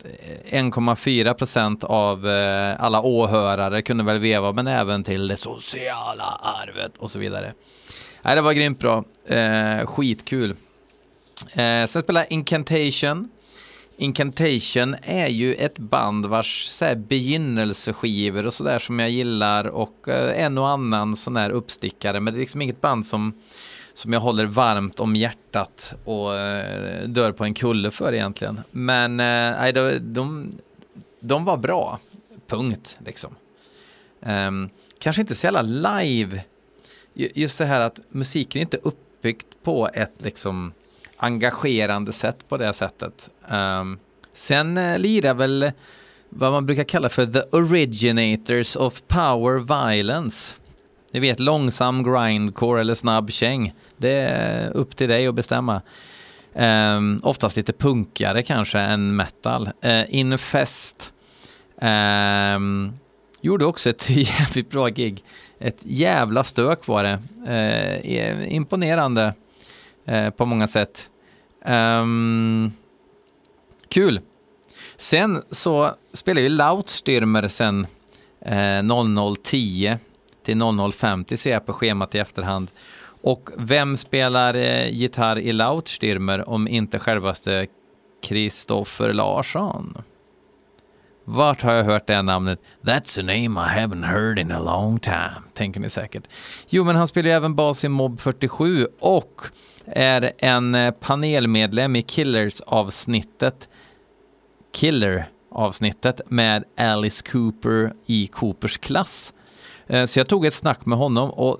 eh, 0.49 0.60
1,4 0.60 1.34
procent 1.34 1.84
av 1.84 2.30
eh, 2.30 2.84
alla 2.84 3.01
åhörare 3.01 3.82
kunde 3.82 4.04
väl 4.04 4.20
veva 4.20 4.51
med 4.51 4.66
näven 4.66 5.04
till 5.04 5.28
det 5.28 5.38
sociala 5.38 6.39
arvet 6.41 6.97
och 6.97 7.12
så 7.12 7.20
vidare. 7.20 7.54
Nej, 8.22 8.36
det 8.36 8.41
var 8.41 8.54
grymt 8.54 8.80
bra. 8.80 9.04
Eh, 9.26 9.86
skitkul. 9.86 10.56
Eh, 11.54 11.88
sen 11.88 12.02
spelar 12.02 12.22
jag 12.22 12.32
Incantation. 12.32 13.30
Incantation 13.98 14.96
är 15.02 15.28
ju 15.28 15.54
ett 15.54 15.78
band 15.78 16.26
vars 16.26 16.64
så 16.64 16.86
här, 16.86 16.96
begynnelseskivor 16.96 18.46
och 18.46 18.54
sådär 18.54 18.80
som 18.80 19.00
jag 19.00 19.10
gillar 19.10 19.66
och 19.66 20.08
eh, 20.08 20.44
en 20.44 20.58
och 20.58 20.70
annan 20.70 21.16
sån 21.16 21.36
här 21.36 21.50
uppstickare 21.50 22.20
men 22.20 22.34
det 22.34 22.38
är 22.38 22.39
liksom 22.39 22.62
inget 22.62 22.82
band 22.82 23.06
som, 23.06 23.34
som 23.94 24.14
jag 24.14 24.20
håller 24.20 24.46
varmt 24.46 25.00
om 25.00 25.16
hjärtat 25.16 25.96
och 26.06 26.36
eh, 26.36 27.08
dör 27.08 27.32
på 27.32 27.44
en 27.44 27.54
kulle 27.54 27.91
för 27.91 28.14
egentligen. 28.14 28.62
Men 28.72 29.20
eh, 29.20 29.74
de, 29.74 30.00
de, 30.00 30.52
de 31.20 31.46
var 31.46 31.58
bra, 31.58 32.00
punkt 32.48 32.98
liksom. 33.06 33.36
Eh, 34.22 34.52
kanske 35.00 35.22
inte 35.22 35.36
så 35.36 35.46
jävla 35.46 35.62
live, 35.62 36.44
just 37.14 37.58
det 37.58 37.66
här 37.66 37.82
att 37.82 38.00
musiken 38.10 38.60
är 38.60 38.64
inte 38.64 38.78
uppbyggt 38.78 39.48
på 39.64 39.89
ett 39.94 40.14
liksom 40.18 40.74
engagerande 41.24 42.14
sätt 42.14 42.50
på 42.50 42.58
det 42.58 42.74
sättet. 42.74 43.30
Um, 43.50 44.00
Sen 44.34 44.78
eh, 44.78 45.00
lirar 45.00 45.34
väl 45.34 45.72
vad 46.30 46.52
man 46.52 46.66
brukar 46.66 46.84
kalla 46.84 47.10
för 47.10 47.26
the 47.26 47.42
originators 47.58 48.76
of 48.76 49.02
power 49.08 49.60
violence. 49.60 50.56
Ni 51.12 51.20
vet 51.20 51.40
långsam 51.40 52.04
grindcore 52.04 52.82
eller 52.82 52.94
snabb 52.94 53.32
käng. 53.32 53.74
Det 53.98 54.12
är 54.12 54.72
upp 54.72 54.96
till 54.96 55.10
dig 55.10 55.28
att 55.28 55.36
bestämma. 55.36 55.82
Um, 56.54 57.20
oftast 57.24 57.58
lite 57.58 57.74
punkare 57.74 58.42
kanske 58.42 58.80
än 58.80 59.16
metal. 59.16 59.70
Uh, 59.86 60.16
Infest 60.16 61.14
um, 61.82 62.94
gjorde 63.42 63.66
också 63.66 63.90
ett 63.90 64.10
jävligt 64.10 64.70
bra 64.70 64.88
gig. 64.88 65.24
Ett 65.60 65.80
jävla 65.84 66.44
stök 66.44 66.88
var 66.88 67.04
det. 67.04 67.20
Uh, 67.48 68.54
imponerande 68.54 69.34
uh, 70.10 70.30
på 70.30 70.46
många 70.46 70.68
sätt. 70.68 71.10
Um, 71.68 72.74
kul. 73.89 74.20
Sen 74.97 75.43
så 75.49 75.95
spelar 76.14 76.41
ju 76.41 76.49
Lautstürmer 76.49 77.47
sen 77.47 77.88
eh, 78.41 78.84
0010 79.43 79.97
till 80.43 80.57
0050 80.57 81.38
ser 81.38 81.51
jag 81.51 81.66
på 81.66 81.74
schemat 81.74 82.16
i 82.16 82.20
efterhand. 82.20 82.72
Och 83.22 83.49
vem 83.57 83.97
spelar 83.97 84.53
eh, 84.53 84.89
gitarr 84.89 85.39
i 85.39 85.51
Lautstürmer 85.51 86.49
om 86.49 86.68
inte 86.68 86.99
självaste 86.99 87.68
Kristoffer 88.22 89.14
Larsson? 89.14 90.03
Vart 91.26 91.61
har 91.61 91.74
jag 91.74 91.84
hört 91.84 92.07
det 92.07 92.22
namnet? 92.22 92.59
That's 92.82 93.20
a 93.20 93.24
name 93.24 93.61
I 93.61 93.80
haven't 93.80 94.05
heard 94.05 94.39
in 94.39 94.51
a 94.51 94.59
long 94.59 94.99
time, 94.99 95.41
tänker 95.53 95.80
ni 95.80 95.89
säkert. 95.89 96.24
Jo, 96.70 96.84
men 96.84 96.95
han 96.95 97.07
spelar 97.07 97.30
ju 97.30 97.36
även 97.36 97.55
bas 97.55 97.84
i 97.84 97.89
Mob 97.89 98.20
47 98.20 98.88
och 98.99 99.41
är 99.86 100.32
en 100.38 100.76
eh, 100.76 100.92
panelmedlem 100.92 101.96
i 101.96 102.02
Killers-avsnittet 102.02 103.68
Killer-avsnittet 104.74 106.22
med 106.28 106.64
Alice 106.78 107.24
Cooper 107.32 107.94
i 108.06 108.28
Coopers 108.28 108.78
klass. 108.78 109.34
Eh, 109.88 110.06
så 110.06 110.20
jag 110.20 110.28
tog 110.28 110.46
ett 110.46 110.54
snack 110.54 110.86
med 110.86 110.98
honom 110.98 111.30
och 111.30 111.60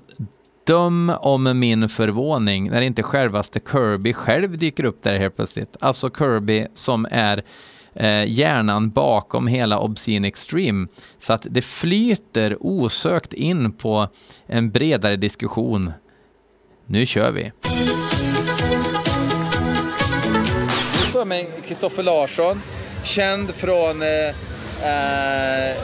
döm 0.66 1.12
om 1.20 1.58
min 1.58 1.88
förvåning 1.88 2.70
när 2.70 2.80
inte 2.80 3.02
självaste 3.02 3.60
Kirby 3.72 4.12
själv 4.12 4.58
dyker 4.58 4.84
upp 4.84 5.02
där 5.02 5.18
helt 5.18 5.36
plötsligt. 5.36 5.76
Alltså 5.80 6.10
Kirby 6.10 6.66
som 6.74 7.06
är 7.10 7.44
eh, 7.94 8.24
hjärnan 8.24 8.90
bakom 8.90 9.46
hela 9.46 9.78
Obscene 9.80 10.28
Extreme. 10.28 10.86
Så 11.18 11.32
att 11.32 11.46
det 11.50 11.62
flyter 11.62 12.56
osökt 12.60 13.32
in 13.32 13.72
på 13.72 14.08
en 14.46 14.70
bredare 14.70 15.16
diskussion. 15.16 15.92
Nu 16.86 17.06
kör 17.06 17.30
vi! 17.30 17.52
Jag 21.24 21.28
med 21.28 21.46
Kristoffer 21.66 22.02
Larsson, 22.02 22.62
känd 23.04 23.54
från 23.54 24.02
eh, 24.02 24.28
eh, 24.88 25.76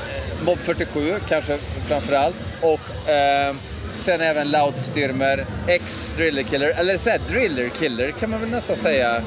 Mob 0.44 0.58
47 0.58 1.14
kanske 1.28 1.58
framför 1.88 2.16
allt. 2.16 2.36
Och 2.60 3.10
eh, 3.10 3.54
sen 3.96 4.20
även 4.20 4.48
Loudstürmer, 4.48 5.46
ex 5.68 6.12
Driller 6.16 6.42
Killer, 6.42 6.68
eller 6.68 6.98
så 6.98 7.10
här, 7.10 7.20
Driller 7.30 7.68
Killer 7.68 8.10
kan 8.10 8.30
man 8.30 8.40
väl 8.40 8.50
nästan 8.50 8.76
säga. 8.76 9.22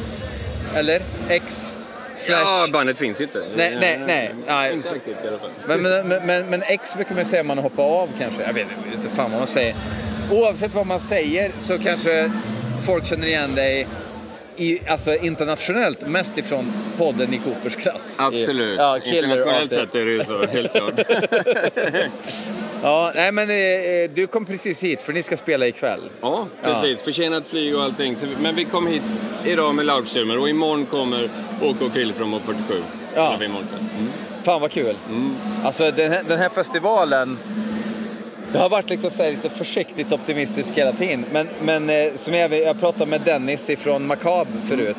Eller? 0.76 1.02
Ex 1.30 1.76
slash... 2.16 2.40
Ja, 2.40 2.68
bandet 2.74 2.98
finns 2.98 3.22
ju 3.22 3.24
inte. 3.24 3.44
Nej, 3.56 3.78
nej, 3.80 4.00
nej. 4.08 4.36
nej. 4.48 4.74
Inte 4.74 4.96
riktigt 4.96 5.18
i 5.26 5.28
alla 5.28 5.40
fall. 5.40 5.50
Men, 5.68 5.82
men, 5.82 6.26
men, 6.26 6.50
men 6.50 6.64
ex 6.64 6.96
brukar 6.96 7.16
man 7.16 7.26
säga 7.26 7.42
om 7.42 7.48
man 7.48 7.58
hoppar 7.58 7.84
av 7.84 8.10
kanske. 8.20 8.44
Jag 8.44 8.54
vet 8.54 8.68
inte 8.94 9.10
fan 9.16 9.32
vad 9.32 9.40
man 9.40 9.48
säger. 9.48 9.76
Oavsett 10.32 10.74
vad 10.74 10.88
man 10.88 11.00
säger 11.00 11.52
så 11.58 11.80
kanske 11.80 12.32
folk 12.86 13.06
känner 13.06 13.28
igen 13.28 13.56
dig 13.56 13.88
i, 14.58 14.80
alltså 14.88 15.16
internationellt, 15.16 16.08
mest 16.08 16.38
ifrån 16.38 16.74
podden 16.98 17.34
i 17.34 17.38
Coopers 17.38 17.76
klass. 17.76 18.16
Absolut. 18.20 18.78
Ja, 18.80 18.98
Internationellt 19.06 19.74
sett 19.74 19.96
är 19.96 20.06
det 20.06 20.12
ju 20.12 20.24
så, 20.24 20.46
helt 20.46 20.72
klart. 20.72 21.00
Ja, 22.84 23.12
nej 23.16 23.32
men 23.32 23.50
eh, 23.50 24.10
du 24.14 24.28
kom 24.28 24.46
precis 24.46 24.84
hit 24.84 25.02
för 25.02 25.14
ni 25.14 25.24
ska 25.24 25.38
spela 25.38 25.68
ikväll. 25.68 26.00
Ja, 26.22 26.48
precis. 26.64 27.02
Försenat 27.02 27.44
flyg 27.48 27.76
och 27.76 27.84
allting. 27.84 28.16
Så, 28.16 28.26
men 28.42 28.56
vi 28.56 28.66
kom 28.66 28.88
hit 28.88 29.02
idag 29.46 29.76
med 29.76 29.86
Loudstürmer 29.86 30.40
och 30.40 30.50
imorgon 30.50 30.86
kommer 30.86 31.30
Åke 31.62 31.86
och 31.86 31.94
Krill 31.94 32.14
från 32.14 32.30
Mob 32.30 32.42
47. 32.46 32.74
Spelar 33.12 33.32
Ja. 33.32 33.38
vi 33.40 33.46
imorgon. 33.46 33.68
Mm. 34.00 34.12
Fan 34.44 34.62
vad 34.62 34.72
kul. 34.72 34.96
Alltså 35.64 35.92
den 35.92 36.12
här, 36.12 36.24
den 36.28 36.40
här 36.40 36.50
festivalen, 36.50 37.38
jag 38.54 38.60
har 38.60 38.70
varit 38.70 38.90
liksom 38.90 39.12
så 39.12 39.24
lite 39.24 39.50
försiktigt 39.50 40.12
optimistisk 40.12 40.74
hela 40.74 40.92
tiden. 40.92 41.26
Men, 41.32 41.48
men 41.62 41.90
eh, 41.90 42.16
som 42.16 42.34
jag, 42.34 42.54
jag 42.54 42.80
pratade 42.80 43.06
med 43.06 43.22
Dennis 43.22 43.70
ifrån 43.70 44.08
Macab 44.08 44.48
förut. 44.70 44.98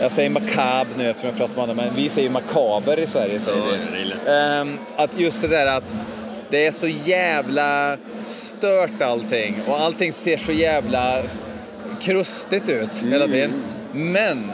Jag 0.00 0.12
säger 0.12 0.30
Macab 0.30 0.86
nu 0.98 1.10
eftersom 1.10 1.30
jag 1.30 1.38
pratar 1.38 1.54
med 1.54 1.60
honom, 1.60 1.76
men 1.76 1.94
vi 1.94 2.08
säger 2.08 2.30
Makaber 2.30 2.98
i 2.98 3.06
Sverige. 3.06 3.40
Säger 3.40 3.58
Ja. 4.26 4.32
Ehm, 4.32 4.78
att 4.96 5.20
just 5.20 5.42
det 5.42 5.48
där 5.48 5.66
att 5.66 5.94
det 6.50 6.66
är 6.66 6.72
så 6.72 6.88
jävla 6.88 7.96
stört 8.22 9.02
allting 9.02 9.54
och 9.68 9.80
allting 9.80 10.12
ser 10.12 10.36
så 10.36 10.52
jävla 10.52 11.22
krustigt 12.00 12.68
ut 12.68 13.04
hela 13.10 13.26
tiden. 13.26 13.52
Men 13.92 14.52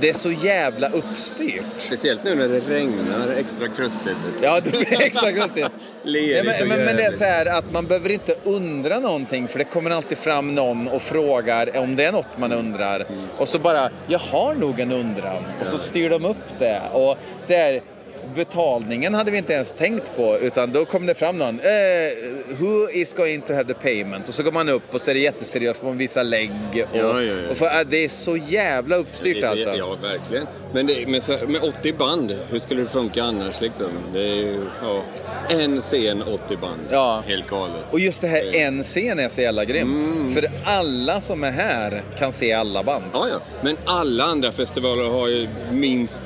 det 0.00 0.10
är 0.10 0.14
så 0.14 0.30
jävla 0.30 0.88
uppstyrt. 0.88 1.64
Speciellt 1.76 2.24
nu 2.24 2.34
när 2.34 2.48
det 2.48 2.60
regnar 2.60 3.28
extra 3.38 3.68
krustigt. 3.68 4.16
Ja, 4.42 4.60
det 4.60 4.70
blir 4.70 5.02
extra 5.02 5.32
krustigt. 5.32 5.66
Ja, 6.04 6.42
men, 6.44 6.68
men, 6.68 6.84
men 6.84 6.96
det 6.96 7.02
är 7.02 7.12
så 7.12 7.24
här 7.24 7.46
att 7.46 7.72
man 7.72 7.86
behöver 7.86 8.10
inte 8.10 8.34
undra 8.44 8.98
någonting 9.00 9.48
för 9.48 9.58
det 9.58 9.64
kommer 9.64 9.90
alltid 9.90 10.18
fram 10.18 10.54
någon 10.54 10.88
och 10.88 11.02
frågar 11.02 11.78
om 11.78 11.96
det 11.96 12.04
är 12.04 12.12
något 12.12 12.38
man 12.38 12.52
undrar. 12.52 13.06
Och 13.38 13.48
så 13.48 13.58
bara, 13.58 13.90
jag 14.06 14.18
har 14.18 14.54
nog 14.54 14.80
en 14.80 14.92
undran. 14.92 15.44
Och 15.60 15.66
så 15.66 15.78
styr 15.78 16.10
de 16.10 16.24
upp 16.24 16.58
det. 16.58 16.82
Och 16.92 17.18
det 17.46 17.54
är, 17.54 17.82
betalningen 18.34 19.14
hade 19.14 19.30
vi 19.30 19.38
inte 19.38 19.52
ens 19.52 19.72
tänkt 19.72 20.16
på 20.16 20.38
utan 20.38 20.72
då 20.72 20.84
kom 20.84 21.06
det 21.06 21.14
fram 21.14 21.38
någon. 21.38 21.60
Eh, 21.60 21.68
who 22.58 22.90
is 22.92 23.14
going 23.14 23.40
to 23.40 23.52
have 23.52 23.64
the 23.64 23.74
payment? 23.74 24.28
Och 24.28 24.34
så 24.34 24.42
går 24.42 24.52
man 24.52 24.68
upp 24.68 24.94
och 24.94 25.00
så 25.00 25.10
är 25.10 25.14
det 25.14 25.20
jätteseriöst, 25.20 25.82
man 25.82 25.98
visar 25.98 26.24
lägg. 26.24 26.50
Och, 26.72 26.76
Ja, 26.98 27.22
ja, 27.22 27.22
ja. 27.22 27.50
och 27.50 27.56
för, 27.56 27.66
äh, 27.66 27.86
det 27.90 28.04
är 28.04 28.08
så 28.08 28.36
jävla 28.36 28.96
uppstyrt 28.96 29.40
så- 29.40 29.46
alltså. 29.50 29.74
Ja, 29.76 29.96
verkligen. 30.02 30.46
Men 30.72 30.86
det, 30.86 31.06
med, 31.08 31.22
med 31.48 31.62
80 31.62 31.92
band, 31.92 32.36
hur 32.50 32.58
skulle 32.58 32.82
det 32.82 32.88
funka 32.88 33.22
annars 33.24 33.60
liksom? 33.60 33.86
Det 34.12 34.20
är 34.20 34.34
ju 34.34 34.60
ja, 34.82 35.02
en 35.50 35.80
scen, 35.80 36.22
80 36.22 36.56
band. 36.56 36.80
Ja. 36.90 37.22
Helt 37.26 37.46
galet. 37.50 37.84
Och 37.90 38.00
just 38.00 38.20
det 38.20 38.28
här 38.28 38.54
en 38.56 38.82
scen 38.82 39.18
är 39.18 39.28
så 39.28 39.40
jävla 39.40 39.64
grymt. 39.64 40.34
För 40.34 40.50
alla 40.64 41.20
som 41.20 41.44
är 41.44 41.50
här 41.50 42.02
kan 42.18 42.32
se 42.32 42.52
alla 42.52 42.82
band. 42.82 43.04
Ja, 43.12 43.28
ja. 43.28 43.40
Men 43.62 43.76
alla 43.84 44.24
andra 44.24 44.52
festivaler 44.52 45.04
har 45.08 45.28
ju 45.28 45.48
minst 45.72 46.20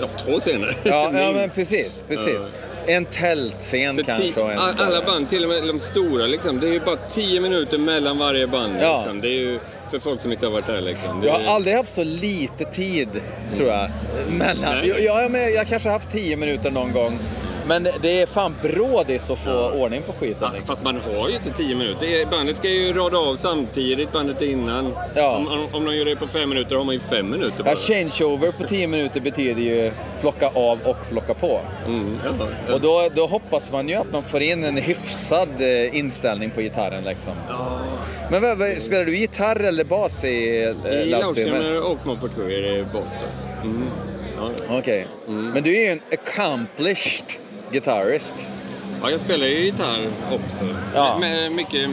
ja, 0.00 0.06
två 0.24 0.40
scener. 0.40 0.76
Ja, 0.82 1.10
ja 1.14 1.32
men 1.32 1.50
precis. 1.50 2.04
precis. 2.08 2.40
En 2.86 3.04
tältscen 3.04 3.96
Så 3.96 4.04
kanske 4.04 4.40
och 4.40 4.52
en 4.52 4.58
alla 4.58 5.02
band, 5.02 5.28
till 5.30 5.42
och 5.42 5.48
med 5.48 5.64
de 5.66 5.80
stora, 5.80 6.26
liksom, 6.26 6.60
det 6.60 6.66
är 6.68 6.72
ju 6.72 6.80
bara 6.80 6.96
10 6.96 7.40
minuter 7.40 7.78
mellan 7.78 8.18
varje 8.18 8.46
band. 8.46 8.72
Ja. 8.80 8.98
Liksom. 8.98 9.20
Det 9.20 9.28
är 9.28 9.38
ju 9.40 9.58
för 9.90 9.98
folk 9.98 10.20
som 10.20 10.32
inte 10.32 10.46
har 10.46 10.52
varit 10.52 10.66
där. 10.66 10.80
Liksom. 10.80 11.20
Det 11.20 11.26
Jag 11.26 11.40
är- 11.40 11.44
har 11.46 11.54
aldrig 11.54 11.76
haft 11.76 11.92
så 11.92 12.04
lite 12.04 12.64
tid, 12.64 13.08
tror 13.56 13.68
jag, 13.68 13.88
mellan. 14.38 14.74
Nej. 14.78 14.88
Ja, 15.04 15.22
ja, 15.22 15.28
men 15.30 15.54
jag 15.54 15.66
kanske 15.66 15.88
har 15.88 15.94
haft 15.98 16.10
tio 16.12 16.36
minuter 16.36 16.70
någon 16.70 16.92
gång. 16.92 17.18
Men 17.68 17.88
det 18.02 18.22
är 18.22 18.26
fan 18.26 18.54
brådis 18.62 19.30
att 19.30 19.38
få 19.38 19.70
ordning 19.70 20.02
på 20.02 20.12
skiten. 20.12 20.38
Ja, 20.40 20.48
Liksom. 20.48 20.66
fast 20.66 20.84
man 20.84 21.00
har 21.16 21.28
ju 21.28 21.34
inte 21.34 21.50
10 21.50 21.74
minuter. 21.74 22.26
Bandet 22.30 22.56
ska 22.56 22.68
ju 22.68 22.92
rada 22.92 23.18
av 23.18 23.36
samtidigt, 23.36 24.12
bandet 24.12 24.42
innan. 24.42 24.92
Ja. 25.14 25.36
Om, 25.36 25.48
om, 25.48 25.68
om 25.72 25.84
de 25.84 25.96
gör 25.96 26.04
det 26.04 26.16
på 26.16 26.26
fem 26.26 26.48
minuter 26.48 26.76
har 26.76 26.84
man 26.84 26.94
ju 26.94 27.00
fem 27.00 27.30
minuter 27.30 27.64
bara. 27.64 27.70
Ja, 27.70 27.76
changeover 27.76 28.52
på 28.52 28.66
tio 28.66 28.86
minuter 28.86 29.20
betyder 29.20 29.62
ju 29.62 29.92
plocka 30.20 30.48
av 30.48 30.78
och 30.84 30.96
plocka 31.10 31.34
på. 31.34 31.60
Mm, 31.86 32.18
ja, 32.24 32.46
ja. 32.68 32.74
Och 32.74 32.80
då, 32.80 33.08
då 33.14 33.26
hoppas 33.26 33.72
man 33.72 33.88
ju 33.88 33.94
att 33.94 34.12
man 34.12 34.22
får 34.22 34.42
in 34.42 34.64
en 34.64 34.76
hyfsad 34.76 35.48
eh, 35.58 35.96
inställning 35.96 36.50
på 36.50 36.60
gitarren. 36.60 37.04
Liksom. 37.04 37.32
Men 38.30 38.42
vad, 38.42 38.58
vad, 38.58 38.82
spelar 38.82 39.04
du 39.04 39.16
gitarr 39.16 39.60
eller 39.60 39.84
bas 39.84 40.24
i 40.24 40.28
eh, 40.28 40.30
I 40.30 41.04
Loudstreamer? 41.04 41.10
Loudstreamer 41.10 41.82
och 41.82 42.06
Moped 42.06 42.50
är 42.50 42.76
det 42.76 42.84
bas 42.92 43.18
då. 43.62 43.68
Mm. 43.68 43.86
Ja. 44.38 44.78
Okej. 44.78 45.06
Mm. 45.28 45.50
Men 45.50 45.62
du 45.62 45.76
är 45.76 45.80
ju 45.80 45.86
en 45.86 46.00
accomplished 46.12 47.43
guitarist. 47.74 48.34
ja, 49.02 49.10
jag 49.10 49.20
spelar 49.20 49.46
ju 49.46 49.64
gitarr 49.64 50.06
också. 50.32 50.64
Ja. 50.94 51.16
Men 51.20 51.54
mycket... 51.54 51.90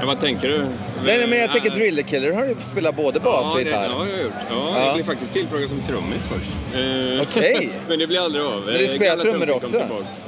Ja, 0.00 0.06
vad 0.06 0.20
tänker 0.20 0.48
du? 0.48 0.58
Nej, 0.58 1.18
nej, 1.18 1.26
men 1.28 1.38
jag 1.38 1.52
tänker 1.52 1.68
Ja, 1.70 1.74
Driller 1.76 2.02
Killer 2.02 2.32
har 2.32 2.44
du 2.44 2.56
spelat 2.60 2.96
både 2.96 3.20
bas 3.20 3.40
Ja, 3.46 3.50
och 3.52 3.58
det, 3.58 3.64
gitarr. 3.64 3.84
ja, 3.84 3.90
jag 3.90 3.98
har 4.16 4.22
gjort. 4.22 4.32
Ja, 4.50 4.56
Ja. 4.74 4.84
Jag 4.86 4.94
blev 4.94 5.04
faktiskt 5.04 5.32
tillfrågad 5.32 5.68
som 5.68 5.80
trummis 5.82 6.26
först. 6.26 6.50
Eh, 6.74 7.22
Okej. 7.22 7.70
men 7.88 7.98
det 7.98 8.06
blir 8.06 8.20
aldrig 8.20 8.44
av. 8.44 8.62
Men 8.66 8.74
du 8.74 8.84
Eh, 8.84 8.88
spelar 8.90 9.16
trummor 9.16 9.50
också? 9.52 9.78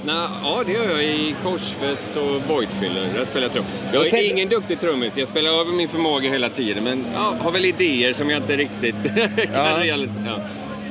Nej, 0.05 0.29
ja, 0.43 0.63
det 0.67 0.73
gör 0.73 0.91
jag 0.91 1.03
i 1.05 1.35
Korsfest 1.43 2.07
och 2.17 2.55
Voidfiller. 2.55 3.09
Där 3.17 3.25
spelar 3.25 3.43
jag 3.43 3.53
trummor. 3.53 3.71
Jag 3.93 4.07
är 4.07 4.11
tänkte- 4.11 4.27
ingen 4.31 4.49
duktig 4.49 4.81
trummis. 4.81 5.19
Jag 5.19 5.29
spelar 5.29 5.51
över 5.61 5.73
min 5.73 5.89
förmåga 5.89 6.31
hela 6.31 6.49
tiden. 6.49 6.85
Men 6.85 7.07
ja, 7.15 7.35
har 7.41 7.51
väl 7.51 7.65
idéer 7.65 8.13
som 8.13 8.31
jag 8.31 8.43
inte 8.43 8.57
riktigt 8.57 8.95
kan 9.55 9.65
Ja. 9.65 9.79
realisera. 9.83 10.23
Ja. 10.27 10.39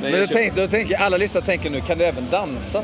Men 0.02 0.12
jag 0.12 0.28
kör- 0.28 0.36
tänker, 0.36 0.62
då 0.62 0.68
tänker 0.68 0.98
alla 0.98 1.18
lyssnare 1.18 1.46
tänker 1.46 1.70
nu, 1.70 1.82
kan 1.82 1.98
du 1.98 2.04
även 2.04 2.28
dansa? 2.32 2.84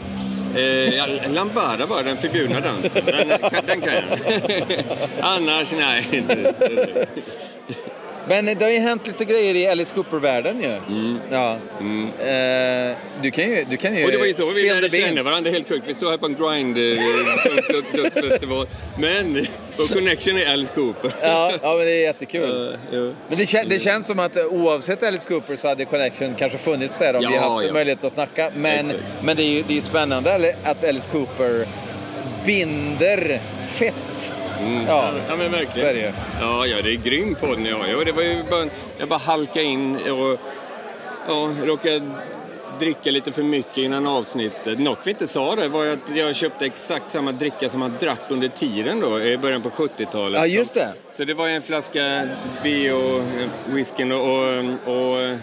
Eh, 0.56 1.32
lambada 1.32 1.88
bara, 1.88 2.04
den 2.04 2.18
förbjudna 2.18 2.60
dansen. 2.60 3.06
Den, 3.06 3.28
den 3.66 3.82
kan 3.82 3.94
jag. 3.94 4.04
Annars, 5.20 5.72
nej. 5.72 6.08
inte. 6.12 6.54
Men 8.28 8.46
det 8.46 8.62
har 8.62 8.70
ju 8.72 8.80
hänt 8.80 9.08
lite 9.08 9.26
grejer 9.26 9.56
i 9.56 9.68
Alice 9.68 9.96
Cooper-världen 9.96 10.62
ju. 10.62 10.80
Ja. 11.32 11.58
Mm. 11.80 12.04
Eh, 12.20 12.98
du 13.22 13.32
kan 13.32 13.44
ju, 13.50 13.66
du 13.70 13.78
kan 13.78 13.96
ju 13.98 14.06
Och 14.06 14.12
det 14.12 14.18
var 14.18 14.26
ju 14.26 14.34
så 14.34 14.54
vi 14.56 14.70
lärde 14.70 14.90
känna 14.90 15.24
varandra 15.24 15.52
helt 15.52 15.68
sjukt. 15.70 15.84
Vi 15.88 15.94
stod 15.94 16.10
här 16.12 16.18
på 16.18 16.26
en 16.26 16.36
grind 16.36 16.78
eh, 16.78 16.82
döds- 16.82 17.68
döds- 17.70 18.02
dödsfestival. 18.16 18.68
Men 19.00 19.34
vår 19.78 19.94
connection 19.94 20.38
är 20.38 20.54
Alice 20.54 20.74
Cooper. 20.74 21.12
Ja, 21.22 21.52
ja, 21.62 21.70
men 21.78 21.86
det 21.86 21.92
är 21.92 22.02
jättekul. 22.04 22.44
Eh, 22.92 22.98
ja. 23.00 23.12
Men 23.30 23.38
det, 23.38 23.46
kän, 23.46 23.66
det 23.70 23.80
känns 23.80 24.08
som 24.08 24.20
att 24.20 24.38
eh, 24.38 24.46
oavsett 24.46 25.04
Alice 25.04 25.28
Cooper 25.30 25.56
så 25.56 25.68
hade 25.68 25.86
Connection 25.86 26.36
kanske 26.36 26.58
funnits 26.58 27.00
där 27.00 27.14
om 27.16 27.20
vi 27.20 27.36
Ja, 27.36 27.50
haft 27.56 27.68
ja. 27.68 27.74
möjlighet 27.74 28.04
att 28.04 28.14
snacka. 28.14 28.52
Men, 28.56 28.86
Exakt. 28.86 29.04
men 29.24 29.38
det 29.38 29.44
är 29.44 29.50
ju 29.50 29.64
det 29.68 29.78
är 29.78 29.82
spännande 29.82 30.56
att 30.64 30.84
Alice 30.84 31.10
Cooper 31.12 31.68
binder 32.46 33.42
fett. 33.68 34.34
Ja, 34.88 35.12
Ja 35.30 35.36
men 35.36 35.52
verkligen. 35.52 35.96
ju. 35.96 36.12
Ja, 36.42 36.66
ja, 36.66 36.82
det 36.82 36.92
är 36.92 36.96
grym 36.96 37.36
podd 37.36 37.60
ni 37.60 37.72
har. 37.72 37.88
Ja, 37.88 38.04
det 38.04 38.12
var 38.12 38.24
ju 38.24 38.44
bara, 38.50 38.66
jag 38.98 39.10
bara 39.10 39.20
halka 39.20 39.62
in 39.62 39.96
och 39.96 40.40
ja, 41.28 41.52
råkade 41.64 42.02
dricka 42.80 43.12
lite 43.12 43.32
för 43.32 43.44
mycket 43.44 43.78
innan 43.78 44.08
avsnittet. 44.08 44.80
Något 44.80 45.00
vi 45.04 45.12
inte 45.12 45.28
sa 45.28 45.56
där 45.56 45.68
var 45.68 45.86
att 45.86 46.16
jag 46.16 46.36
köpte 46.36 46.66
exakt 46.66 47.12
samma 47.12 47.32
dricka 47.32 47.70
som 47.70 47.80
man 47.80 47.94
drack 48.00 48.20
under 48.30 48.48
tiden 48.48 49.00
då, 49.00 49.22
i 49.22 49.38
början 49.38 49.62
på 49.62 49.70
70-talet. 49.70 50.40
Ja, 50.42 50.48
just 50.48 50.74
det. 50.74 50.94
Så 51.12 51.24
det 51.24 51.34
var 51.34 51.48
en 51.48 51.62
flaska 51.62 52.28
bio, 52.64 53.18
eh, 53.20 53.48
whiskyn 53.66 54.12
och, 54.12 54.20
och, 54.20 54.60
och 54.96 55.38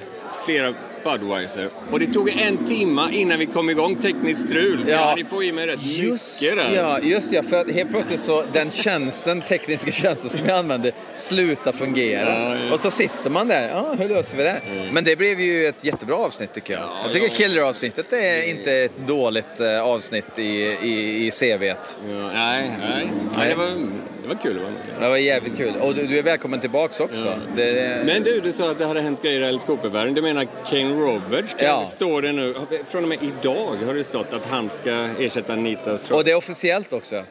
flera 0.45 0.75
Budweiser. 1.05 1.69
Och 1.91 2.01
det 2.01 2.07
tog 2.07 2.29
en 2.29 2.65
timma 2.67 3.11
innan 3.13 3.39
vi 3.39 3.47
kom 3.47 3.71
igång 3.71 3.97
tekniskt 3.97 4.41
strul. 4.49 4.85
Så 4.85 4.91
Ja. 4.91 4.97
jag 4.97 5.07
hade 5.07 5.25
få 5.25 5.43
i 5.43 5.53
mig 5.53 5.67
rätt 5.67 5.83
Just 5.83 6.43
mycket 6.43 6.57
där. 6.59 6.75
ja, 6.77 6.99
just 7.03 7.33
ja, 7.33 7.43
för 7.43 7.61
att 7.61 7.71
helt 7.71 7.91
plötsligt 7.91 8.21
så 8.23 8.45
den 8.53 8.71
tjänsten, 8.71 9.43
tekniska 9.43 9.91
tjänsten 9.93 10.31
som 10.31 10.47
jag 10.47 10.59
använde 10.59 10.93
slutar 11.15 11.73
fungera. 11.73 12.35
Ja, 12.39 12.57
ja. 12.67 12.75
Och 12.75 12.81
så 12.81 12.91
sitter 12.91 13.31
man 13.31 13.49
där, 13.49 13.69
ja 13.69 13.95
hur 13.99 14.09
löser 14.09 14.37
vi 14.37 14.43
det? 14.43 14.61
Men 14.93 15.05
det 15.05 15.17
blev 15.17 15.41
ju 15.41 15.67
ett 15.67 15.85
jättebra 15.85 16.17
avsnitt 16.17 16.53
tycker 16.53 16.73
jag. 16.75 16.89
jag 17.05 17.13
tycker 17.13 17.27
ja. 17.29 17.35
Killer-avsnittet 17.35 18.13
är 18.13 18.51
inte 18.51 18.73
ett 18.73 19.07
dåligt 19.07 19.61
eh, 19.61 19.83
avsnitt 19.83 20.39
i, 20.39 20.43
i, 20.83 21.27
i 21.27 21.31
CVt. 21.31 21.97
Nej, 22.33 22.73
nej. 22.81 23.11
nej 23.37 23.55
det, 23.55 23.87
var, 24.35 24.43
det 24.45 24.49
var 24.51 24.53
kul 24.53 24.57
att 24.57 24.63
vara 24.63 24.73
med. 24.73 25.03
Det 25.03 25.09
var 25.09 25.17
jävligt 25.17 25.57
kul. 25.57 25.73
Och 25.81 25.95
du, 25.95 26.07
du 26.07 26.19
är 26.19 26.23
välkommen 26.23 26.61
tillbaks 26.61 27.01
också. 27.01 27.39
Det, 27.57 28.03
Men 28.07 28.23
du, 28.23 28.41
du 28.41 28.53
sa 28.53 28.71
att 28.71 28.79
det 28.79 28.87
hade 28.87 29.01
hänt 29.01 29.23
grejer 29.23 29.41
i 29.41 29.45
Alice. 29.45 30.11
Du 30.15 30.23
menar 30.23 30.47
Kane 30.71 30.95
Roberts? 30.95 31.57
Ja. 31.59 31.85
Står 31.85 32.23
det 32.23 32.33
nu, 32.33 32.55
från 32.89 33.03
och 33.03 33.09
med 33.09 33.19
idag 33.23 33.77
har 33.87 33.95
det 33.95 34.05
stått 34.05 34.33
att 34.33 34.47
han 34.47 34.71
ska 34.71 35.09
ersätta 35.19 35.53
Anita 35.53 35.99
Strauss. 35.99 36.11
och 36.19 36.25
det 36.25 36.31
är 36.31 36.37
officiellt 36.37 36.93
också. 36.93 37.25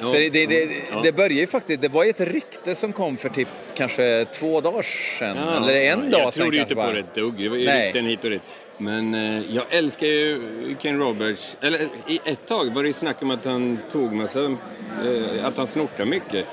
Så 0.00 0.12
det, 0.12 0.30
det, 0.30 0.46
det, 0.46 0.68
det 1.02 1.12
börjar 1.12 1.30
ju 1.30 1.46
faktiskt, 1.46 1.80
det 1.80 1.88
var 1.88 2.04
ju 2.04 2.10
ett 2.10 2.20
rykte 2.20 2.74
som 2.74 2.92
kom 2.92 3.16
för 3.16 3.28
typ 3.28 3.48
kanske 3.74 4.26
två 4.32 4.60
dagar 4.60 4.82
sedan. 5.18 5.36
Ja. 5.36 5.56
Eller 5.56 5.74
en 5.74 6.10
dag 6.10 6.20
Jag 6.20 6.34
sedan 6.34 6.42
trodde 6.42 6.56
ju 6.56 6.60
kanske 6.60 6.62
inte 6.62 6.74
på 6.74 6.80
bara. 6.80 6.92
det 6.92 6.98
ett 6.98 7.14
dugg. 7.14 7.34
Det 7.38 7.48
var 7.48 7.56
ju 7.56 7.66
rykten 7.66 8.06
hit 8.06 8.24
och 8.24 8.30
dit. 8.30 8.42
Men 8.78 9.14
eh, 9.14 9.42
jag 9.54 9.64
älskar 9.70 10.06
ju 10.06 10.40
Ken 10.80 10.98
Roberts. 10.98 11.56
Eller 11.60 11.80
i 12.06 12.20
ett 12.24 12.46
tag 12.46 12.74
var 12.74 12.82
det 12.82 12.86
ju 12.88 12.92
snack 12.92 13.22
om 13.22 13.30
att 13.30 13.44
han 13.44 13.78
tog 13.92 14.12
massa, 14.12 14.44
eh, 14.44 15.44
att 15.46 15.56
han 15.56 15.66
snortade 15.66 16.04
mycket. 16.10 16.46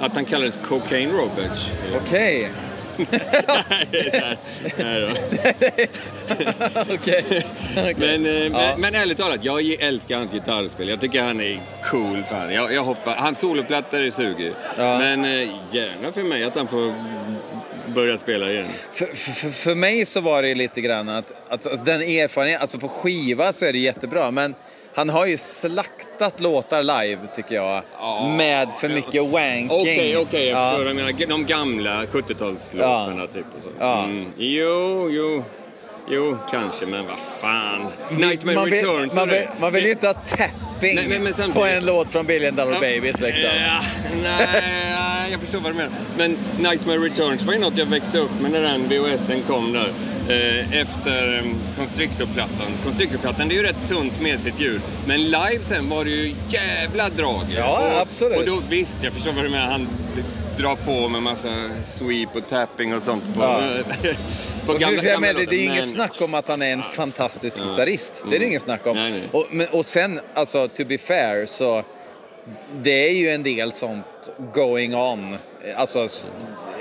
Att 0.00 0.14
han 0.14 0.24
kallades 0.24 0.58
Cocaine 0.64 1.10
Roberts. 1.12 1.70
Okej. 2.02 2.48
Nej, 2.96 3.88
nej. 4.78 5.88
Okej. 6.94 7.46
Men, 7.96 8.26
eh, 8.26 8.32
Ja. 8.32 8.50
men, 8.50 8.80
men 8.80 8.94
ärligt 8.94 9.18
talat, 9.18 9.44
jag 9.44 9.70
älskar 9.72 10.18
hans 10.18 10.32
gitarrspel. 10.32 10.88
Jag 10.88 11.00
tycker 11.00 11.22
han 11.22 11.40
är 11.40 11.60
cool 11.90 12.22
fan. 12.30 12.54
Jag, 12.54 12.72
jag 12.72 12.84
hoppar, 12.84 13.14
hans 13.16 13.38
soloplattor 13.38 14.10
suger. 14.10 14.52
Ja. 14.78 14.98
Men 14.98 15.24
eh, 15.24 15.48
gärna 15.70 16.12
för 16.12 16.22
mig 16.22 16.44
att 16.44 16.56
han 16.56 16.66
får 16.66 16.94
börja 17.94 18.16
spela 18.16 18.50
igen. 18.50 18.66
För, 18.92 19.06
för, 19.06 19.50
för 19.50 19.74
mig 19.74 20.06
så 20.06 20.20
var 20.20 20.42
det 20.42 20.54
lite 20.54 20.80
grann 20.80 21.08
att, 21.08 21.32
att, 21.48 21.66
att 21.66 21.84
den 21.84 22.00
erfarenheten, 22.02 22.62
alltså 22.62 22.78
på 22.78 22.88
skiva 22.88 23.52
så 23.52 23.64
är 23.64 23.72
det 23.72 23.78
jättebra 23.78 24.30
men 24.30 24.54
han 24.94 25.08
har 25.10 25.26
ju 25.26 25.36
slaktat 25.36 26.40
låtar 26.40 26.82
live 26.82 27.18
tycker 27.36 27.54
jag. 27.54 27.82
med 28.36 28.68
för 28.80 28.88
mycket 28.88 29.22
wanking. 29.22 29.70
Okej, 29.70 30.16
okej, 30.16 30.46
jag 30.46 30.58
Ja. 30.58 30.70
förstår. 30.70 30.86
Jag 30.86 30.96
menar 30.96 31.26
de 31.26 31.46
gamla 31.46 32.04
70-talslåtarna 32.04 33.26
typ. 33.26 33.46
Och 33.56 33.62
så. 33.62 33.68
Ja. 33.78 34.04
Mm. 34.04 34.26
Jo, 34.36 35.08
jo. 35.10 35.44
Jo, 36.10 36.38
kanske, 36.50 36.86
men 36.86 37.06
vad 37.06 37.18
fan. 37.40 37.86
Nightmare 38.10 38.54
man, 38.54 38.64
vill, 38.70 38.74
Returns. 38.74 39.16
man, 39.16 39.28
vill, 39.28 39.42
man 39.60 39.72
vill 39.72 39.84
ju 39.84 39.90
inte 39.90 40.06
ha 40.06 40.14
tapping 40.14 40.94
Nej, 40.94 41.06
men- 41.08 41.22
men 41.38 41.52
på 41.52 41.64
en 41.64 41.86
låt 41.86 42.12
från 42.12 42.26
Billion 42.26 42.56
Dollar 42.56 42.72
Ja, 42.72 42.80
Babies 42.80 43.20
liksom. 43.20 43.50
Ja, 43.66 43.80
nej, 44.22 44.83
jag 45.34 45.40
förstår 45.40 45.60
vad 45.60 45.72
du 45.72 45.76
menar. 45.76 45.92
Men 46.18 46.36
Nightmare 46.58 46.98
Returns 46.98 47.42
var 47.42 47.52
ju 47.52 47.58
något 47.58 47.78
jag 47.78 47.86
växte 47.86 48.18
upp 48.18 48.40
med 48.40 48.50
när 48.50 48.60
den 48.60 48.88
VHSen 48.88 49.42
kom 49.42 49.72
där. 49.72 49.88
Eh, 50.28 50.80
efter 50.80 51.38
um, 51.42 51.54
Constrictor-plattan. 51.78 52.66
Constrictor-plattan 52.84 53.48
det 53.48 53.54
är 53.54 53.56
ju 53.56 53.62
rätt 53.62 53.86
tunt 53.86 54.20
med 54.20 54.40
sitt 54.40 54.60
ljud. 54.60 54.80
Men 55.06 55.24
live 55.24 55.58
sen 55.62 55.88
var 55.88 56.04
det 56.04 56.10
ju 56.10 56.34
jävla 56.48 57.08
drag. 57.08 57.42
Ja, 57.56 57.92
och, 57.94 58.00
absolut. 58.00 58.38
Och 58.38 58.44
då 58.46 58.62
visst, 58.68 58.96
jag 59.02 59.12
förstår 59.12 59.32
vad 59.32 59.44
du 59.44 59.48
menar. 59.50 59.66
Han 59.72 59.88
drar 60.58 60.76
på 60.76 61.08
med 61.08 61.22
massa 61.22 61.70
sweep 61.92 62.36
och 62.36 62.48
tapping 62.48 62.94
och 62.94 63.02
sånt 63.02 63.24
på, 63.34 63.40
Ja. 63.42 63.62
på 64.66 64.72
gamla, 64.72 64.96
jag 64.96 65.04
gamla 65.04 65.20
menar, 65.20 65.40
det, 65.40 65.46
det 65.50 65.56
är 65.56 65.60
ju 65.60 65.64
inget 65.64 65.88
snack 65.88 66.20
om 66.20 66.34
att 66.34 66.48
han 66.48 66.62
är 66.62 66.72
en 66.72 66.82
fantastisk 66.82 67.60
Ja. 67.64 67.70
gitarrist. 67.70 68.14
Det 68.14 68.28
är 68.28 68.30
det 68.30 68.36
Mm. 68.36 68.48
inget 68.48 68.62
snack 68.62 68.86
om. 68.86 68.96
Nej, 68.96 69.10
nej. 69.12 69.22
Och, 69.32 69.46
men, 69.50 69.68
och 69.68 69.86
sen, 69.86 70.20
alltså 70.34 70.68
to 70.68 70.84
be 70.84 70.98
fair, 70.98 71.46
så 71.46 71.82
det 72.82 73.08
är 73.08 73.14
ju 73.14 73.28
en 73.30 73.42
del 73.42 73.72
sånt 73.72 74.30
going 74.54 74.94
on. 74.94 75.36
Alltså 75.76 76.08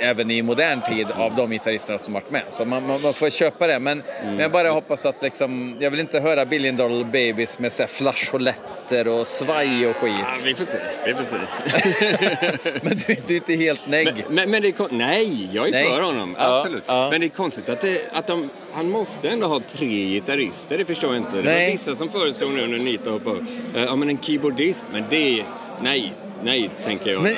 även 0.04 0.32
i 0.32 0.42
modern 0.42 0.82
tid 0.82 1.08
av 1.12 1.36
de 1.36 1.50
gitarristerna 1.52 2.00
som 2.00 2.14
varit 2.14 2.32
med. 2.32 2.42
Så 2.50 2.66
man, 2.66 2.88
man, 2.88 3.02
man 3.02 3.14
får 3.14 3.30
köpa 3.30 3.68
det. 3.68 3.80
Men, 3.80 3.94
Mm. 4.04 4.32
men 4.36 4.40
jag 4.40 4.52
bara 4.52 4.70
hoppas 4.70 5.06
att 5.06 5.22
liksom, 5.24 5.76
jag 5.80 5.92
vill 5.92 6.00
inte 6.00 6.20
höra 6.20 6.46
Billion 6.46 6.76
Dollar 6.76 7.04
Babies 7.04 7.60
med 7.60 7.72
så 7.72 7.82
här 7.84 7.88
flasholetter 7.90 9.08
och 9.08 9.28
svaj 9.28 9.88
och 9.88 9.96
Ja, 10.02 10.08
skit. 10.08 10.46
vi 10.46 10.56
får 10.56 10.66
se. 10.66 10.78
Vi 11.06 11.14
får 11.14 11.24
se. 11.24 11.38
Men 12.82 12.98
du, 13.08 13.16
du 13.28 13.34
är 13.34 13.38
inte 13.38 13.54
helt 13.56 13.88
negg. 13.88 14.06
Men, 14.28 14.36
men, 14.36 14.52
men 14.52 14.62
det 14.62 14.68
är 14.80 14.88
Nej, 14.92 15.50
jag 15.54 15.68
är 15.68 15.72
Nej. 15.72 15.90
för 15.90 16.02
honom. 16.02 16.36
Ja, 16.40 16.58
Absolut. 16.58 16.84
ja. 16.88 17.10
Men 17.12 17.22
det 17.22 17.28
är 17.28 17.30
konstigt 17.30 17.70
att, 17.70 17.82
det, 17.82 18.02
att 18.12 18.28
de, 18.28 18.50
han 18.74 18.90
måste 18.90 19.30
ändå 19.30 19.48
ha 19.48 19.60
tre 19.60 19.88
gitarrister. 20.10 20.78
Det 20.78 20.86
förstår 20.86 21.14
jag 21.14 21.18
inte. 21.22 21.38
Det 21.38 21.44
Nej. 21.44 21.66
var 21.66 21.72
vissa 21.72 21.96
som 21.96 22.10
föreslog 22.10 22.52
nu 22.54 22.68
när 22.68 22.78
Nita 22.80 23.10
hoppade 23.10 23.36
upp. 23.36 23.44
Eh, 23.76 23.84
Ja, 23.84 23.96
men 23.96 24.10
en 24.10 24.18
keyboardist. 24.22 24.86
Men 24.92 25.04
det... 25.10 25.44
Nej, 25.82 26.14
nej, 26.44 26.70
tänker 26.86 27.12
jag. 27.12 27.22
Men, 27.22 27.34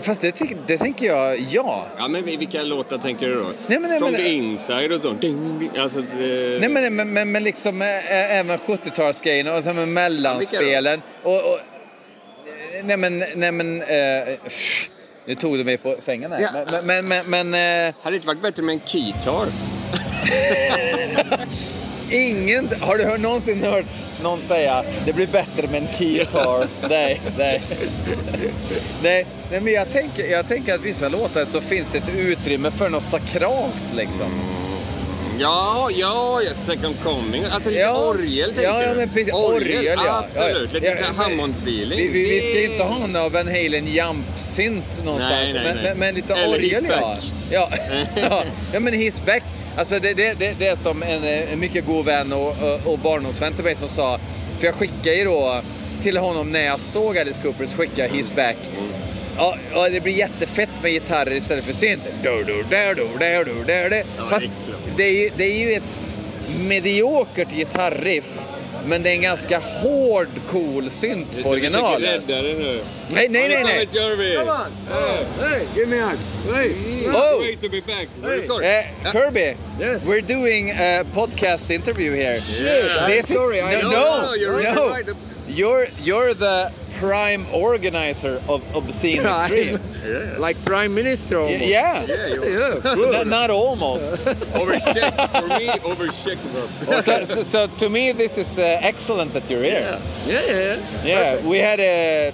fast 0.00 0.20
det, 0.20 0.40
det 0.66 0.78
tänker 0.78 1.06
jag, 1.06 1.38
ja. 1.38 1.86
Ja, 1.98 2.08
men 2.08 2.24
vilka 2.24 2.62
låtar 2.62 2.98
tänker 2.98 3.26
du 3.28 3.34
då? 3.34 3.46
Nej, 3.66 3.78
men- 3.80 3.90
nej, 3.90 3.98
From 3.98 4.12
men- 4.12 4.20
the 4.20 4.28
inside 4.32 4.92
och 4.92 5.02
så. 5.02 5.12
Ding, 5.12 5.58
ding. 5.58 5.70
Alltså, 5.78 5.98
eh, 5.98 6.04
Nej 6.60 6.68
men, 6.68 6.96
men, 6.96 7.12
men, 7.12 7.32
men 7.32 7.44
liksom 7.44 7.82
äh, 7.82 8.36
även 8.38 8.58
70-talsgrejen 8.58 9.58
och 9.58 9.64
så 9.64 9.72
med 9.72 9.88
mellanspelen. 9.88 11.02
Och, 11.22 11.32
och, 11.34 11.58
eh, 11.58 12.84
nej 12.84 12.96
men, 12.96 13.18
nej 13.34 13.52
men, 13.52 13.82
eh, 13.82 13.88
pff, 14.44 14.90
nu 15.24 15.34
tog 15.34 15.58
du 15.58 15.64
mig 15.64 15.76
på 15.76 15.96
sängen 15.98 16.32
här. 16.32 16.40
Ja. 16.40 16.50
Men, 16.82 17.06
men, 17.06 17.24
men, 17.26 17.50
men 17.50 17.88
eh, 17.88 17.94
Hade 18.02 18.14
det 18.14 18.16
inte 18.16 18.26
varit 18.26 18.42
bättre 18.42 18.62
med 18.62 18.72
en 18.72 18.80
keytar? 18.84 19.46
ingen, 22.10 22.68
har 22.80 22.98
du 22.98 23.04
hört, 23.04 23.20
någonsin 23.20 23.62
hört 23.62 23.86
någon 24.22 24.42
säga 24.42 24.84
det 25.04 25.12
blir 25.12 25.26
bättre 25.26 25.66
med 25.66 25.82
en 25.82 25.88
keytar? 25.98 26.66
nej, 26.88 27.20
nej. 27.38 27.62
nej. 29.02 29.26
Nej 29.50 29.60
men 29.60 29.72
jag 29.72 29.92
tänker, 29.92 30.30
jag 30.30 30.48
tänker 30.48 30.74
att 30.74 30.80
vissa 30.80 31.08
låtar 31.08 31.44
så 31.44 31.60
finns 31.60 31.90
det 31.90 31.98
ett 31.98 32.16
utrymme 32.18 32.70
för 32.70 32.88
något 32.88 33.04
sakralt 33.04 33.94
liksom. 33.94 34.30
Ja, 35.38 35.88
ja, 35.92 36.40
ja, 36.42 36.54
second 36.54 36.94
coming. 37.02 37.44
Alltså 37.44 37.70
lite 37.70 37.82
Ja. 37.82 38.06
orgel 38.06 38.48
tänker 38.48 38.62
Ja, 38.62 38.82
ja, 38.82 38.94
men 38.94 39.08
precis. 39.08 39.32
Orgel, 39.32 39.98
ja. 40.04 40.24
Absolut, 40.28 40.72
lite 40.72 40.86
Ja, 40.86 41.24
Hammond-feeling. 41.24 41.96
Vi, 41.96 42.08
vi, 42.08 42.30
vi 42.30 42.40
ska 42.42 42.72
inte 42.72 42.82
ha 42.82 43.06
någon 43.06 43.32
Van 43.32 43.46
Halen 43.48 43.86
jump-synt 43.86 45.04
någonstans. 45.04 45.32
Nej, 45.42 45.52
nej, 45.54 45.74
nej. 45.74 45.82
men, 45.84 45.98
men 45.98 46.14
lite 46.14 46.34
Eller 46.34 46.56
orgel 46.56 46.86
ja. 46.88 47.16
ja. 48.30 48.44
Ja 48.72 48.80
men 48.80 48.92
His 48.92 49.22
Back. 49.26 49.42
Alltså 49.80 49.98
det, 49.98 50.14
det, 50.14 50.34
det, 50.38 50.54
det 50.58 50.66
är 50.66 50.76
som 50.76 51.02
en, 51.02 51.24
en 51.24 51.60
mycket 51.60 51.86
god 51.86 52.04
vän 52.04 52.32
och, 52.32 52.48
och, 52.48 52.92
och 52.92 52.98
barndomsvän 52.98 53.54
till 53.54 53.64
mig 53.64 53.76
som 53.76 53.88
sa, 53.88 54.18
för 54.58 54.66
jag 54.66 54.74
skickade 54.74 55.14
ju 55.16 55.24
då 55.24 55.60
till 56.02 56.16
honom 56.16 56.52
när 56.52 56.60
jag 56.60 56.80
såg 56.80 57.18
Alice 57.18 57.42
Cooper 57.42 57.66
så 57.66 57.76
skickade 57.76 58.08
jag 58.08 58.08
His 58.08 58.34
Back. 58.34 58.56
Ja, 59.36 59.56
ja, 59.72 59.88
det 59.88 60.00
blir 60.00 60.12
jättefett 60.12 60.68
med 60.82 60.92
gitarrer 60.92 61.32
istället 61.32 61.64
för 61.64 61.72
synt. 61.72 62.02
Fast 64.30 64.48
det 64.96 65.04
är, 65.04 65.22
ju, 65.22 65.30
det 65.36 65.44
är 65.44 65.58
ju 65.58 65.72
ett 65.72 66.00
mediokert 66.60 67.50
gitarriff. 67.52 68.40
Men 68.86 69.02
det 69.02 69.10
är 69.10 69.14
en 69.14 69.22
ganska 69.22 69.58
hård, 69.58 70.28
cool 70.48 70.90
synt 70.90 71.42
på 71.42 71.48
originalet. 71.48 72.22
Du 72.26 72.32
rädda 72.34 72.42
det 72.42 72.54
nu. 72.58 72.80
Nej, 73.12 73.26
nej, 73.30 73.48
nej? 73.64 73.86
Come 73.86 74.50
on! 74.50 74.66
Hey, 75.40 75.66
give 75.74 75.86
me 75.86 76.00
a 76.00 76.06
hug! 76.10 76.54
Hey! 76.54 76.72
Oh. 77.08 77.42
Great 77.42 77.60
to 77.62 77.68
be 77.68 77.80
back! 77.80 78.08
Record. 78.22 78.64
Uh, 78.64 79.12
Kirby, 79.12 79.56
Yes. 79.80 80.04
we're 80.06 80.20
doing 80.20 80.70
a 80.70 81.04
podcast 81.14 81.70
interview 81.70 82.12
here. 82.12 82.40
Shit, 82.40 82.90
I'm 82.90 83.10
This 83.10 83.30
is- 83.30 83.36
sorry, 83.36 83.60
I 83.62 83.82
no, 83.82 83.90
know. 83.90 83.90
no, 83.90 84.22
No, 84.26 84.34
you're 84.34 84.62
no. 84.74 84.90
right. 84.90 85.06
You're 85.48 85.86
you're 86.04 86.34
the 86.34 86.70
prime 87.00 87.46
organizer 87.52 88.40
of 88.48 88.60
Obscene 88.76 89.24
Extreme. 89.26 89.78
Like 90.38 90.56
prime 90.64 90.94
minister 90.94 91.38
almost. 91.38 91.64
Yeah. 91.64 92.04
Yeah, 92.04 92.26
Yeah, 92.28 92.80
cool. 92.94 93.14
N- 93.14 93.28
not 93.28 93.50
almost. 93.50 94.12
overcheck 94.60 95.14
for 95.40 95.46
me. 95.58 95.68
Overcheck. 95.90 96.38
so, 97.02 97.24
so, 97.24 97.42
so 97.42 97.66
to 97.78 97.88
me, 97.88 98.12
this 98.12 98.38
is 98.38 98.58
uh, 98.58 98.62
excellent 98.80 99.32
that 99.32 99.48
you're 99.50 99.62
here. 99.62 99.98
yeah, 100.26 100.46
yeah, 100.46 100.76
yeah. 101.04 101.04
Yeah, 101.04 101.48
we 101.48 101.58
had 101.58 101.80
a. 101.80 102.32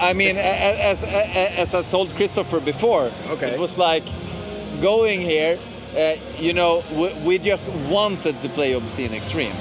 I 0.00 0.12
mean, 0.14 0.36
a- 0.36 0.40
a- 0.40 0.90
as 0.90 1.04
as 1.04 1.74
I 1.74 1.82
told 1.82 2.14
Christopher 2.14 2.60
before, 2.60 3.10
Okay. 3.30 3.50
it 3.50 3.58
was 3.58 3.76
like 3.76 4.04
going 4.80 5.20
here. 5.20 5.58
Uh, 5.96 6.16
you 6.38 6.52
know, 6.52 6.82
we, 6.94 7.08
we 7.26 7.38
just 7.38 7.68
wanted 7.90 8.40
to 8.42 8.48
play 8.48 8.74
Obscene 8.74 9.12
Extreme. 9.14 9.52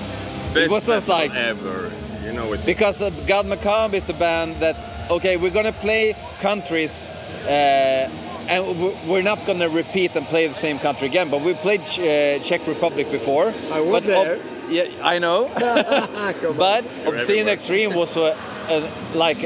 Best 0.54 0.58
it 0.58 0.70
was 0.70 0.86
just 0.88 1.08
like 1.08 1.34
ever. 1.36 1.92
You 2.36 2.42
know 2.42 2.54
it. 2.54 2.66
because 2.66 3.02
uh, 3.02 3.10
God 3.28 3.46
Macabre 3.48 3.96
is 3.96 4.10
a 4.10 4.14
band 4.14 4.58
that 4.60 4.76
okay, 5.10 5.38
we're 5.38 5.52
gonna 5.54 5.72
play 5.72 6.16
countries. 6.42 7.10
Uh, 7.48 8.10
and 8.48 8.80
we're 9.10 9.24
not 9.24 9.44
going 9.48 9.58
to 9.60 9.70
repeat 9.70 10.16
and 10.16 10.24
play 10.28 10.46
the 10.48 10.54
same 10.54 10.78
country 10.78 11.08
again, 11.08 11.30
but 11.32 11.42
we 11.42 11.56
played 11.56 11.84
Ch- 11.84 11.98
uh, 12.00 12.38
Czech 12.44 12.68
Republic 12.68 13.10
before. 13.12 13.52
I 13.72 13.82
was 13.82 14.04
but 14.04 14.04
there. 14.04 14.40
yeah, 14.70 14.84
I 15.02 15.18
know. 15.18 15.48
Come 15.56 16.52
on. 16.52 16.58
But 16.58 16.84
Obscene 17.08 17.48
everywhere. 17.48 17.54
Extreme 17.54 17.96
was 17.96 18.16
a, 18.18 18.38
a, 18.70 18.92
like, 19.18 19.44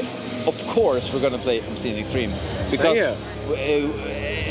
of 0.47 0.65
course 0.67 1.13
we're 1.13 1.21
gonna 1.21 1.37
play 1.37 1.59
Obscene 1.59 1.97
Extreme 1.97 2.31
because 2.71 2.97
Yeah. 2.97 3.15
uh, 3.49 3.53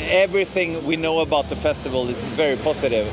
everything 0.09 0.83
we 0.83 0.95
know 0.95 1.19
about 1.19 1.47
the 1.49 1.55
festival 1.55 2.09
is 2.09 2.23
very 2.35 2.57
positive. 2.57 3.05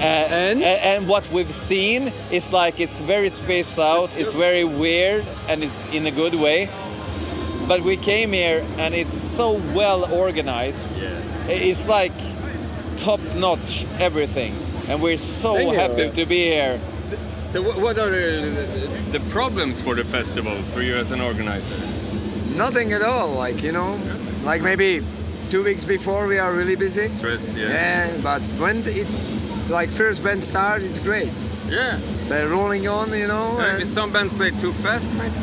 Uh, 0.00 0.04
And? 0.04 0.62
a- 0.62 0.84
and 0.86 1.08
what 1.08 1.24
we've 1.32 1.54
seen 1.54 2.12
is 2.30 2.52
like 2.52 2.80
it's 2.80 3.00
very 3.00 3.30
spaced 3.30 3.78
out, 3.78 4.10
it's 4.16 4.32
very 4.32 4.64
weird, 4.64 5.24
and 5.48 5.62
it's 5.64 5.74
in 5.92 6.06
a 6.06 6.10
good 6.10 6.34
way. 6.34 6.68
But 7.68 7.80
we 7.80 7.96
came 7.96 8.32
here 8.32 8.62
and 8.78 8.94
it's 8.94 9.16
so 9.16 9.60
well 9.74 10.04
organized. 10.12 10.92
Yeah. 11.00 11.08
It's 11.48 11.86
like 11.88 12.12
top 12.98 13.20
notch 13.36 13.86
everything, 13.98 14.52
and 14.88 15.00
we're 15.02 15.18
so 15.18 15.54
Thank 15.54 15.72
you. 15.72 15.78
happy 15.78 16.10
to 16.10 16.26
be 16.26 16.44
here. 16.44 16.78
So 17.52 17.62
what, 17.62 17.76
what 17.78 17.98
are 17.98 18.10
the, 18.10 18.88
the 19.12 19.20
problems 19.30 19.80
for 19.80 19.94
the 19.94 20.04
festival 20.04 20.56
for 20.74 20.82
you 20.82 20.96
as 20.96 21.12
an 21.12 21.20
organizer? 21.20 21.76
Nothing 22.56 22.92
at 22.92 23.02
all. 23.02 23.32
Like 23.34 23.62
you 23.62 23.72
know, 23.72 23.98
like 24.44 24.60
maybe 24.62 25.00
two 25.50 25.62
weeks 25.64 25.84
before 25.84 26.26
we 26.26 26.38
are 26.38 26.52
really 26.52 26.76
busy. 26.76 27.08
Stressed, 27.08 27.48
yeah. 27.56 27.68
Yeah, 27.68 28.10
but 28.22 28.42
when 28.58 28.82
it 28.86 29.06
like 29.68 29.88
first 29.90 30.22
band 30.22 30.42
starts, 30.42 30.84
it's 30.84 30.98
great. 30.98 31.32
Yeah. 31.68 31.98
They're 32.28 32.48
rolling 32.48 32.86
on, 32.88 33.12
you 33.12 33.26
know. 33.26 33.56
Maybe 33.58 33.82
and 33.82 33.90
some 33.90 34.12
bands 34.12 34.32
play 34.34 34.50
too 34.52 34.72
fast. 34.74 35.10
Maybe. 35.14 35.34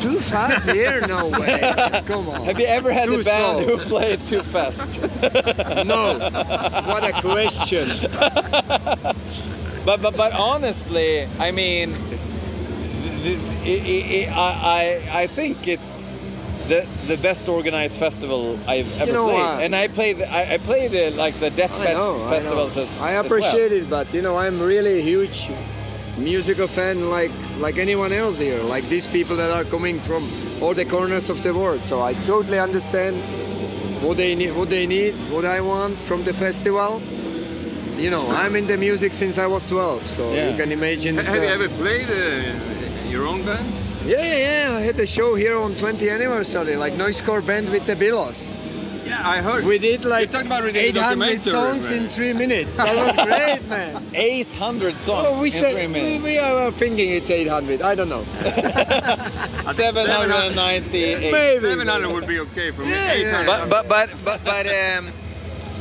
too 0.00 0.20
fast 0.20 0.68
here? 0.68 1.00
No 1.06 1.28
way. 1.40 1.58
Come 2.06 2.28
on. 2.28 2.44
Have 2.44 2.60
you 2.60 2.66
ever 2.66 2.92
had 2.92 3.06
Too 3.06 3.20
a 3.20 3.24
band 3.24 3.64
slow. 3.64 3.76
who 3.76 3.84
played 3.84 4.24
too 4.26 4.42
fast? 4.42 5.00
No. 5.84 6.18
What 6.86 7.04
a 7.04 7.12
question. 7.20 7.88
but, 9.84 10.00
but 10.02 10.16
but 10.16 10.32
honestly, 10.32 11.26
I 11.38 11.50
mean, 11.50 11.92
the, 13.22 13.36
the, 13.64 14.28
I, 14.28 15.02
I 15.12 15.20
I 15.22 15.26
think 15.26 15.66
it's 15.68 16.14
the 16.68 16.86
the 17.06 17.16
best 17.18 17.48
organized 17.48 17.98
festival 17.98 18.58
I've 18.66 18.90
ever 19.00 19.12
know, 19.12 19.24
played, 19.26 19.40
uh, 19.40 19.64
and 19.64 19.74
I 19.76 19.88
played 19.88 20.22
I, 20.22 20.54
I 20.54 20.58
played 20.58 20.92
uh, 20.94 21.16
like 21.16 21.34
the 21.40 21.50
Death 21.50 21.72
Fest 21.76 21.94
know, 21.94 22.18
festivals 22.28 22.76
know. 22.76 22.82
as 22.84 23.00
I 23.02 23.12
as 23.18 23.26
appreciate 23.26 23.70
well. 23.72 23.82
it, 23.82 23.90
but 23.90 24.12
you 24.14 24.22
know, 24.22 24.36
I'm 24.38 24.60
really 24.60 24.98
a 25.00 25.02
huge 25.02 25.50
musical 26.16 26.66
fan, 26.68 27.10
like 27.10 27.32
like 27.58 27.76
anyone 27.78 28.12
else 28.12 28.38
here. 28.38 28.62
Like 28.62 28.84
these 28.88 29.06
people 29.06 29.36
that 29.36 29.50
are 29.50 29.64
coming 29.64 30.00
from 30.00 30.22
all 30.62 30.74
the 30.74 30.84
corners 30.84 31.28
of 31.30 31.42
the 31.42 31.52
world. 31.52 31.84
So 31.84 32.00
I 32.02 32.14
totally 32.24 32.58
understand 32.58 33.16
what 34.02 34.16
they 34.16 34.34
need, 34.34 34.52
what 34.56 34.70
they 34.70 34.86
need, 34.86 35.14
what 35.30 35.44
I 35.44 35.60
want 35.60 36.00
from 36.00 36.24
the 36.24 36.32
festival. 36.32 37.00
You 37.96 38.10
know, 38.10 38.28
I'm 38.30 38.56
in 38.56 38.66
the 38.66 38.76
music 38.76 39.12
since 39.12 39.38
I 39.38 39.46
was 39.46 39.62
12, 39.66 40.04
so 40.06 40.32
Yeah. 40.32 40.50
you 40.50 40.56
can 40.56 40.72
imagine. 40.72 41.16
it's, 41.18 41.28
Have 41.28 41.42
you 41.42 41.48
ever 41.48 41.68
played 41.68 42.08
uh, 42.10 43.08
your 43.08 43.26
own 43.26 43.44
band? 43.44 43.72
Yeah, 44.04 44.22
yeah, 44.22 44.68
yeah. 44.70 44.76
I 44.76 44.80
had 44.82 44.98
a 45.00 45.06
show 45.06 45.34
here 45.34 45.56
on 45.56 45.74
20 45.76 46.10
anniversary, 46.10 46.76
like 46.76 46.92
Noisecore 46.94 47.44
band 47.46 47.70
with 47.70 47.86
the 47.86 47.94
Billos. 47.96 48.50
Yeah, 49.06 49.20
I 49.28 49.40
heard. 49.42 49.64
We 49.64 49.78
did 49.78 50.04
like 50.04 50.30
talked 50.30 50.46
about 50.46 50.64
it 50.64 50.76
in 50.76 50.96
800 50.96 51.42
songs 51.42 51.90
man. 51.90 52.04
in 52.04 52.08
three 52.10 52.32
minutes. 52.32 52.76
That 52.76 52.96
was 52.96 53.16
great, 53.26 53.68
man. 53.68 54.02
800 54.14 54.98
songs 55.00 55.26
Oh, 55.30 55.40
we 55.40 55.48
in 55.48 55.52
say 55.52 55.72
three 55.74 55.86
minutes. 55.88 56.24
we 56.24 56.38
are 56.38 56.70
thinking 56.72 57.10
it's 57.10 57.30
800. 57.30 57.82
I 57.82 57.94
don't 57.94 58.08
know. 58.08 58.24
798. 59.72 61.32
Maybe. 61.32 61.60
700 61.60 62.12
would 62.12 62.26
be 62.26 62.40
okay 62.40 62.70
for 62.70 62.82
me. 62.82 62.90
Yeah, 62.90 63.12
800. 63.12 63.46
But 63.46 63.68
but 63.68 63.88
but 63.88 64.10
but 64.24 64.44
but 64.44 64.66
um, 64.66 65.10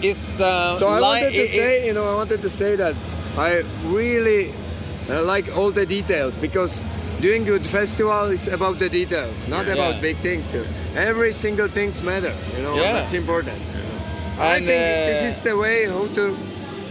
is 0.02 0.32
the 0.38 0.78
So 0.78 0.88
I 0.88 1.00
wanted 1.00 1.32
to 1.34 1.40
i- 1.40 1.44
i- 1.44 1.48
say, 1.48 1.88
you 1.88 1.94
know, 1.94 2.10
I 2.12 2.16
wanted 2.16 2.42
to 2.42 2.50
say 2.50 2.76
that 2.76 2.96
I 3.38 3.64
really 3.88 4.52
uh, 5.10 5.24
like 5.24 5.56
all 5.58 5.72
the 5.72 5.86
details 5.86 6.36
because 6.38 6.86
doing 7.24 7.46
good 7.46 7.66
festival 7.66 8.26
is 8.38 8.48
about 8.58 8.78
the 8.84 8.90
details, 8.90 9.48
not 9.48 9.66
Yeah. 9.66 9.74
about 9.78 10.02
big 10.02 10.18
things. 10.18 10.46
Every 11.10 11.32
single 11.32 11.70
things 11.78 12.04
matter, 12.04 12.34
you 12.56 12.62
know. 12.66 12.76
Yeah. 12.76 12.94
That's 12.98 13.14
important. 13.14 13.60
I 14.38 14.58
And, 14.58 14.66
think 14.66 14.82
uh, 14.82 15.08
this 15.12 15.22
is 15.32 15.40
the 15.48 15.56
way 15.64 15.78
how 15.94 16.06
to. 16.18 16.24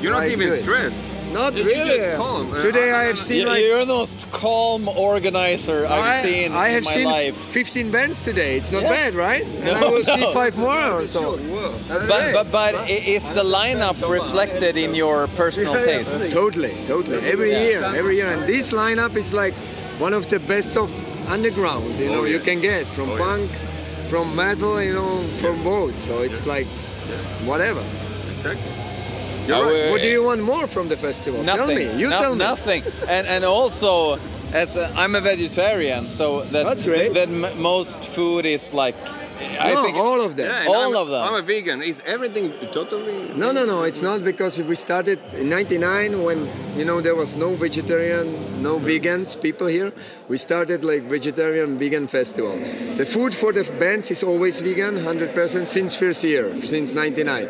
You're 0.00 0.12
not 0.16 0.24
like, 0.24 0.32
even 0.36 0.48
stressed. 0.62 1.02
Not 1.32 1.52
You- 1.54 1.64
you 1.64 1.68
really. 1.74 1.98
just 1.98 2.16
calm. 2.24 2.44
Uh, 2.52 2.60
Today 2.68 2.88
I- 2.90 2.96
I 3.00 3.02
I- 3.02 3.08
have 3.10 3.18
seen 3.28 3.40
you- 3.42 3.48
like 3.52 3.62
You're 3.68 3.86
the 3.92 3.98
most 4.02 4.18
calm 4.42 4.82
organizer 5.12 5.80
I've 5.94 6.10
I, 6.16 6.22
seen 6.28 6.48
I 6.64 6.68
have 6.76 6.82
in 6.84 6.90
my 6.92 6.96
seen 6.98 7.08
life. 7.18 7.36
15 7.58 7.88
bands 7.96 8.16
today. 8.28 8.52
It's 8.58 8.70
not 8.76 8.82
Yeah. 8.84 8.96
bad, 8.98 9.10
right? 9.28 9.44
and 9.64 9.72
I 9.78 9.80
No, 9.80 9.90
will 9.92 10.04
see 10.16 10.24
five 10.40 10.54
more 10.66 10.84
or 11.00 11.04
so. 11.16 11.22
That's 11.88 12.06
But, 12.12 12.20
great. 12.22 12.34
but, 12.38 12.46
but 12.58 12.72
is 12.90 13.24
the 13.38 13.46
lineup 13.58 13.96
reflected 14.18 14.74
in 14.84 14.90
your 15.02 15.18
personal 15.42 15.74
taste? 15.90 16.14
Totally, 16.40 16.74
totally. 16.92 17.18
Every 17.34 17.52
year, 17.64 17.80
every 18.00 18.16
year. 18.20 18.28
And 18.34 18.40
this 18.54 18.66
lineup 18.82 19.14
is 19.22 19.28
like 19.42 19.54
one 20.02 20.14
of 20.16 20.24
the 20.28 20.40
best 20.40 20.76
of 20.76 20.88
underground, 21.36 21.98
you 21.98 22.08
know, 22.10 22.22
Oh, 22.22 22.24
you 22.34 22.40
can 22.48 22.60
get 22.60 22.86
from 22.96 23.08
Oh, 23.10 23.12
yeah. 23.16 23.24
punk, 23.24 23.50
from 24.10 24.26
metal, 24.34 24.82
you 24.82 24.94
know, 25.00 25.14
from 25.42 25.56
both. 25.62 25.94
So 25.98 26.12
it's 26.26 26.44
like 26.54 26.66
whatever. 27.50 27.82
Exactly. 28.36 28.72
You're 29.46 29.62
right. 29.64 29.72
will- 29.72 29.90
What 29.92 30.00
do 30.02 30.08
you 30.16 30.22
want 30.30 30.40
more 30.42 30.66
from 30.66 30.88
the 30.88 30.96
festival? 30.96 31.42
Nothing. 31.42 31.58
Tell 31.78 31.94
me. 31.94 32.00
You 32.00 32.08
No- 32.10 32.20
tell 32.24 32.34
me. 32.34 32.44
Nothing. 32.50 32.82
And 33.08 33.24
and 33.34 33.42
also, 33.44 34.18
as 34.52 34.76
a, 34.76 34.84
I'm 35.02 35.14
a 35.14 35.20
vegetarian, 35.20 36.08
so 36.08 36.26
that 36.52 36.64
That's 36.68 36.82
great. 36.82 37.14
that 37.18 37.28
m- 37.28 37.60
most 37.72 37.98
food 38.16 38.44
is 38.46 38.72
like. 38.72 38.96
I 39.60 39.74
no, 39.74 39.84
think 39.84 39.96
all 39.96 40.20
of 40.20 40.36
them. 40.36 40.48
Yeah, 40.48 40.66
All 40.74 40.96
I'm, 40.96 41.02
of 41.02 41.08
them. 41.08 41.22
I'm 41.22 41.34
a 41.34 41.42
vegan. 41.42 41.82
Is 41.82 42.00
everything 42.06 42.52
totally? 42.72 43.32
No, 43.34 43.52
no, 43.52 43.64
no. 43.64 43.82
It's 43.82 44.02
not 44.02 44.24
because 44.24 44.58
we 44.60 44.74
started 44.74 45.18
in 45.34 45.48
'99 45.48 46.22
when 46.22 46.38
you 46.76 46.84
know 46.84 47.00
there 47.00 47.14
was 47.14 47.34
no 47.36 47.54
vegetarian, 47.56 48.60
no 48.62 48.78
vegans 48.78 49.40
people 49.40 49.66
here. 49.66 49.92
We 50.28 50.38
started 50.38 50.84
like 50.84 51.02
vegetarian 51.04 51.78
vegan 51.78 52.06
festival. 52.06 52.56
The 52.96 53.06
food 53.06 53.34
for 53.34 53.52
the 53.52 53.64
bands 53.78 54.10
is 54.10 54.22
always 54.22 54.60
vegan, 54.60 54.94
100% 54.96 55.66
since 55.66 55.96
first 55.96 56.24
year, 56.24 56.60
since 56.62 56.94
'99. 56.94 57.48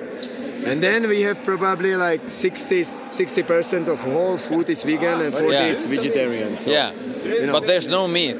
And 0.64 0.80
then 0.80 1.08
we 1.08 1.22
have 1.22 1.42
probably 1.42 1.96
like 1.96 2.20
60 2.30 3.42
percent 3.42 3.88
of 3.88 3.98
whole 4.00 4.38
food 4.38 4.70
is 4.70 4.84
vegan 4.84 5.18
ah, 5.20 5.24
and 5.24 5.32
40 5.34 5.52
Yeah. 5.52 5.66
is 5.66 5.84
vegetarian. 5.86 6.56
So 6.58 6.70
yeah, 6.70 6.92
you 7.24 7.46
know. 7.46 7.52
but 7.52 7.66
there's 7.66 7.88
no 7.88 8.06
meat. 8.06 8.38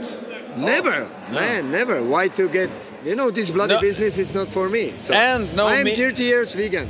Never, 0.57 1.07
man, 1.31 1.71
never. 1.71 2.03
Why 2.03 2.29
to 2.29 2.49
get 2.49 2.71
you 3.05 3.15
know 3.17 3.31
this 3.31 3.51
bloody 3.51 3.75
No. 3.75 3.81
business 3.81 4.19
is 4.19 4.35
not 4.35 4.49
for 4.49 4.69
me. 4.69 4.95
So 4.97 5.15
And 5.15 5.55
no 5.57 5.67
I 5.67 5.77
am 5.77 5.87
30 5.87 6.25
years 6.25 6.55
vegan. 6.55 6.89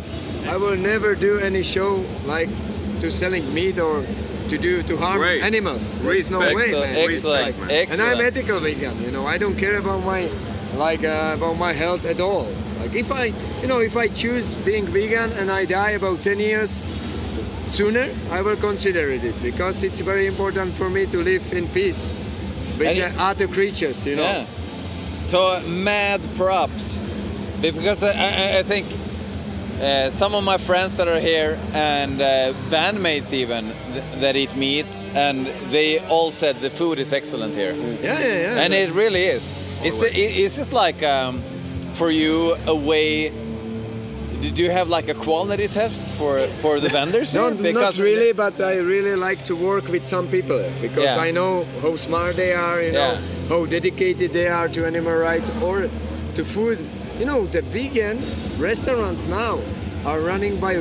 I 0.48 0.56
will 0.56 0.76
never 0.76 1.14
do 1.14 1.38
any 1.38 1.62
show 1.62 2.04
like 2.26 2.48
to 3.00 3.10
selling 3.10 3.46
meat 3.54 3.78
or 3.78 4.04
to 4.48 4.58
do 4.58 4.82
to 4.82 4.96
harm 4.96 5.18
Great. 5.18 5.42
animals. 5.42 6.00
There's 6.02 6.30
no 6.30 6.40
way, 6.40 6.48
Excellent, 6.56 6.92
man. 6.92 7.08
Excellent, 7.10 7.42
like- 7.46 7.58
man. 7.68 7.86
and 7.92 8.00
I'm 8.02 8.20
ethical 8.20 8.58
vegan. 8.60 9.00
You 9.04 9.10
know, 9.10 9.26
I 9.26 9.38
don't 9.38 9.56
care 9.56 9.76
about 9.78 10.04
my 10.04 10.28
like 10.76 11.04
uh, 11.04 11.34
about 11.38 11.56
my 11.58 11.72
health 11.72 12.04
at 12.04 12.20
all. 12.20 12.48
Like 12.80 12.94
if 12.94 13.12
I, 13.12 13.26
you 13.62 13.68
know, 13.68 13.78
if 13.78 13.96
I 13.96 14.08
choose 14.08 14.54
being 14.66 14.86
vegan 14.86 15.30
and 15.38 15.50
I 15.50 15.64
die 15.66 15.90
about 15.92 16.22
10 16.24 16.40
years 16.40 16.88
sooner, 17.66 18.08
I 18.30 18.42
will 18.42 18.56
consider 18.56 19.10
it 19.10 19.22
because 19.42 19.82
it's 19.82 20.00
very 20.00 20.26
important 20.26 20.74
for 20.74 20.90
me 20.90 21.06
to 21.06 21.18
live 21.22 21.44
in 21.52 21.68
peace 21.68 22.12
with 22.78 22.88
And 22.88 22.98
the 22.98 23.06
it- 23.08 23.18
other 23.18 23.46
creatures. 23.48 24.06
You 24.06 24.16
know. 24.16 24.22
Yeah. 24.22 24.46
So 25.26 25.60
mad 25.68 26.20
props, 26.36 26.98
because 27.60 28.02
I, 28.02 28.10
I, 28.12 28.58
I 28.58 28.62
think 28.62 28.86
uh, 29.80 30.10
some 30.10 30.34
of 30.34 30.44
my 30.44 30.58
friends 30.58 30.96
that 30.96 31.08
are 31.08 31.20
here 31.20 31.58
and 31.72 32.20
uh, 32.20 32.52
bandmates 32.70 33.32
even 33.32 33.72
th- 33.92 34.20
that 34.20 34.36
eat 34.36 34.54
meat, 34.56 34.86
and 35.14 35.46
they 35.72 35.98
all 36.08 36.30
said 36.32 36.56
the 36.60 36.70
food 36.70 36.98
is 36.98 37.12
excellent 37.12 37.54
here, 37.54 37.72
Yeah, 37.72 38.18
yeah, 38.20 38.26
yeah. 38.26 38.60
and 38.60 38.74
it 38.74 38.90
really 38.92 39.24
is. 39.24 39.56
Is 39.82 40.02
it, 40.02 40.14
is 40.16 40.58
it 40.58 40.72
like 40.72 41.02
um, 41.02 41.40
for 41.94 42.10
you 42.10 42.54
a 42.66 42.74
way 42.74 43.30
do 44.50 44.62
you 44.62 44.70
have 44.70 44.88
like 44.88 45.08
a 45.08 45.14
quality 45.14 45.68
test 45.68 46.04
for 46.18 46.38
for 46.62 46.80
the 46.80 46.88
vendors? 46.88 47.34
No, 47.34 47.50
not 47.50 47.98
really, 47.98 48.32
but 48.32 48.60
I 48.60 48.74
really 48.76 49.14
like 49.16 49.44
to 49.46 49.54
work 49.54 49.88
with 49.88 50.04
some 50.06 50.26
people 50.28 50.62
because 50.80 51.04
Yeah. 51.04 51.26
I 51.26 51.30
know 51.30 51.64
how 51.80 51.96
smart 51.96 52.36
they 52.36 52.52
are, 52.52 52.82
you 52.82 52.92
know, 52.92 53.12
Yeah. 53.12 53.48
how 53.48 53.66
dedicated 53.66 54.32
they 54.32 54.48
are 54.48 54.68
to 54.68 54.86
animal 54.86 55.14
rights 55.30 55.50
or 55.62 55.88
to 56.36 56.44
food. 56.44 56.78
You 57.18 57.26
know, 57.26 57.46
the 57.46 57.62
vegan 57.62 58.18
restaurants 58.58 59.26
now 59.26 59.58
are 60.04 60.20
running 60.20 60.56
by 60.58 60.74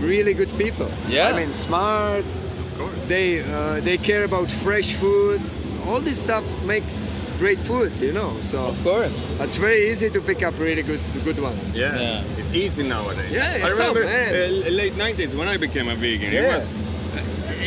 really 0.00 0.34
good 0.34 0.52
people. 0.58 0.90
Yeah. 1.08 1.28
I 1.30 1.32
mean, 1.38 1.50
smart. 1.68 2.26
Of 2.26 2.78
course. 2.78 2.98
They 3.08 3.28
uh, 3.40 3.80
they 3.80 3.96
care 3.96 4.24
about 4.24 4.48
fresh 4.64 4.90
food. 5.00 5.40
All 5.86 6.00
this 6.00 6.18
stuff 6.20 6.44
makes 6.64 7.14
great 7.38 7.58
food, 7.60 7.92
you 8.00 8.12
know. 8.12 8.30
So 8.40 8.58
Of 8.72 8.82
course. 8.82 9.16
it's 9.40 9.56
very 9.56 9.90
easy 9.90 10.08
to 10.10 10.20
pick 10.20 10.42
up 10.42 10.54
really 10.58 10.82
good 10.82 11.00
good 11.24 11.38
ones. 11.40 11.76
Yeah. 11.76 11.98
Yeah. 11.98 12.22
It's 12.40 12.52
easy 12.54 12.82
nowadays. 12.82 13.30
Yeah, 13.30 13.56
yeah, 13.58 13.66
I 13.66 13.68
remember 13.70 14.04
man. 14.04 14.34
uh, 14.34 14.70
late 14.70 14.94
90s 14.96 15.34
when 15.38 15.48
I 15.48 15.56
became 15.56 15.88
a 15.88 15.94
vegan. 15.94 16.28
It 16.32 16.42
Yeah. 16.42 16.56
was, 16.58 16.66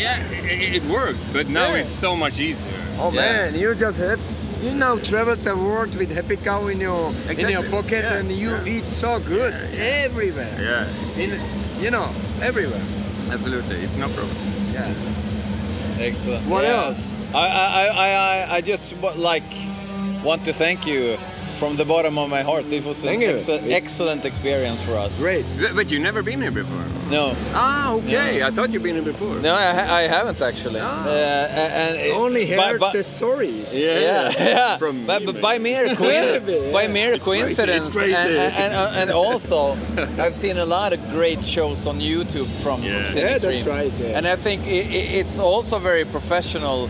yeah, 0.05 0.19
it, 0.49 0.75
it 0.77 0.83
worked, 0.89 1.19
but 1.33 1.45
now 1.49 1.67
Yeah. 1.73 1.81
it's 1.81 1.95
so 2.05 2.15
much 2.15 2.39
easier. 2.39 2.79
Oh 2.99 3.11
Yeah. 3.11 3.21
man, 3.21 3.59
you 3.61 3.75
just 3.75 3.97
have 3.99 4.19
you 4.63 4.71
now 4.71 4.97
travel 4.97 5.35
the 5.35 5.55
world 5.55 5.95
with 5.95 6.11
happy 6.11 6.35
cow 6.35 6.67
in 6.67 6.79
your 6.81 7.13
in 7.29 7.47
your 7.49 7.63
pocket 7.75 8.03
Yeah, 8.03 8.17
and 8.19 8.27
you 8.31 8.49
yeah. 8.51 8.73
eat 8.73 8.85
so 9.03 9.11
good 9.19 9.53
everywhere. 10.05 10.55
Yeah, 10.69 11.21
In 11.23 11.29
you 11.83 11.91
know, 11.95 12.07
everywhere. 12.41 12.85
absolutely. 13.31 13.77
It's 13.85 13.95
no 14.03 14.07
problem. 14.17 14.37
Yeah. 14.73 14.91
Excellent. 16.07 16.43
What 16.47 16.63
Yeah. 16.63 16.85
else? 16.87 17.15
I, 17.33 17.37
I, 17.37 17.87
I, 17.87 18.09
I, 18.53 18.55
I 18.57 18.61
just 18.61 18.95
like 19.17 19.43
want 20.23 20.43
to 20.45 20.53
thank 20.53 20.85
you 20.87 21.17
from 21.59 21.75
the 21.75 21.85
bottom 21.85 22.17
of 22.17 22.29
my 22.29 22.41
heart. 22.41 22.71
It 22.71 22.85
was 22.85 23.03
an 23.03 23.09
Thank 23.09 23.21
you. 23.21 23.29
ex- 23.31 23.49
excellent 23.49 24.23
experience 24.25 24.81
for 24.81 24.95
us. 24.95 25.19
Great. 25.19 25.45
But, 25.59 25.75
but 25.75 25.91
you've 25.91 26.01
never 26.01 26.23
been 26.23 26.41
here 26.41 26.51
before. 26.51 26.85
No, 27.11 27.35
Ah, 27.53 27.93
okay. 27.95 28.37
Yeah. 28.37 28.47
I 28.47 28.51
thought 28.51 28.69
you've 28.69 28.83
been 28.83 28.95
here 28.95 29.03
before. 29.03 29.35
no, 29.39 29.53
I, 29.53 29.73
ha- 29.73 29.93
I 29.93 30.01
haven't 30.03 30.41
actually. 30.41 30.79
Ah. 30.81 31.03
Uh, 31.05 31.09
and 31.09 31.97
it- 31.99 32.13
Only 32.15 32.45
but- 32.55 32.65
heard 32.71 32.79
but- 32.79 32.93
the 32.93 33.03
stories. 33.03 33.73
Yeah, 33.73 34.31
yeah. 34.39 34.77
From 34.83 35.05
but, 35.05 35.19
me, 35.19 35.25
but 35.25 35.41
by 35.41 35.59
mere 35.59 35.93
coincidence, 36.03 36.71
by 36.71 36.83
yeah. 36.83 36.87
mere 36.87 37.13
It's 37.15 37.23
crazy, 37.25 37.43
coincidence, 37.45 37.87
it's 37.87 37.95
crazy. 37.95 38.13
and, 38.15 38.31
and, 38.31 38.73
and, 38.73 38.95
and 39.01 39.11
also 39.11 39.77
I've 40.17 40.35
seen 40.35 40.57
a 40.59 40.65
lot 40.65 40.93
of 40.93 40.99
great 41.09 41.43
shows 41.43 41.85
on 41.87 41.99
YouTube 41.99 42.47
from 42.63 42.81
Yeah. 42.83 43.01
Obsidian 43.01 43.27
Yeah, 43.27 43.37
that's 43.37 43.63
right, 43.65 43.91
yeah. 43.99 44.17
And 44.17 44.25
I 44.27 44.35
think 44.37 44.61
i 44.63 44.69
i 44.69 45.19
it's 45.19 45.39
also 45.39 45.77
very 45.79 46.05
professional 46.05 46.89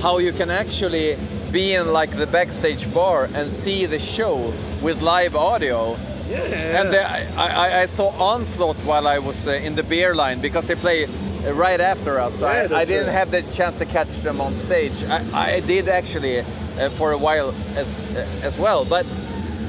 how 0.00 0.18
you 0.18 0.32
can 0.32 0.50
actually 0.50 1.16
be 1.52 1.74
in 1.74 1.92
like 1.92 2.10
the 2.16 2.26
backstage 2.26 2.92
bar 2.94 3.28
and 3.34 3.50
see 3.50 3.86
the 3.86 3.98
show 3.98 4.52
with 4.82 5.02
live 5.02 5.34
audio. 5.34 5.96
Yeah. 6.28 6.82
And 6.82 6.92
the, 6.92 7.08
I, 7.08 7.26
I, 7.36 7.82
I 7.82 7.86
saw 7.86 8.10
Onslaught 8.10 8.76
while 8.84 9.06
I 9.06 9.18
was 9.18 9.48
uh, 9.48 9.52
in 9.52 9.74
the 9.74 9.82
beer 9.82 10.14
line 10.14 10.40
because 10.40 10.66
they 10.66 10.74
play 10.74 11.04
uh, 11.04 11.52
right 11.54 11.80
after 11.80 12.20
us. 12.20 12.42
Yeah, 12.42 12.68
I, 12.70 12.80
I 12.80 12.84
didn't 12.84 13.12
have 13.12 13.30
the 13.30 13.42
chance 13.54 13.78
to 13.78 13.86
catch 13.86 14.14
them 14.18 14.40
on 14.40 14.54
stage. 14.54 14.92
I, 15.04 15.56
I 15.56 15.60
did 15.60 15.88
actually 15.88 16.40
uh, 16.40 16.90
for 16.90 17.12
a 17.12 17.18
while 17.18 17.54
as, 17.76 17.86
uh, 18.14 18.46
as 18.46 18.58
well, 18.58 18.84
but 18.84 19.06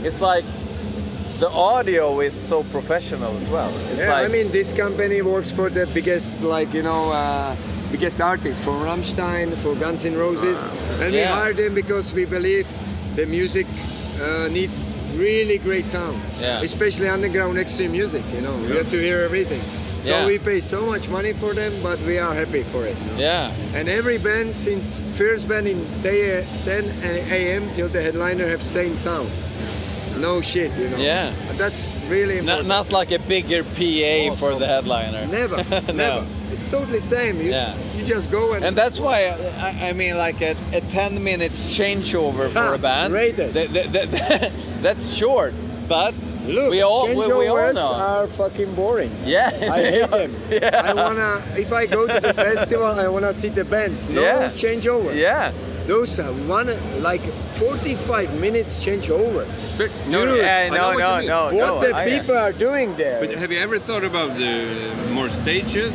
it's 0.03 0.19
like 0.19 0.43
the 1.39 1.49
audio 1.49 2.19
is 2.19 2.35
so 2.35 2.63
professional 2.63 3.35
as 3.37 3.47
well. 3.47 3.71
It's 3.91 4.01
yeah, 4.01 4.11
like 4.11 4.25
I 4.25 4.27
mean, 4.27 4.51
this 4.51 4.73
company 4.73 5.21
works 5.21 5.51
for 5.53 5.69
the 5.69 5.87
biggest, 5.93 6.41
like 6.41 6.73
you 6.73 6.83
know, 6.83 7.11
uh, 7.13 7.55
biggest 7.91 8.21
artists, 8.21 8.63
for 8.63 8.71
Rammstein, 8.71 9.53
for 9.57 9.75
Guns 9.75 10.05
N' 10.05 10.17
Roses, 10.17 10.57
and 11.01 11.11
we 11.11 11.19
Yeah. 11.19 11.27
hired 11.35 11.57
them 11.57 11.73
because 11.73 12.13
we 12.13 12.25
believe 12.25 12.67
the 13.15 13.25
music 13.25 13.65
uh, 14.21 14.49
needs 14.51 14.99
really 15.15 15.57
great 15.57 15.85
sound, 15.85 16.19
Yeah. 16.41 16.61
especially 16.61 17.07
underground 17.07 17.57
extreme 17.57 17.91
music. 17.93 18.23
You 18.35 18.41
know, 18.41 18.53
you 18.67 18.73
have 18.77 18.89
to 18.91 18.99
hear 19.01 19.21
everything. 19.21 19.61
So 20.01 20.11
Yeah. 20.11 20.25
we 20.27 20.37
pay 20.39 20.59
so 20.61 20.81
much 20.85 21.07
money 21.09 21.33
for 21.33 21.53
them, 21.53 21.71
but 21.81 21.99
we 22.05 22.19
are 22.19 22.33
happy 22.33 22.63
for 22.71 22.85
it. 22.85 22.95
yeah, 23.17 23.51
And 23.73 23.87
every 23.89 24.17
band 24.17 24.55
since 24.55 25.01
first 25.15 25.47
band 25.47 25.67
in 25.67 25.85
10 26.03 26.83
a.m. 27.31 27.69
till 27.75 27.87
the 27.89 28.01
headliner 28.01 28.47
have 28.47 28.61
same 28.63 28.95
sound. 28.95 29.29
No 30.19 30.41
shit, 30.41 30.71
you 30.77 30.89
know. 30.89 30.97
Yeah. 30.97 31.31
That's 31.57 31.85
really 32.09 32.35
not, 32.41 32.59
important. 32.59 32.67
not 32.67 32.91
like 32.91 33.11
a 33.11 33.19
bigger 33.19 33.63
PA 33.63 34.35
for 34.35 34.53
the 34.59 34.67
headliner. 34.67 35.25
Never, 35.27 35.57
No. 35.87 35.93
never. 35.93 36.25
It's 36.59 36.69
totally 36.71 36.99
same. 36.99 37.37
You, 37.41 37.51
Yeah. 37.51 37.73
you 37.95 38.03
just 38.05 38.29
go 38.29 38.53
and, 38.53 38.65
And 38.65 38.75
that's 38.75 38.99
why 38.99 39.17
I, 39.59 39.89
I 39.89 39.93
mean, 39.93 40.17
like 40.17 40.41
a, 40.41 40.55
a 40.73 40.81
10 40.81 41.23
minute 41.23 41.51
changeover 41.53 42.49
for 42.51 42.59
Ah, 42.59 42.73
a 42.75 42.77
band. 42.77 43.13
greatest. 43.13 43.53
th- 43.53 43.71
th- 43.71 43.91
th- 44.11 44.51
that's 44.81 45.13
short, 45.13 45.53
but 45.87 46.13
look. 46.45 46.71
we 46.71 46.81
all 46.81 47.07
we, 47.07 47.15
we 47.15 47.23
all 47.23 47.57
changeovers 47.57 47.75
know. 47.75 47.93
are 47.93 48.27
fucking 48.27 48.73
boring. 48.75 49.11
yeah, 49.25 49.49
I 49.71 49.83
hate 49.95 50.11
them. 50.11 50.35
Yeah. 50.51 50.81
I 50.89 50.93
wanna. 50.93 51.41
If 51.57 51.71
I 51.71 51.85
go 51.85 52.07
to 52.07 52.19
the 52.19 52.33
festival, 52.47 52.85
I 52.99 53.07
wanna 53.07 53.33
see 53.33 53.49
the 53.49 53.63
bands. 53.65 54.07
No 54.09 54.21
Yeah. 54.21 54.49
changeovers. 54.51 55.15
Yeah, 55.15 55.51
Those 55.87 56.19
are 56.19 56.31
one 56.47 56.69
like 57.01 57.21
45 57.57 58.39
minutes 58.39 58.77
changeover. 58.85 59.47
But, 59.77 59.89
no, 60.07 60.25
Dude, 60.25 60.37
yeah, 60.43 60.65
I 60.65 60.69
no, 60.69 60.75
know 60.75 60.87
what 60.99 61.23
you 61.23 61.29
no, 61.29 61.49
no, 61.49 61.57
what 61.57 61.81
no. 61.81 61.87
the 61.87 61.95
I- 61.95 62.09
people 62.19 62.35
are 62.37 62.53
doing 62.53 62.95
there? 62.95 63.19
But 63.19 63.31
have 63.41 63.51
you 63.51 63.59
ever 63.59 63.79
thought 63.79 64.03
about 64.03 64.37
the 64.37 64.53
more 65.15 65.29
stages? 65.29 65.93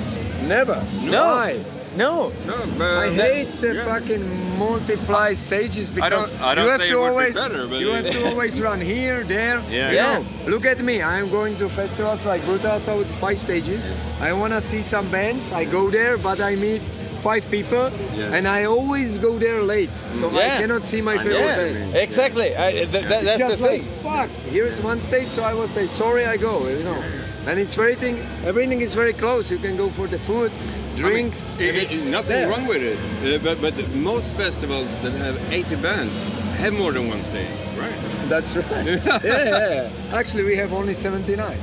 Never. 0.49 0.83
No. 1.03 1.25
Why? 1.27 1.65
No, 1.97 2.33
No, 2.45 2.57
but 2.77 2.97
I 3.07 3.11
hate 3.11 3.61
the 3.61 3.75
yeah. 3.77 3.85
fucking 3.85 4.59
multiply 4.59 5.33
stages 5.35 5.91
because 5.91 6.11
don't- 6.11 6.43
I 6.43 6.55
don't 6.57 6.65
you 6.65 6.71
have 6.73 6.81
to 6.81 6.87
it 6.87 6.91
would 6.97 7.03
be 7.05 7.09
always 7.09 7.35
better, 7.37 7.67
but 7.69 7.79
you 7.81 7.89
have 7.91 8.11
to 8.11 8.29
always 8.31 8.61
run 8.61 8.81
here, 8.81 9.23
there. 9.23 9.61
Yeah. 9.71 9.91
You 9.91 9.97
Yeah. 9.97 10.19
know, 10.19 10.25
look 10.51 10.67
at 10.67 10.81
me. 10.81 11.03
I'm 11.03 11.31
going 11.31 11.57
to 11.59 11.69
festivals 11.69 12.25
like 12.25 12.43
Brutal 12.45 12.71
Brutalsa 12.71 12.99
with 12.99 13.15
five 13.17 13.39
stages. 13.39 13.87
I 14.21 14.33
wanna 14.33 14.61
see 14.61 14.83
some 14.83 15.07
bands. 15.09 15.53
I 15.53 15.65
go 15.65 15.89
there, 15.89 16.19
but 16.19 16.41
I 16.41 16.57
meet 16.57 16.83
five 17.29 17.45
people, 17.51 17.85
Yeah. 18.15 18.37
and 18.37 18.45
I 18.59 18.61
always 18.77 19.11
go 19.27 19.33
there 19.39 19.61
late, 19.75 19.91
so 20.21 20.25
I 20.29 20.49
cannot 20.61 20.83
see 20.91 21.01
my 21.11 21.15
I 21.15 21.19
favorite 21.25 21.41
yeah, 21.51 21.57
band. 21.57 21.95
exactly. 22.07 22.49
I, 22.67 22.71
th- 22.73 22.91
th- 22.93 23.05
that's 23.27 23.39
Just 23.39 23.59
the 23.63 23.69
like 23.71 23.83
thing. 23.83 24.03
fuck. 24.07 24.31
Here's 24.57 24.77
one 24.91 25.01
stage, 25.09 25.29
so 25.37 25.41
I 25.51 25.55
will 25.59 25.69
say 25.77 25.87
sorry. 25.87 26.25
I 26.35 26.37
go. 26.49 26.55
You 26.69 26.83
know, 26.89 27.01
and 27.49 27.55
it's 27.63 27.75
very 27.83 27.97
thing. 28.05 28.17
Everything 28.51 28.81
is 28.87 28.93
very 29.03 29.15
close. 29.23 29.45
You 29.55 29.59
can 29.67 29.75
go 29.83 29.89
for 29.99 30.07
the 30.15 30.19
food, 30.29 30.51
drinks. 30.97 31.39
I 31.51 31.57
mean, 31.59 31.69
it- 31.69 31.93
it's 31.93 32.07
it- 32.07 32.11
nothing 32.19 32.37
there. 32.41 32.49
wrong 32.51 32.67
with 32.73 32.83
it. 32.93 32.99
Uh, 33.25 33.39
but 33.47 33.57
but 33.65 33.75
most 34.13 34.29
festivals 34.43 34.89
that 35.03 35.13
have 35.25 35.37
80 35.53 35.77
bands 35.87 36.15
have 36.63 36.73
more 36.83 36.93
than 36.97 37.05
one 37.15 37.23
stage, 37.31 37.57
right? 37.83 37.99
That's 38.33 38.51
right. 38.57 38.87
yeah, 38.87 39.21
yeah, 39.25 39.91
yeah. 39.91 40.19
Actually, 40.21 40.45
we 40.45 40.57
have 40.63 40.73
only 40.81 40.95
79. 40.95 41.59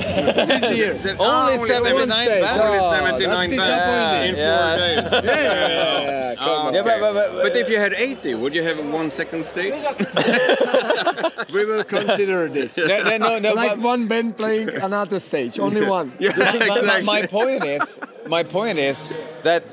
This 0.00 0.76
year. 0.76 0.98
Se- 0.98 1.16
Only 1.18 1.54
ah, 1.54 1.64
79 1.66 1.94
One 1.94 2.10
stage. 2.10 2.42
bands? 2.42 2.60
Only 2.62 2.78
Oh, 2.78 2.90
79 2.90 3.28
that's 3.28 3.44
in 3.44 3.58
disappointing. 3.58 4.36
Yeah. 4.36 4.68
four 4.70 4.78
days. 4.78 4.96
Yeah, 5.12 5.20
yeah, 5.24 5.68
yeah, 5.68 6.32
yeah, 6.32 6.34
Oh, 6.40 6.68
okay. 6.68 6.82
but- 6.82 7.00
but- 7.00 7.14
but- 7.14 7.42
But 7.42 7.56
if 7.56 7.68
you 7.68 7.78
had 7.78 7.92
80, 7.94 8.34
would 8.34 8.54
you 8.54 8.62
have 8.62 8.78
one 8.92 9.10
second 9.10 9.44
stage? 9.46 9.74
We 11.52 11.64
will 11.64 11.84
consider 11.84 12.48
this. 12.48 12.76
No, 12.76 12.86
no, 13.02 13.16
no, 13.18 13.38
no, 13.38 13.52
like 13.54 13.72
but- 13.76 13.80
one 13.80 14.06
band 14.06 14.36
playing 14.36 14.68
another 14.70 15.18
stage, 15.18 15.58
only 15.58 15.84
one. 15.86 16.12
my, 16.20 16.80
my, 16.82 17.00
my 17.02 17.22
point 17.26 17.64
is, 17.64 17.98
my 18.26 18.42
point 18.42 18.78
is 18.78 19.10
that 19.42 19.64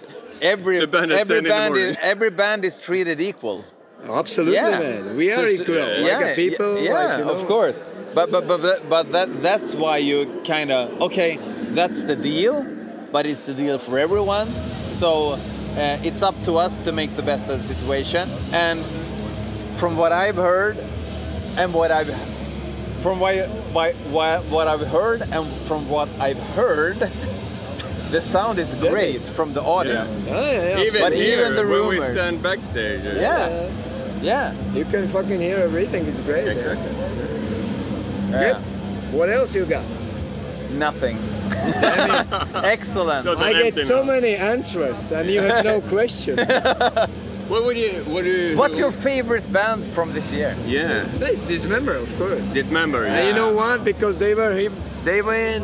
every 0.42 0.86
band 0.86 1.12
every 1.12 1.36
10 1.36 1.38
in 1.38 1.44
the 1.44 1.50
band 1.50 1.76
is 1.78 1.98
every 2.02 2.30
band 2.30 2.66
is 2.66 2.80
treated 2.80 3.20
equal. 3.22 3.64
Absolutely, 4.10 4.56
Yeah. 4.56 4.80
man. 4.80 5.16
We 5.18 5.30
So- 5.30 5.42
are 5.44 5.48
so- 5.48 5.52
equal. 5.64 5.76
yeah, 5.76 6.18
like 6.20 6.32
a 6.32 6.36
people. 6.36 6.80
Yeah, 6.80 6.94
like, 6.94 7.20
you 7.20 7.26
know. 7.26 7.32
of 7.32 7.46
course. 7.48 7.84
But 8.14 8.32
but 8.32 8.48
but 8.48 8.62
but, 8.62 8.90
but 8.90 9.12
that 9.12 9.42
that's 9.42 9.74
why 9.76 9.98
you 9.98 10.28
kind 10.46 10.72
of 10.72 11.02
okay. 11.02 11.38
That's 11.74 12.04
the 12.04 12.16
deal, 12.16 12.66
but 13.12 13.26
it's 13.26 13.44
the 13.44 13.54
deal 13.54 13.78
for 13.78 14.00
everyone. 14.00 14.48
So 14.90 15.34
uh, 15.78 15.98
it's 16.04 16.22
up 16.24 16.36
to 16.44 16.58
us 16.58 16.78
to 16.86 16.92
make 16.92 17.16
the 17.16 17.22
best 17.24 17.50
of 17.50 17.58
the 17.62 17.64
situation. 17.76 18.30
And 18.54 18.80
from 19.76 19.96
what 19.98 20.12
I've 20.12 20.38
heard, 20.38 20.78
and 21.58 21.74
what 21.74 21.92
I've 21.92 22.10
from 23.02 23.20
why, 23.20 23.42
why, 23.74 23.92
why, 24.10 24.38
what 24.50 24.68
I've 24.68 24.88
heard, 24.88 25.22
and 25.32 25.46
from 25.68 25.88
what 25.88 26.10
I've 26.20 26.40
heard, 26.56 26.98
the 28.12 28.22
sound 28.22 28.58
is 28.58 28.74
great 28.76 29.22
from 29.22 29.54
the 29.54 29.62
audience. 29.62 30.28
Yeah, 30.28 30.42
yeah, 30.42 30.52
yeah. 30.80 30.84
Even 30.88 31.02
But 31.02 31.14
here, 31.14 31.40
even 31.42 31.56
the 31.56 31.66
rumors. 31.66 31.80
when 31.80 31.90
we 31.90 31.96
rumors. 32.00 32.18
stand 32.18 32.42
backstage. 32.42 33.04
Yeah, 33.04 33.70
yeah. 34.22 34.54
You 34.74 34.86
can 34.86 35.08
fucking 35.08 35.40
hear 35.40 35.58
everything. 35.58 36.06
It's 36.06 36.20
great. 36.22 36.46
man. 36.46 36.58
Exactly. 36.58 36.96
yeah. 38.32 38.42
Yep. 38.42 38.62
What 39.14 39.30
else 39.30 39.56
you 39.56 39.66
got? 39.66 39.86
Nothing. 40.72 41.18
Excellent. 42.64 43.26
Those 43.26 43.40
are 43.40 43.46
I 43.46 43.54
get 43.54 43.66
empty 43.68 43.84
so 43.84 44.02
now. 44.04 44.12
many 44.14 44.36
answers, 44.36 45.12
and 45.12 45.30
you 45.30 45.42
have 45.42 45.64
no 45.66 45.82
questions. 45.96 46.40
What 47.48 47.64
would 47.64 47.78
you? 47.78 48.04
What 48.14 48.26
do 48.26 48.30
you? 48.30 48.58
What's 48.58 48.78
your 48.78 48.92
favorite 48.92 49.48
band 49.54 49.86
from 49.86 50.12
this 50.12 50.34
year? 50.34 50.54
Yeah, 50.66 51.06
This 51.18 51.48
Dismember, 51.48 51.94
of 51.96 52.14
course. 52.18 52.52
dismember. 52.52 53.06
And 53.06 53.14
Yeah. 53.16 53.28
you 53.30 53.34
know 53.34 53.54
what? 53.54 53.86
Because 53.86 54.18
they 54.18 54.36
were 54.36 54.54
they 55.06 55.22
were 55.22 55.34
in, 55.56 55.64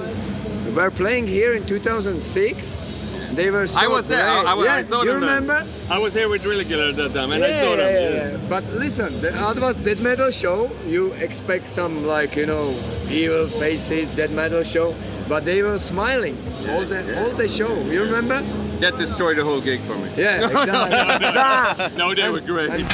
were 0.75 0.89
playing 0.91 1.27
here 1.27 1.51
in 1.53 1.65
2006, 1.65 2.87
They 3.35 3.49
were 3.49 3.65
so 3.67 3.79
I 3.79 3.87
was 3.87 4.07
there. 4.07 4.27
I, 4.27 4.35
great. 4.41 4.47
I, 4.47 4.53
was- 4.53 4.65
yeah, 4.65 4.75
I 4.75 4.83
saw 4.83 5.01
you 5.03 5.11
them. 5.11 5.21
there. 5.21 5.29
remember? 5.41 5.67
I 5.89 5.97
was 5.99 6.13
here 6.13 6.29
with 6.29 6.43
Drilliger 6.43 6.89
at 6.89 6.95
that 6.97 7.13
time, 7.13 7.31
and 7.31 7.41
yeah, 7.43 7.49
I 7.49 7.61
saw 7.61 7.75
them. 7.75 7.93
yeah, 7.93 8.31
yeah. 8.31 8.37
But 8.49 8.63
listen, 8.73 9.19
the 9.21 9.33
other 9.39 9.61
was 9.61 9.75
death 9.77 10.01
metal 10.01 10.31
show. 10.31 10.69
You 10.85 11.11
expect 11.13 11.69
some 11.69 12.05
like 12.05 12.35
you 12.35 12.45
know 12.45 12.75
evil 13.09 13.47
faces 13.47 14.11
death 14.11 14.31
metal 14.31 14.63
show, 14.63 14.95
but 15.27 15.45
they 15.45 15.61
were 15.63 15.77
smiling 15.77 16.37
all 16.69 16.83
the 16.85 16.99
all 17.19 17.31
the 17.31 17.47
show. 17.49 17.73
You 17.85 18.03
remember? 18.03 18.41
That 18.79 18.97
destroyed 18.97 19.37
the 19.37 19.43
whole 19.45 19.61
gig 19.61 19.79
for 19.81 19.95
me. 19.97 20.09
Yeah, 20.17 20.45
exactly. 20.49 21.29
Nah. 21.33 21.89
No, 21.97 22.13
they 22.13 22.23
And- 22.23 22.33
were 22.33 22.41
great. 22.41 22.69
and- 22.69 22.87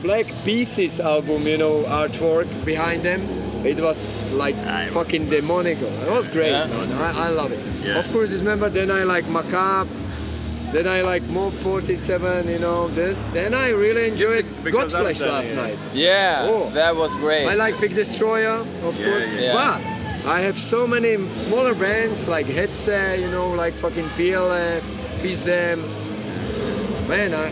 flag 0.00 0.26
pieces 0.44 1.00
album, 1.00 1.46
you 1.46 1.56
know, 1.58 1.82
artwork 1.84 2.48
behind 2.64 3.02
them. 3.02 3.20
It 3.66 3.80
was 3.80 4.08
like 4.32 4.54
fucking 4.92 5.28
demonic. 5.30 5.78
It 5.80 6.10
was 6.10 6.28
great, 6.28 6.52
Yeah. 6.52 6.66
man. 6.66 6.92
I, 6.92 7.26
I 7.26 7.28
love 7.28 7.50
it. 7.52 7.60
Yeah. 7.84 7.98
Of 7.98 8.10
course, 8.12 8.30
remember 8.38 8.68
then 8.70 8.90
I 8.90 9.02
like 9.04 9.26
Macabre. 9.28 9.90
Then 10.72 10.86
I 10.86 11.00
like 11.00 11.22
Mob 11.30 11.52
47, 11.54 12.46
you 12.48 12.58
know. 12.58 12.88
Then, 12.88 13.16
then 13.32 13.54
I 13.54 13.70
really 13.70 14.06
enjoyed 14.08 14.44
Godflesh 14.64 15.26
last 15.26 15.48
yeah. 15.50 15.54
night. 15.62 15.78
Yeah, 15.94 16.46
Oh. 16.48 16.70
that 16.74 16.94
was 16.94 17.16
great. 17.16 17.46
I 17.48 17.54
like 17.54 17.80
Big 17.80 17.94
Destroyer, 17.94 18.58
of 18.84 19.00
Yeah, 19.00 19.06
course. 19.10 19.26
yeah. 19.40 19.52
But 19.54 20.28
I 20.28 20.40
have 20.40 20.58
so 20.58 20.86
many 20.86 21.16
smaller 21.34 21.74
bands 21.74 22.28
like 22.28 22.46
Hetze, 22.46 23.18
you 23.18 23.30
know, 23.30 23.48
like 23.50 23.74
fucking 23.74 24.04
PLF, 24.16 24.82
Feast 25.20 25.44
Them. 25.46 25.80
Man, 27.08 27.32
I, 27.32 27.46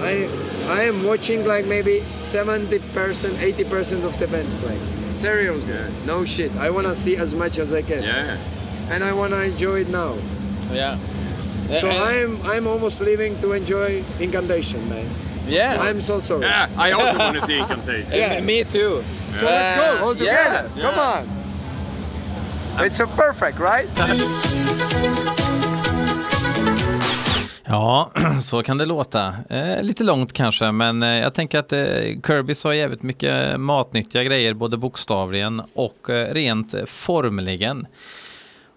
I, 0.00 0.28
I 0.68 0.82
am 0.84 1.04
watching 1.04 1.44
like 1.44 1.66
maybe 1.66 2.00
70%, 2.30 2.78
80% 2.80 4.04
of 4.04 4.16
the 4.18 4.26
bands 4.28 4.54
play. 4.62 4.78
Seriously, 5.18 5.72
Yeah. 5.74 5.86
no 6.06 6.24
shit. 6.24 6.50
I 6.58 6.70
wanna 6.70 6.94
see 6.94 7.16
as 7.16 7.34
much 7.34 7.58
as 7.58 7.72
I 7.74 7.82
can, 7.82 8.02
Yeah. 8.02 8.36
and 8.90 9.02
I 9.04 9.12
wanna 9.12 9.38
enjoy 9.38 9.80
it 9.80 9.88
now. 9.88 10.14
yeah. 10.72 10.96
So 11.80 11.88
And- 11.88 11.98
I'm, 11.98 12.40
I'm 12.50 12.66
almost 12.66 13.00
leaving 13.00 13.36
to 13.40 13.52
enjoy 13.52 14.02
Incantation, 14.18 14.88
man. 14.88 15.06
yeah. 15.46 15.76
I'm 15.80 16.00
so 16.00 16.18
sorry. 16.20 16.42
Yeah, 16.42 16.68
I 16.76 16.90
also 16.92 17.18
want 17.22 17.38
to 17.40 17.46
see 17.46 17.58
Incantation. 17.58 18.12
Yeah. 18.12 18.40
Me 18.40 18.64
too. 18.64 19.04
So 19.38 19.46
let's 19.46 19.76
go 19.98 20.04
all 20.04 20.14
together. 20.14 20.68
yeah. 20.76 20.82
Come 20.82 20.98
on. 20.98 21.28
It's 22.86 22.98
a 23.00 23.06
perfect, 23.06 23.58
right? 23.58 23.88
Ja, 27.70 28.10
så 28.40 28.62
kan 28.62 28.78
det 28.78 28.86
låta. 28.86 29.34
Eh, 29.48 29.82
lite 29.82 30.04
långt 30.04 30.32
kanske, 30.32 30.72
men 30.72 31.02
eh, 31.02 31.08
jag 31.08 31.34
tänker 31.34 31.58
att 31.58 31.72
eh, 31.72 31.80
Kirby 32.26 32.54
sa 32.54 32.74
jävligt 32.74 33.02
mycket 33.02 33.60
matnyttiga 33.60 34.24
grejer, 34.24 34.54
både 34.54 34.76
bokstavligen 34.76 35.62
och 35.74 36.10
eh, 36.10 36.34
rent 36.34 36.74
eh, 36.74 36.84
formligen. 36.84 37.86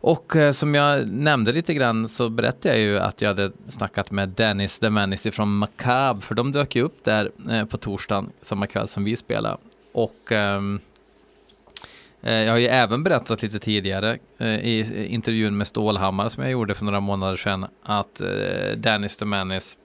Och 0.01 0.35
eh, 0.35 0.51
som 0.51 0.75
jag 0.75 1.07
nämnde 1.07 1.51
lite 1.51 1.73
grann 1.73 2.07
så 2.07 2.29
berättade 2.29 2.75
jag 2.75 2.83
ju 2.83 2.99
att 2.99 3.21
jag 3.21 3.29
hade 3.29 3.51
snackat 3.67 4.11
med 4.11 4.29
Dennis 4.29 4.79
the 4.79 4.89
Menace 4.89 5.31
från 5.31 5.57
Macabre, 5.57 6.21
för 6.21 6.35
de 6.35 6.51
dök 6.51 6.75
ju 6.75 6.81
upp 6.81 7.03
där 7.03 7.31
eh, 7.51 7.65
på 7.65 7.77
torsdagen, 7.77 8.29
samma 8.41 8.67
kväll 8.67 8.87
som 8.87 9.03
vi 9.03 9.15
spelade. 9.15 9.57
Och 9.93 10.31
eh, 10.31 10.61
Eh, 12.23 12.33
jag 12.33 12.51
har 12.51 12.59
ju 12.59 12.67
även 12.67 13.03
berättat 13.03 13.41
lite 13.41 13.59
tidigare 13.59 14.17
eh, 14.39 14.47
i 14.47 15.07
intervjun 15.09 15.57
med 15.57 15.67
Stålhammar 15.67 16.29
som 16.29 16.43
jag 16.43 16.51
gjorde 16.51 16.75
för 16.75 16.85
några 16.85 16.99
månader 16.99 17.37
sedan 17.37 17.65
att 17.83 18.21
eh, 18.21 18.77
Dennis 18.77 19.17
the 19.17 19.25
Menace 19.25 19.77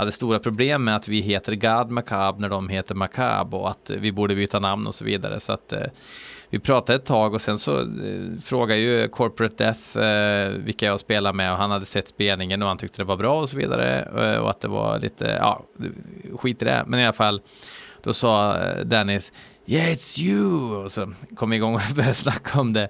hade 0.00 0.12
stora 0.12 0.38
problem 0.38 0.84
med 0.84 0.96
att 0.96 1.08
vi 1.08 1.20
heter 1.20 1.54
God 1.54 1.90
Macab 1.90 2.40
när 2.40 2.48
de 2.48 2.68
heter 2.68 2.94
Macab 2.94 3.54
och 3.54 3.70
att 3.70 3.90
vi 3.90 4.12
borde 4.12 4.34
byta 4.34 4.58
namn 4.58 4.86
och 4.86 4.94
så 4.94 5.04
vidare. 5.04 5.40
Så 5.40 5.52
att 5.52 5.72
eh, 5.72 5.82
vi 6.50 6.58
pratade 6.58 6.96
ett 6.98 7.04
tag 7.04 7.34
och 7.34 7.40
sen 7.40 7.58
så 7.58 7.80
eh, 7.80 7.86
frågade 8.42 8.80
ju 8.80 9.08
Corporate 9.08 9.64
Death 9.64 9.98
eh, 9.98 10.48
vilka 10.48 10.86
jag 10.86 11.00
spelar 11.00 11.32
med 11.32 11.52
och 11.52 11.58
han 11.58 11.70
hade 11.70 11.86
sett 11.86 12.08
spelningen 12.08 12.62
och 12.62 12.68
han 12.68 12.78
tyckte 12.78 13.02
det 13.02 13.06
var 13.06 13.16
bra 13.16 13.40
och 13.40 13.48
så 13.48 13.56
vidare 13.56 14.38
och 14.40 14.50
att 14.50 14.60
det 14.60 14.68
var 14.68 14.98
lite, 14.98 15.36
ja, 15.40 15.64
skit 16.38 16.62
i 16.62 16.64
det. 16.64 16.84
Men 16.86 17.00
i 17.00 17.04
alla 17.04 17.12
fall, 17.12 17.40
då 18.02 18.12
sa 18.12 18.56
Dennis 18.84 19.32
Yeah 19.66 19.92
it's 19.92 20.20
you! 20.20 20.76
Och 20.76 20.92
så 20.92 21.12
kom 21.34 21.50
vi 21.50 21.56
igång 21.56 21.74
och 21.74 21.80
började 21.94 22.14
snacka 22.14 22.60
om 22.60 22.72
det. 22.72 22.88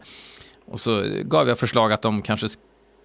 Och 0.66 0.80
så 0.80 1.04
gav 1.24 1.48
jag 1.48 1.58
förslag 1.58 1.92
att 1.92 2.02
de 2.02 2.22
kanske 2.22 2.46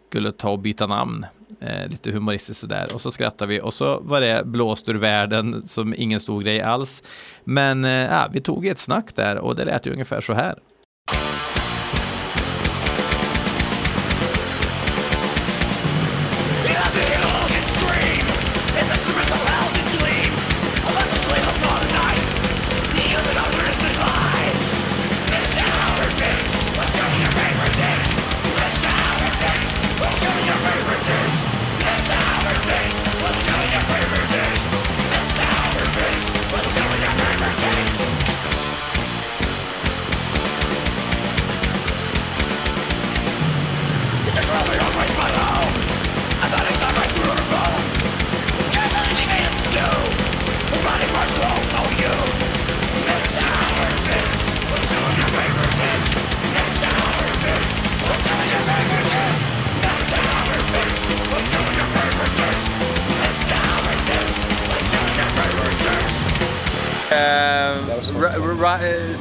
skulle 0.09 0.31
ta 0.31 0.49
och 0.49 0.59
byta 0.59 0.87
namn. 0.87 1.25
Eh, 1.59 1.87
lite 1.87 2.11
humoristiskt 2.11 2.61
sådär. 2.61 2.93
Och 2.93 3.01
så 3.01 3.11
skrattade 3.11 3.53
vi 3.53 3.61
och 3.61 3.73
så 3.73 3.99
var 3.99 4.21
det 4.21 4.45
blåst 4.45 4.89
ur 4.89 4.95
världen 4.95 5.67
som 5.67 5.93
ingen 5.97 6.19
stor 6.19 6.41
grej 6.41 6.61
alls. 6.61 7.03
Men 7.43 7.85
eh, 7.85 8.27
vi 8.31 8.41
tog 8.41 8.65
ett 8.67 8.77
snack 8.77 9.15
där 9.15 9.37
och 9.37 9.55
det 9.55 9.65
lät 9.65 9.87
ju 9.87 9.91
ungefär 9.91 10.21
så 10.21 10.33
här. 10.33 10.59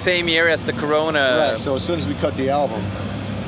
Same 0.05 0.29
year 0.29 0.49
as 0.49 0.63
the 0.63 0.73
Corona. 0.75 1.49
Right. 1.53 1.59
So 1.59 1.77
as 1.77 1.83
soon 1.83 1.99
as 1.99 2.07
we 2.07 2.13
cut 2.17 2.37
the 2.37 2.51
album, 2.51 2.83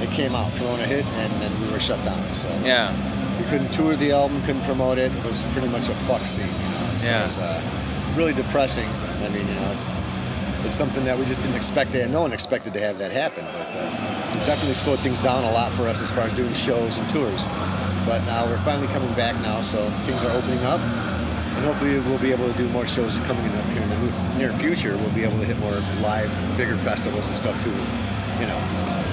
it 0.00 0.10
came 0.10 0.34
out. 0.34 0.50
Corona 0.54 0.84
hit, 0.84 1.04
and 1.04 1.32
then 1.42 1.52
we 1.60 1.70
were 1.70 1.78
shut 1.78 2.02
down. 2.02 2.18
So 2.34 2.48
Yeah. 2.64 2.92
we 3.38 3.44
couldn't 3.50 3.72
tour 3.72 3.94
the 3.94 4.12
album, 4.12 4.42
couldn't 4.46 4.64
promote 4.64 4.96
it. 4.96 5.12
It 5.14 5.24
was 5.24 5.44
pretty 5.52 5.68
much 5.68 5.90
a 5.90 5.94
fuck 6.08 6.26
scene. 6.26 6.46
You 6.46 6.68
know, 6.74 6.92
as 6.94 7.04
Yeah. 7.04 7.18
far 7.18 7.26
as, 7.26 7.38
uh, 7.38 7.60
really 8.16 8.32
depressing. 8.32 8.88
I 9.22 9.28
mean, 9.28 9.46
you 9.46 9.54
know, 9.60 9.70
it's 9.72 9.90
it's 10.64 10.74
something 10.74 11.04
that 11.04 11.16
we 11.16 11.24
just 11.26 11.40
didn't 11.42 11.54
expect. 11.54 11.92
To, 11.92 12.08
no 12.08 12.22
one 12.22 12.32
expected 12.32 12.72
to 12.74 12.80
have 12.80 12.98
that 12.98 13.12
happen, 13.12 13.44
but 13.52 13.70
uh, 13.76 14.34
it 14.36 14.46
definitely 14.46 14.74
slowed 14.74 14.98
things 15.00 15.20
down 15.20 15.44
a 15.44 15.52
lot 15.52 15.70
for 15.72 15.86
us 15.86 16.00
as 16.02 16.10
far 16.10 16.24
as 16.24 16.32
doing 16.32 16.52
shows 16.54 16.98
and 16.98 17.08
tours. 17.08 17.46
But 18.04 18.24
now 18.24 18.46
we're 18.46 18.58
finally 18.64 18.88
coming 18.88 19.12
back 19.12 19.36
now, 19.42 19.60
so 19.62 19.78
things 20.06 20.24
are 20.24 20.32
opening 20.32 20.64
up, 20.64 20.80
hopefully 21.66 21.98
we'll 21.98 22.18
be 22.18 22.30
able 22.30 22.46
to 22.50 22.56
do 22.56 22.68
more 22.68 22.86
shows 22.86 23.18
coming 23.20 23.44
up 23.50 23.64
here 23.74 23.82
in 23.82 23.90
the 23.90 24.38
near 24.38 24.52
future. 24.54 24.96
We'll 24.96 25.12
be 25.14 25.24
able 25.24 25.38
to 25.38 25.44
hit 25.44 25.58
more 25.58 25.74
live, 26.00 26.30
bigger 26.56 26.76
festivals 26.78 27.26
and 27.26 27.36
stuff 27.36 27.60
too. 27.62 27.74
You 28.40 28.46
know, 28.46 28.60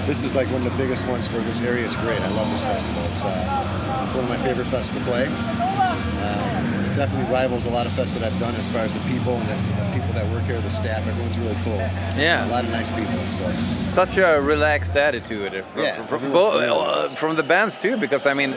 this 0.06 0.22
is 0.22 0.36
like 0.36 0.48
one 0.52 0.66
of 0.66 0.72
the 0.72 0.78
biggest 0.78 1.08
ones 1.08 1.28
for 1.28 1.40
this 1.40 1.62
area. 1.62 1.84
It's 1.84 1.96
great. 1.96 2.22
I 2.22 2.30
love 2.36 2.50
this 2.52 2.64
festival. 2.64 3.02
It's 3.06 3.26
uh, 3.26 4.02
it's 4.04 4.14
one 4.14 4.26
of 4.26 4.30
my 4.30 4.38
favorite 4.38 4.68
fests 4.68 4.94
to 4.94 5.00
play. 5.02 5.26
Um, 5.26 6.92
it 6.92 6.96
definitely 6.96 7.32
rivals 7.34 7.66
a 7.66 7.72
lot 7.72 7.88
of 7.88 7.92
fests 7.94 8.14
that 8.20 8.32
I've 8.32 8.40
done 8.40 8.54
as 8.56 8.70
far 8.70 8.82
as 8.82 8.94
the 8.94 9.00
people 9.12 9.34
and 9.34 9.50
the, 9.50 9.84
the 9.84 9.92
people 9.98 10.14
that 10.14 10.30
work 10.32 10.44
here, 10.44 10.62
the 10.62 10.70
staff. 10.70 11.08
Everyone's 11.08 11.40
really 11.40 11.58
cool. 11.64 11.78
Yeah. 12.16 12.48
a 12.48 12.52
lot 12.52 12.66
of 12.66 12.70
nice 12.70 12.92
people. 12.92 13.18
So 13.30 13.50
Such 13.52 14.18
a 14.18 14.40
relaxed 14.40 14.96
attitude. 14.96 15.66
Yeah, 15.76 16.06
From, 16.06 16.32
well, 16.32 16.60
really 16.60 16.68
uh, 16.68 17.10
from 17.16 17.36
the 17.36 17.44
bands 17.44 17.80
too, 17.80 17.98
because 17.98 18.28
I 18.28 18.36
mean, 18.36 18.54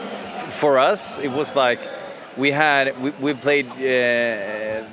for 0.51 0.79
us, 0.79 1.19
it 1.19 1.31
was 1.31 1.57
like 1.57 1.81
we 2.37 2.51
had 2.51 3.01
we, 3.03 3.11
we 3.21 3.35
played 3.35 3.67
uh, 3.67 3.77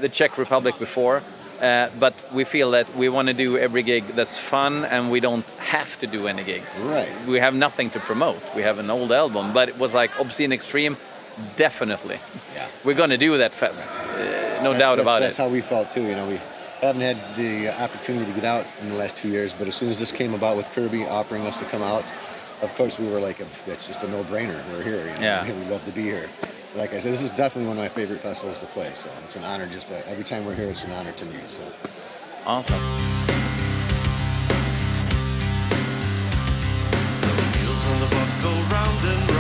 the 0.02 0.10
Czech 0.12 0.38
Republic 0.38 0.78
before. 0.80 1.22
Uh, 1.62 1.90
but 1.98 2.14
we 2.34 2.44
feel 2.44 2.72
that 2.72 2.94
we 2.98 3.08
want 3.08 3.30
to 3.30 3.34
do 3.34 3.58
every 3.58 3.84
gig 3.84 4.06
that's 4.16 4.38
fun 4.38 4.84
and 4.86 5.10
we 5.10 5.22
don't 5.22 5.50
have 5.60 5.98
to 5.98 6.06
do 6.08 6.28
any 6.28 6.44
gigs. 6.44 6.82
Right. 6.82 7.10
We 7.26 7.40
have 7.40 7.56
nothing 7.56 7.90
to 7.92 8.00
promote. 8.00 8.42
We 8.54 8.64
have 8.64 8.80
an 8.80 8.90
old 8.90 9.14
album, 9.14 9.54
but 9.54 9.70
it 9.70 9.80
was 9.80 9.94
like 9.94 10.12
Obscene 10.20 10.52
Extreme, 10.52 10.98
definitely. 11.56 12.20
yeah, 12.54 12.68
We're 12.84 12.96
going 12.98 13.12
to 13.12 13.18
do 13.18 13.38
that 13.38 13.54
fest. 13.54 13.88
Uh, 13.88 14.62
no 14.62 14.78
doubt 14.78 15.00
about 15.00 15.22
that's 15.22 15.36
it. 15.36 15.38
That's 15.38 15.38
how 15.38 15.48
we 15.48 15.62
felt 15.62 15.90
too. 15.90 16.02
You 16.04 16.16
know, 16.16 16.28
we 16.28 16.40
haven't 16.82 17.02
had 17.02 17.18
the 17.38 17.70
opportunity 17.82 18.26
to 18.26 18.36
get 18.36 18.44
out 18.46 18.76
in 18.82 18.90
the 18.90 18.96
last 18.96 19.16
two 19.16 19.30
years, 19.30 19.54
but 19.54 19.66
as 19.68 19.76
soon 19.76 19.90
as 19.90 20.00
this 20.00 20.12
came 20.12 20.34
about 20.34 20.58
with 20.58 20.66
Kirby 20.74 21.06
offering 21.06 21.44
us 21.48 21.60
to 21.60 21.66
come 21.66 21.82
out, 21.82 22.04
of 22.62 22.74
course 22.76 23.00
we 23.00 23.08
were 23.08 23.22
like, 23.22 23.38
"That's 23.66 23.88
just 23.88 24.04
a 24.04 24.08
no-brainer. 24.10 24.60
We're 24.72 24.84
here. 24.84 25.00
You 25.08 25.16
know? 25.16 25.22
Yeah. 25.22 25.46
we 25.60 25.66
love 25.72 25.86
to 25.86 25.92
be 25.92 26.02
here." 26.04 26.28
Like 26.76 26.92
I 26.94 27.00
said, 27.00 27.14
this 27.14 27.22
is 27.22 27.30
definitely 27.30 27.68
one 27.68 27.78
of 27.78 27.84
my 27.84 27.90
favorite 27.90 28.20
festivals 28.20 28.58
to 28.60 28.66
play. 28.66 28.90
So 28.96 29.10
it's 29.24 29.36
an 29.36 29.44
honor. 29.44 29.68
Just 29.68 29.90
to, 29.90 30.08
every 30.08 30.24
time 30.24 30.44
we're 30.44 30.56
here, 30.56 30.70
it's 30.70 30.84
an 30.84 30.92
honor 30.94 31.12
to 31.12 31.26
me. 31.26 31.36
So. 31.46 31.62
Awesome. 32.48 32.82
Wheels 37.54 37.86
on 37.86 38.00
the 38.00 39.33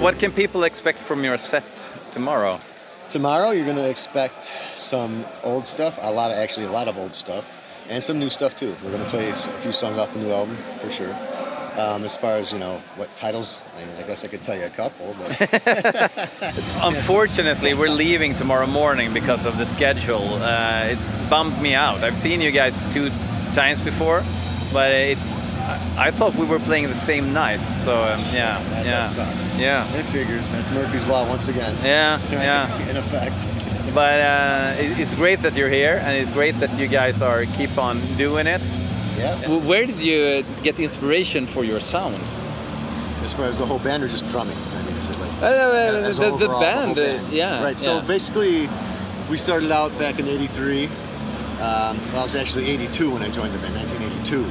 What, 0.00 0.18
can 0.18 0.32
people 0.32 0.64
expect 0.64 0.98
from 0.98 1.24
your 1.24 1.36
set 1.36 1.92
tomorrow? 2.10 2.58
Tomorrow, 3.10 3.50
you're 3.50 3.66
going 3.66 3.76
to 3.76 3.90
expect 3.90 4.50
some 4.74 5.26
old 5.44 5.66
stuff, 5.66 5.98
a 6.00 6.10
lot 6.10 6.30
of 6.30 6.38
actually 6.38 6.64
a 6.64 6.70
lot 6.70 6.88
of 6.88 6.96
old 6.96 7.14
stuff, 7.14 7.44
and 7.90 8.02
some 8.02 8.18
new 8.18 8.30
stuff 8.30 8.56
too. 8.56 8.74
We're 8.82 8.92
going 8.92 9.04
to 9.04 9.10
play 9.10 9.28
a 9.28 9.36
few 9.36 9.72
songs 9.72 9.98
off 9.98 10.14
the 10.14 10.20
new 10.20 10.32
album 10.32 10.56
for 10.80 10.88
sure. 10.88 11.14
Um, 11.76 12.02
as 12.04 12.16
far 12.16 12.36
as 12.36 12.50
you 12.50 12.58
know, 12.58 12.80
what 12.96 13.14
titles? 13.14 13.60
I, 13.76 13.84
mean, 13.84 13.94
I 14.02 14.06
guess 14.06 14.24
I 14.24 14.28
could 14.28 14.42
tell 14.42 14.56
you 14.56 14.64
a 14.64 14.70
couple, 14.70 15.14
but 15.18 15.38
Unfortunately, 16.82 17.74
we're 17.74 17.90
leaving 17.90 18.34
tomorrow 18.34 18.66
morning 18.66 19.12
because 19.12 19.44
of 19.44 19.58
the 19.58 19.66
schedule. 19.66 20.32
Uh, 20.42 20.92
it 20.92 20.98
bummed 21.28 21.60
me 21.60 21.74
out. 21.74 22.02
I've 22.02 22.16
seen 22.16 22.40
you 22.40 22.52
guys 22.52 22.82
two 22.94 23.10
times 23.52 23.82
before, 23.82 24.24
but 24.72 24.92
it, 24.92 25.18
I, 25.70 26.08
I 26.08 26.10
thought 26.10 26.34
we 26.34 26.46
were 26.46 26.58
playing 26.60 26.88
the 26.88 26.94
same 26.94 27.32
night. 27.32 27.64
So 27.84 27.92
um, 27.94 28.20
yeah, 28.32 28.62
that 28.70 28.84
yeah, 28.84 28.90
does 29.02 29.14
suck. 29.14 29.28
yeah, 29.58 29.86
it 29.96 30.04
figures. 30.06 30.50
That's 30.50 30.70
Murphy's 30.70 31.06
law 31.06 31.28
once 31.28 31.48
again. 31.48 31.74
yeah, 31.84 32.18
yeah. 32.30 32.88
In 32.88 32.96
effect. 32.96 33.36
But 33.94 34.20
uh, 34.20 34.74
it, 34.82 34.98
it's 35.00 35.14
great 35.14 35.40
that 35.42 35.54
you're 35.56 35.68
here, 35.70 36.00
and 36.04 36.16
it's 36.16 36.30
great 36.30 36.54
that 36.60 36.70
you 36.78 36.86
guys 36.88 37.20
are 37.22 37.44
keep 37.46 37.76
on 37.78 38.00
doing 38.16 38.46
it. 38.46 38.60
Yeah. 39.18 39.48
Where 39.66 39.84
did 39.86 39.98
you 40.00 40.44
get 40.62 40.76
the 40.76 40.84
inspiration 40.84 41.46
for 41.46 41.64
your 41.64 41.80
sound? 41.80 42.14
As 43.22 43.34
far 43.34 43.44
as 43.46 43.58
the 43.58 43.66
whole 43.66 43.78
band 43.80 44.02
or 44.02 44.08
just 44.08 44.26
drumming? 44.28 44.56
I 44.56 44.82
mean, 44.86 44.96
is 44.96 45.10
it 45.10 45.18
like 45.20 45.30
Uh, 45.42 45.46
uh, 45.46 46.08
as 46.08 46.16
the- 46.16 46.36
the 46.36 46.48
band, 46.48 46.96
whole 46.96 47.06
uh, 47.26 47.30
yeah, 47.30 47.62
Right. 47.62 47.76
So 47.76 47.96
yeah. 47.96 48.06
basically, 48.06 48.68
we 49.28 49.36
started 49.36 49.70
out 49.70 49.96
back 49.98 50.18
in 50.18 50.26
'83. 50.26 50.86
Um, 50.86 50.90
well, 51.60 52.20
I 52.20 52.22
was 52.22 52.34
actually 52.34 52.70
82 52.70 53.10
when 53.10 53.22
I 53.22 53.28
joined 53.28 53.52
the 53.52 53.58
band, 53.58 53.74
1982. 53.74 54.46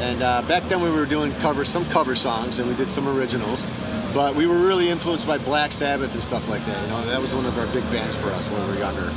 And 0.00 0.22
uh, 0.22 0.42
back 0.42 0.62
then 0.68 0.82
we 0.82 0.90
were 0.90 1.06
doing 1.06 1.32
cover, 1.36 1.64
some 1.64 1.84
cover 1.86 2.14
songs, 2.14 2.58
and 2.58 2.68
we 2.68 2.74
did 2.76 2.90
some 2.90 3.08
originals. 3.08 3.66
But 4.12 4.34
we 4.34 4.46
were 4.46 4.58
really 4.58 4.88
influenced 4.88 5.26
by 5.26 5.38
Black 5.38 5.72
Sabbath 5.72 6.12
and 6.14 6.22
stuff 6.22 6.48
like 6.48 6.64
that. 6.66 6.82
You 6.82 6.88
know, 6.88 7.06
that 7.06 7.20
was 7.20 7.34
one 7.34 7.44
of 7.46 7.58
our 7.58 7.66
big 7.68 7.82
bands 7.90 8.14
for 8.14 8.28
us 8.30 8.48
when 8.50 8.62
we 8.66 8.72
were 8.74 8.78
younger. 8.78 9.12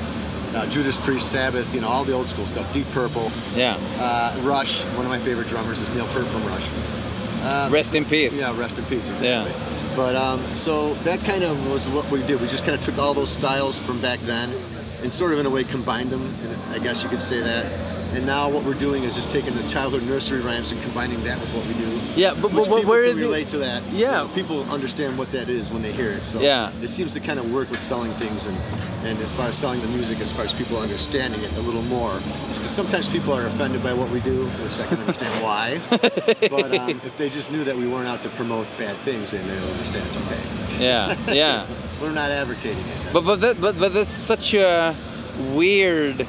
uh, 0.56 0.66
Judas 0.68 0.98
Priest, 0.98 1.32
Sabbath, 1.32 1.72
you 1.76 1.80
know, 1.82 1.88
all 1.88 2.04
the 2.04 2.12
old 2.12 2.28
school 2.28 2.46
stuff. 2.48 2.72
Deep 2.74 2.88
Purple, 2.92 3.32
Yeah. 3.56 3.78
uh, 4.00 4.36
Rush. 4.42 4.82
One 4.96 5.06
of 5.06 5.12
my 5.12 5.20
favorite 5.20 5.48
drummers 5.48 5.80
is 5.80 5.94
Neil 5.94 6.08
Peart 6.08 6.26
from 6.26 6.44
Rush. 6.48 6.68
Um, 7.44 7.72
Rest 7.72 7.94
in 7.94 8.04
peace. 8.04 8.40
Yeah, 8.40 8.58
rest 8.60 8.80
in 8.80 8.86
peace. 8.86 9.10
Exactly. 9.10 9.28
Yeah. 9.28 9.96
But 9.96 10.16
um, 10.16 10.42
so 10.56 10.96
that 11.06 11.20
kind 11.20 11.44
of 11.44 11.72
was 11.72 11.88
what 11.90 12.10
we 12.10 12.24
did. 12.26 12.42
We 12.42 12.48
just 12.48 12.66
kind 12.66 12.74
of 12.76 12.82
took 12.82 12.98
all 12.98 13.14
those 13.14 13.30
styles 13.32 13.78
from 13.80 14.02
back 14.02 14.20
then 14.22 14.52
and 15.04 15.14
sort 15.14 15.34
of 15.34 15.40
in 15.40 15.46
a 15.46 15.50
way 15.52 15.64
combined 15.66 16.10
them. 16.10 16.28
I 16.72 16.80
guess 16.80 17.04
you 17.04 17.10
could 17.10 17.22
say 17.22 17.40
that. 17.42 17.66
And 18.14 18.26
now 18.26 18.49
what 18.49 18.64
we're 18.64 18.73
doing 18.73 19.03
is 19.03 19.14
just 19.15 19.30
taking 19.30 19.53
the 19.53 19.68
childhood 19.68 20.02
nursery 20.03 20.41
rhymes 20.41 20.72
and 20.72 20.81
combining 20.81 21.23
that 21.26 21.40
with 21.40 21.49
what 21.53 21.64
we 21.68 21.73
do. 21.76 21.99
Yeah, 22.15 22.31
but- 22.34 22.52
but 22.53 22.64
people 22.64 22.81
where 22.84 23.07
can 23.07 23.18
you- 23.18 23.23
relate 23.26 23.48
to 23.49 23.57
that. 23.60 23.84
Yeah. 23.91 24.22
You 24.23 24.27
know, 24.27 24.34
people 24.34 24.65
understand 24.72 25.18
what 25.18 25.31
that 25.31 25.48
is 25.48 25.69
when 25.72 25.81
they 25.84 25.91
hear 25.91 26.10
it. 26.11 26.23
So 26.26 26.40
Yeah. 26.41 26.72
it 26.81 26.88
seems 26.90 27.14
to 27.14 27.19
kind 27.19 27.40
of 27.40 27.52
work 27.53 27.69
with 27.69 27.81
selling 27.81 28.11
things 28.14 28.48
and, 28.48 28.57
and 29.06 29.19
as 29.22 29.34
far 29.36 29.48
as 29.48 29.56
selling 29.57 29.80
the 29.81 29.88
music, 29.90 30.19
as 30.22 30.31
far 30.31 30.44
as 30.44 30.52
people 30.53 30.77
understanding 30.80 31.40
it 31.44 31.52
a 31.57 31.61
little 31.61 31.84
more. 31.84 32.19
Because 32.48 32.72
sometimes 32.72 33.07
people 33.07 33.31
are 33.31 33.45
offended 33.45 33.84
by 33.84 33.94
what 33.94 34.10
we 34.10 34.19
do, 34.22 34.45
which 34.64 34.80
I 34.80 34.88
can 34.88 34.98
understand 34.99 35.44
why. 35.44 35.80
but 36.49 36.76
um, 36.80 36.90
if 37.06 37.15
they 37.18 37.30
just 37.30 37.52
knew 37.52 37.64
that 37.64 37.77
we 37.77 37.88
weren't 37.88 38.07
out 38.07 38.23
to 38.23 38.30
promote 38.30 38.65
bad 38.80 38.98
things, 39.06 39.31
then 39.31 39.48
they'll 39.48 39.72
understand 39.72 40.07
it's 40.07 40.18
okay. 40.18 40.84
Yeah, 40.84 41.15
yeah. 41.31 41.65
We're 42.02 42.11
not 42.11 42.31
advocating 42.31 42.80
it. 42.80 43.14
But 43.14 43.23
but 43.26 43.40
that, 43.41 43.61
but 43.61 43.77
but 43.77 43.94
that's 43.94 44.10
such 44.11 44.53
a 44.56 44.95
weird, 45.53 46.26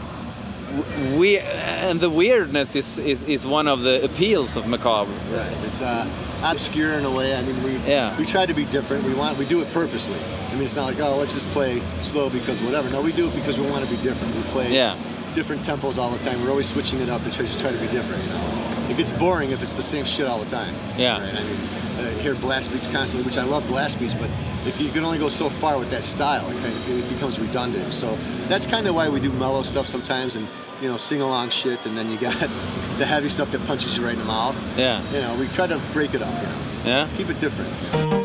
weird, 1.16 1.44
and 1.44 2.00
the 2.00 2.10
weirdness 2.10 2.74
is, 2.76 2.98
is 2.98 3.22
is 3.22 3.46
one 3.46 3.68
of 3.68 3.80
the 3.82 4.04
appeals 4.04 4.56
of 4.56 4.66
macabre. 4.66 5.10
Right. 5.32 5.52
It's 5.66 5.80
uh, 5.80 6.06
obscure 6.42 6.92
in 6.94 7.04
a 7.04 7.10
way. 7.10 7.36
I 7.36 7.42
mean, 7.42 7.62
we 7.62 7.76
Yeah. 7.86 8.16
we 8.18 8.24
try 8.26 8.46
to 8.46 8.54
be 8.54 8.64
different. 8.66 9.04
We 9.04 9.14
want 9.14 9.38
we 9.38 9.44
do 9.46 9.60
it 9.60 9.68
purposely. 9.72 10.18
I 10.50 10.54
mean, 10.54 10.64
it's 10.64 10.76
not 10.76 10.86
like 10.86 11.00
oh, 11.00 11.16
let's 11.16 11.34
just 11.34 11.48
play 11.48 11.80
slow 12.00 12.30
because 12.30 12.60
whatever. 12.62 12.88
No, 12.90 13.00
we 13.02 13.12
do 13.12 13.28
it 13.28 13.34
because 13.34 13.58
we 13.58 13.66
want 13.70 13.84
to 13.84 13.90
be 13.90 14.00
different. 14.02 14.34
We 14.34 14.42
play 14.44 14.72
Yeah. 14.72 14.96
different 15.34 15.62
tempos 15.62 15.98
all 15.98 16.10
the 16.10 16.18
time. 16.22 16.42
We're 16.42 16.50
always 16.50 16.68
switching 16.68 17.00
it 17.00 17.08
up 17.08 17.22
to 17.24 17.30
try 17.30 17.46
to 17.46 17.78
be 17.78 17.86
different. 17.88 18.22
You 18.24 18.30
know, 18.30 18.59
it 18.90 18.96
gets 18.96 19.12
boring 19.12 19.50
if 19.52 19.62
it's 19.62 19.72
the 19.72 19.82
same 19.82 20.04
shit 20.04 20.26
all 20.26 20.38
the 20.42 20.50
time. 20.50 20.74
Yeah. 20.98 21.20
Right. 21.20 21.34
I 21.34 21.42
mean, 21.44 21.56
I 22.06 22.22
hear 22.22 22.34
blast 22.34 22.72
beats 22.72 22.86
constantly, 22.86 23.26
which 23.26 23.38
I 23.38 23.44
love 23.44 23.66
blast 23.68 23.98
beats, 24.00 24.14
but 24.14 24.30
if 24.66 24.80
you 24.80 24.90
can 24.90 25.04
only 25.04 25.18
go 25.18 25.28
so 25.28 25.48
far 25.48 25.78
with 25.78 25.90
that 25.90 26.02
style, 26.02 26.48
it, 26.50 26.54
kind 26.54 26.66
of, 26.66 26.90
it 26.90 27.08
becomes 27.10 27.38
redundant. 27.38 27.92
So 27.92 28.16
that's 28.48 28.66
kind 28.66 28.86
of 28.86 28.94
why 28.94 29.08
we 29.08 29.20
do 29.20 29.30
mellow 29.32 29.62
stuff 29.62 29.86
sometimes, 29.86 30.36
and 30.36 30.48
you 30.82 30.88
know, 30.88 30.96
sing 30.96 31.20
along 31.20 31.50
shit, 31.50 31.84
and 31.86 31.96
then 31.96 32.10
you 32.10 32.18
got 32.18 32.34
the 32.98 33.06
heavy 33.06 33.28
stuff 33.28 33.50
that 33.52 33.64
punches 33.66 33.96
you 33.96 34.04
right 34.04 34.14
in 34.14 34.18
the 34.18 34.24
mouth. 34.24 34.60
Yeah. 34.78 35.02
You 35.12 35.20
know, 35.20 35.36
we 35.38 35.46
try 35.48 35.66
to 35.66 35.78
break 35.92 36.14
it 36.14 36.22
up. 36.22 36.34
You 36.34 36.48
know, 36.48 36.58
Yeah. 36.84 37.08
keep 37.16 37.28
it 37.28 37.38
different. 37.38 37.70
Yeah, 37.92 38.19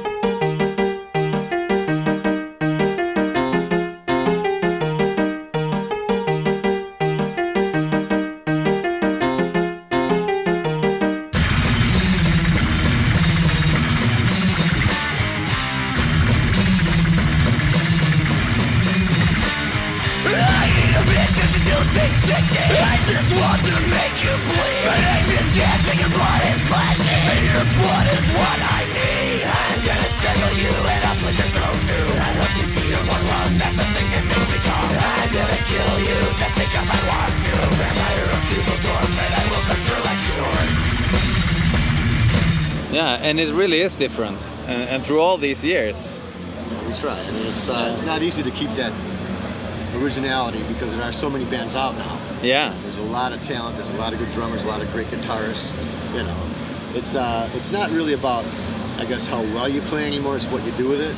and 43.37 43.49
it 43.49 43.53
really 43.53 43.81
is 43.81 43.95
different. 43.95 44.41
And, 44.65 44.83
and 44.89 45.03
through 45.03 45.19
all 45.19 45.37
these 45.37 45.61
years, 45.63 46.17
We 46.87 46.93
try. 46.95 47.19
I 47.19 47.31
mean, 47.31 47.45
it's 47.47 47.67
uh, 47.67 47.91
it's 47.93 48.03
not 48.03 48.21
easy 48.21 48.43
to 48.43 48.51
keep 48.51 48.69
that 48.75 48.93
originality 49.97 50.63
because 50.69 50.95
there 50.95 51.03
are 51.03 51.11
so 51.11 51.29
many 51.29 51.43
bands 51.45 51.75
out 51.75 51.97
now. 51.97 52.17
yeah, 52.41 52.73
There's 52.83 52.97
a 52.97 53.03
lot 53.03 53.33
of 53.33 53.41
talent. 53.41 53.75
There's 53.75 53.91
a 53.91 53.97
lot 53.97 54.13
of 54.13 54.19
good 54.19 54.31
drummers. 54.31 54.63
A 54.63 54.67
lot 54.67 54.81
of 54.81 54.89
great 54.93 55.07
guitarists. 55.07 55.73
You 56.15 56.23
know, 56.23 56.41
it's 56.93 57.13
uh, 57.15 57.49
it's 57.55 57.71
not 57.71 57.91
really 57.91 58.13
about, 58.13 58.45
I 58.99 59.05
guess, 59.05 59.27
how 59.27 59.41
well 59.53 59.67
you 59.67 59.81
play 59.81 60.07
anymore. 60.07 60.37
It's 60.37 60.45
what 60.47 60.63
you 60.65 60.71
do 60.73 60.87
with 60.87 61.01
it. 61.01 61.15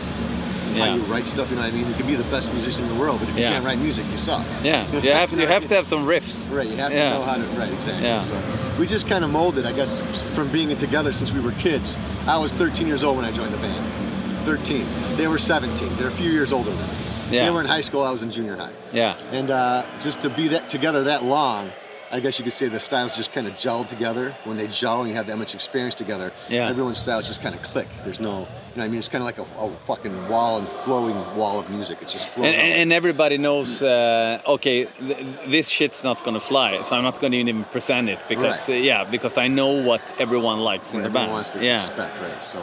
How 0.80 0.96
you 0.96 1.02
write 1.04 1.28
stuff. 1.28 1.50
You 1.50 1.56
know 1.58 1.64
what 1.64 1.74
I 1.74 1.76
mean? 1.76 1.88
You 1.88 1.94
can 1.96 2.08
be 2.08 2.16
the 2.16 2.24
best 2.32 2.52
musician 2.54 2.84
in 2.86 2.90
the 2.94 3.00
world, 3.00 3.20
but 3.20 3.30
if 3.30 3.36
you 3.38 3.44
can't 3.44 3.66
write 3.66 3.80
music, 3.80 4.06
you 4.12 4.18
suck. 4.18 4.46
yeah. 4.64 4.90
You 4.92 5.12
have 5.14 5.32
you 5.32 5.46
have 5.48 5.68
to 5.68 5.76
have 5.76 5.86
some 5.88 6.06
riffs. 6.06 6.50
Right, 6.56 6.68
you 6.68 6.76
have 6.78 6.92
to 6.92 6.98
know 7.12 7.22
how 7.24 7.36
to 7.36 7.44
write 7.60 7.72
exactly. 7.74 8.04
Yeah. 8.06 8.22
So 8.22 8.40
we 8.80 8.86
just 8.88 9.08
kind 9.08 9.24
of 9.24 9.32
molded, 9.32 9.66
I 9.66 9.74
guess, 9.74 10.00
from 10.36 10.52
being 10.52 10.76
together 10.78 11.12
since 11.12 11.32
we 11.32 11.40
were 11.40 11.52
kids. 11.54 11.98
I 12.28 12.38
was 12.38 12.52
13 12.54 12.88
years 12.88 13.04
old 13.04 13.16
when 13.18 13.26
I 13.26 13.32
joined 13.32 13.54
the 13.54 13.58
band. 13.58 14.46
13. 14.46 14.86
They 15.18 15.28
were 15.28 15.38
17. 15.38 15.96
They're 15.98 16.08
a 16.08 16.12
few 16.12 16.32
years 16.32 16.54
older 16.54 16.70
than 16.72 16.88
me. 16.88 16.94
Yeah. 17.30 17.46
They 17.46 17.52
were 17.52 17.60
in 17.60 17.68
high 17.68 17.82
school. 17.82 18.04
I 18.04 18.12
was 18.12 18.24
in 18.24 18.32
junior 18.32 18.56
high. 18.56 18.72
Yeah, 18.94 19.18
And 19.32 19.52
uh, 19.52 19.84
just 20.00 20.22
to 20.22 20.30
be 20.30 20.48
that 20.50 20.70
together 20.70 21.04
that 21.04 21.24
long, 21.24 21.70
I 22.10 22.20
guess 22.22 22.40
you 22.40 22.44
could 22.44 22.54
say 22.54 22.70
the 22.70 22.80
styles 22.80 23.16
just 23.18 23.34
kind 23.34 23.48
of 23.48 23.54
gelled 23.56 23.90
together. 23.90 24.34
When 24.46 24.56
they 24.56 24.68
gel 24.68 25.02
and 25.02 25.10
you 25.10 25.16
have 25.16 25.28
that 25.28 25.38
much 25.38 25.54
experience 25.56 25.94
together, 25.96 26.32
Yeah. 26.50 26.70
everyone's 26.70 26.98
styles 27.00 27.28
just 27.28 27.42
kind 27.42 27.54
of 27.54 27.62
click. 27.62 27.88
There's 28.06 28.22
no, 28.22 28.30
you 28.30 28.36
know, 28.38 28.48
what 28.76 28.84
I 28.84 28.88
mean, 28.88 29.00
it's 29.00 29.10
kind 29.10 29.22
of 29.22 29.26
like 29.26 29.40
a, 29.40 29.48
a 29.60 29.70
fucking 29.86 30.30
wall 30.30 30.60
and 30.60 30.68
flowing 30.86 31.16
wall 31.36 31.60
of 31.60 31.70
music. 31.70 31.98
It's 32.02 32.14
just 32.14 32.28
flowing. 32.30 32.54
and, 32.54 32.62
and, 32.62 32.74
and 32.82 32.94
everybody 32.94 33.38
knows. 33.38 33.82
Uh, 33.82 34.42
okay, 34.48 34.86
th- 34.86 35.26
this 35.48 35.68
shit's 35.68 36.04
not 36.06 36.24
gonna 36.24 36.40
fly, 36.40 36.82
so 36.84 36.96
I'm 36.96 37.04
not 37.04 37.20
gonna 37.20 37.36
even 37.36 37.66
present 37.66 38.08
it 38.08 38.20
because 38.30 38.70
Right. 38.70 38.76
uh, 38.80 38.84
yeah, 38.84 39.04
because 39.04 39.38
I 39.38 39.48
know 39.50 39.72
what 39.84 40.02
everyone 40.18 40.60
likes 40.60 40.94
in 40.94 41.02
what 41.02 41.04
the 41.04 41.10
everyone 41.10 41.26
band. 41.28 41.34
wants 41.34 41.50
to 41.52 41.64
yeah, 41.64 41.76
expect, 41.76 42.16
right? 42.22 42.42
So 42.44 42.60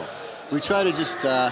we 0.51 0.59
try 0.59 0.83
to 0.83 0.91
just 0.91 1.23
uh, 1.23 1.51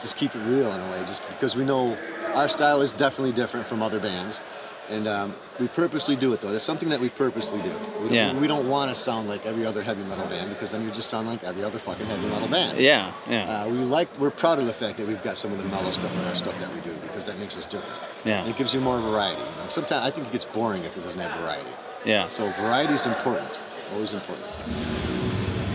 just 0.00 0.16
keep 0.16 0.34
it 0.34 0.40
real 0.46 0.72
in 0.72 0.80
a 0.80 0.90
way, 0.92 1.00
just 1.06 1.22
because 1.28 1.54
we 1.56 1.64
know 1.64 1.94
our 2.34 2.48
style 2.48 2.80
is 2.80 2.92
definitely 2.92 3.32
different 3.32 3.66
from 3.66 3.82
other 3.82 4.00
bands, 4.00 4.40
and 4.88 5.06
um, 5.06 5.34
we 5.60 5.68
purposely 5.68 6.16
do 6.16 6.32
it 6.32 6.40
though. 6.40 6.50
That's 6.50 6.64
something 6.64 6.88
that 6.88 6.98
we 7.00 7.08
purposely 7.10 7.60
do. 7.62 7.68
We 8.00 8.04
don't, 8.08 8.12
Yeah. 8.14 8.38
we 8.38 8.46
don't 8.46 8.68
want 8.68 8.90
to 8.90 8.94
sound 8.94 9.28
like 9.28 9.44
every 9.46 9.64
other 9.66 9.82
heavy 9.82 10.02
metal 10.04 10.26
band 10.26 10.48
because 10.48 10.70
then 10.72 10.82
you 10.82 10.90
just 10.90 11.08
sound 11.10 11.28
like 11.28 11.44
every 11.44 11.62
other 11.62 11.78
fucking 11.78 12.06
heavy 12.06 12.26
metal 12.26 12.48
band. 12.48 12.78
yeah, 12.78 13.12
yeah, 13.28 13.62
Uh, 13.64 13.68
we 13.68 13.76
like, 13.78 14.08
we're 14.18 14.30
proud 14.30 14.58
of 14.58 14.66
the 14.66 14.72
fact 14.72 14.96
that 14.98 15.06
we've 15.06 15.22
got 15.22 15.36
some 15.36 15.52
of 15.52 15.58
the 15.58 15.64
mellow 15.68 15.90
stuff 15.92 16.12
in 16.16 16.24
our 16.24 16.34
stuff 16.34 16.58
that 16.60 16.72
we 16.74 16.80
do 16.80 16.92
because 17.02 17.26
that 17.26 17.38
makes 17.38 17.56
us 17.56 17.66
different. 17.66 17.94
Yeah. 18.24 18.40
And 18.40 18.48
it 18.50 18.56
gives 18.56 18.72
you 18.74 18.80
more 18.80 18.98
variety. 19.00 19.40
You 19.40 19.46
know? 19.62 19.68
Sometimes 19.68 20.04
I 20.06 20.10
think 20.10 20.26
it 20.28 20.32
gets 20.32 20.44
boring 20.46 20.82
if 20.84 20.96
it 20.96 21.02
doesn't 21.04 21.20
have 21.20 21.32
variety. 21.40 21.70
yeah. 22.04 22.28
So 22.30 22.48
variety 22.60 22.94
is 22.94 23.06
important, 23.06 23.60
always 23.94 24.12
important. 24.12 24.46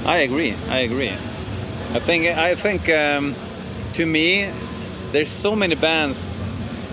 I 0.06 0.18
agree. 0.20 0.54
I 0.70 0.80
agree. 0.80 1.10
I 1.10 2.00
think 2.00 2.26
I 2.38 2.56
think 2.56 2.90
um, 2.90 3.36
to 3.94 4.06
me, 4.06 4.50
there's 5.12 5.30
so 5.32 5.56
many 5.56 5.76
bands, 5.76 6.36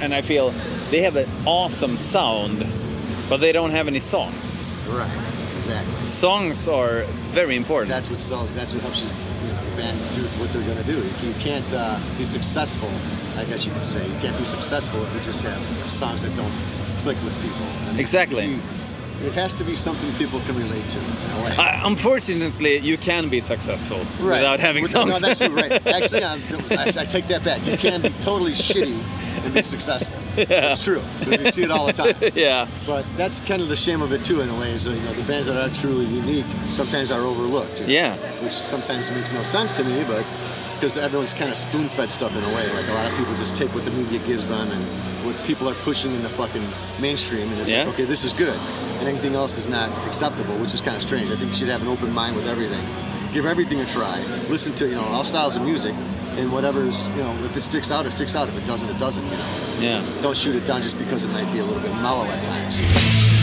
and 0.01 0.15
I 0.15 0.23
feel 0.23 0.51
they 0.91 1.03
have 1.03 1.16
an 1.16 1.29
awesome 1.47 1.97
sound, 1.97 2.66
but 3.29 3.39
they 3.39 3.53
don't 3.53 3.71
have 3.71 3.89
any 3.89 4.01
songs. 4.01 4.62
Right. 4.89 5.11
Exactly. 5.57 6.07
Songs 6.07 6.69
are 6.69 7.05
very 7.33 7.57
important. 7.57 7.89
That's 7.91 8.11
what 8.11 8.21
sells. 8.21 8.53
That's 8.53 8.75
what 8.75 8.83
helps 8.83 9.01
you, 9.01 9.09
you 9.09 9.53
know, 9.55 9.65
the 9.71 9.77
band 9.77 9.99
do 10.15 10.23
what 10.41 10.53
they're 10.53 10.62
going 10.62 10.77
to 10.79 10.85
do. 10.85 11.03
You, 11.27 11.33
can't 11.41 11.65
uh, 11.73 11.99
be 12.19 12.25
successful. 12.25 12.91
I 13.41 13.45
guess 13.47 13.65
you 13.66 13.73
could 13.73 13.85
say 13.85 14.07
you 14.07 14.15
can't 14.21 14.37
be 14.39 14.45
successful 14.45 15.03
if 15.05 15.15
you 15.15 15.21
just 15.21 15.43
have 15.43 15.59
songs 15.89 16.23
that 16.23 16.35
don't 16.37 16.53
click 17.03 17.16
with 17.25 17.35
people. 17.43 17.66
I 17.87 17.91
mean, 17.93 18.01
Exactly. 18.01 18.47
you- 18.47 18.61
It 19.25 19.33
has 19.33 19.55
to 19.55 19.65
be 19.65 19.75
something 19.75 20.12
people 20.19 20.41
can 20.41 20.55
relate 20.59 20.87
to. 20.91 20.99
In 20.99 21.05
a 21.41 21.45
way. 21.45 21.57
Uh, 21.57 21.89
unfortunately, 21.89 22.77
you 22.79 22.99
can 22.99 23.29
be 23.31 23.41
successful 23.41 23.99
Right. 24.21 24.39
without 24.41 24.61
having 24.61 24.85
songs. 24.87 25.12
No, 25.12 25.19
that's 25.29 25.41
true. 25.41 25.49
Right. 25.55 25.73
Actually, 25.99 26.25
I'm, 26.25 26.41
actually, 26.71 27.01
I 27.01 27.07
take 27.07 27.27
that 27.29 27.43
back. 27.43 27.65
You 27.66 27.77
can 27.79 28.03
be 28.03 28.11
totally 28.21 28.53
shitty 28.53 29.01
and 29.43 29.55
be 29.55 29.62
successful. 29.62 30.12
Yeah. 30.36 30.73
It's 30.73 30.82
true. 30.82 31.01
We 31.28 31.48
see 31.52 31.62
it 31.62 31.70
all 31.70 31.86
the 31.86 31.93
time. 31.93 32.16
yeah, 32.35 32.66
But 32.89 33.06
that's 33.16 33.39
kind 33.39 33.62
of 33.62 33.69
the 33.69 33.77
shame 33.77 34.02
of 34.02 34.11
it 34.12 34.24
too, 34.24 34.40
in 34.40 34.48
a 34.51 34.59
way. 34.59 34.73
Is 34.73 34.82
that, 34.82 34.90
you 34.97 35.01
know 35.02 35.12
the 35.12 35.23
bands 35.28 35.47
that 35.47 35.56
are 35.56 35.73
truly 35.73 36.06
unique 36.06 36.44
sometimes 36.70 37.12
are 37.12 37.20
overlooked. 37.20 37.82
you 37.82 37.86
know, 37.86 37.93
Yeah. 37.93 38.16
Which 38.43 38.52
sometimes 38.52 39.12
makes 39.12 39.31
no 39.32 39.44
sense 39.44 39.77
to 39.77 39.85
me, 39.85 40.02
but 40.02 40.27
because 40.74 40.97
everyone's 40.98 41.32
kind 41.32 41.51
of 41.52 41.56
spoon-fed 41.56 42.11
stuff 42.11 42.32
in 42.36 42.43
a 42.43 42.48
way. 42.48 42.69
Like 42.74 42.89
a 42.89 42.94
lot 42.94 43.09
of 43.09 43.16
people 43.16 43.32
just 43.36 43.55
take 43.55 43.73
what 43.77 43.85
the 43.85 43.93
media 43.93 44.19
gives 44.27 44.48
them 44.48 44.69
and 44.73 45.24
what 45.24 45.36
people 45.47 45.69
are 45.69 45.74
pushing 45.86 46.12
in 46.12 46.23
the 46.23 46.31
fucking 46.31 46.66
mainstream, 47.01 47.48
and 47.52 47.61
it's 47.61 47.70
Yeah. 47.70 47.85
like, 47.85 47.94
okay, 47.94 48.05
this 48.05 48.24
is 48.24 48.32
good, 48.32 48.59
and 48.98 49.06
anything 49.09 49.36
else 49.36 49.56
is 49.56 49.69
not 49.69 49.89
acceptable, 50.09 50.56
which 50.59 50.74
is 50.74 50.81
kind 50.81 50.97
of 50.97 51.02
strange. 51.02 51.31
I 51.31 51.36
think 51.36 51.52
you 51.52 51.59
should 51.59 51.69
have 51.69 51.81
an 51.82 51.89
open 51.89 52.12
mind 52.12 52.35
with 52.35 52.48
everything. 52.48 52.85
Give 53.32 53.47
everything 53.47 53.81
a 53.81 53.86
try. 53.86 54.19
Listen 54.51 54.74
to 54.74 54.89
you 54.89 54.97
know 54.97 55.05
all 55.15 55.23
styles 55.24 55.55
of 55.55 55.62
music, 55.62 55.94
and 56.39 56.52
whatever's 56.52 57.06
you 57.09 57.23
know 57.23 57.36
if 57.44 57.56
it 57.56 57.62
sticks 57.62 57.90
out, 57.90 58.06
it 58.06 58.12
sticks 58.12 58.35
out. 58.35 58.48
If 58.48 58.56
it 58.56 58.66
doesn't, 58.66 58.89
it 58.89 58.98
doesn't. 58.98 59.24
You 59.24 59.31
know. 59.31 59.77
yeah. 59.78 60.23
Don't 60.23 60.36
shoot 60.36 60.55
it 60.56 60.65
down 60.66 60.82
just 60.82 60.98
because 60.98 61.24
it 61.24 61.28
might 61.28 61.51
be 61.52 61.59
a 61.59 61.65
little 61.65 61.82
bit 61.82 61.93
mellow 62.02 62.24
at 62.24 62.44
times. 62.44 63.34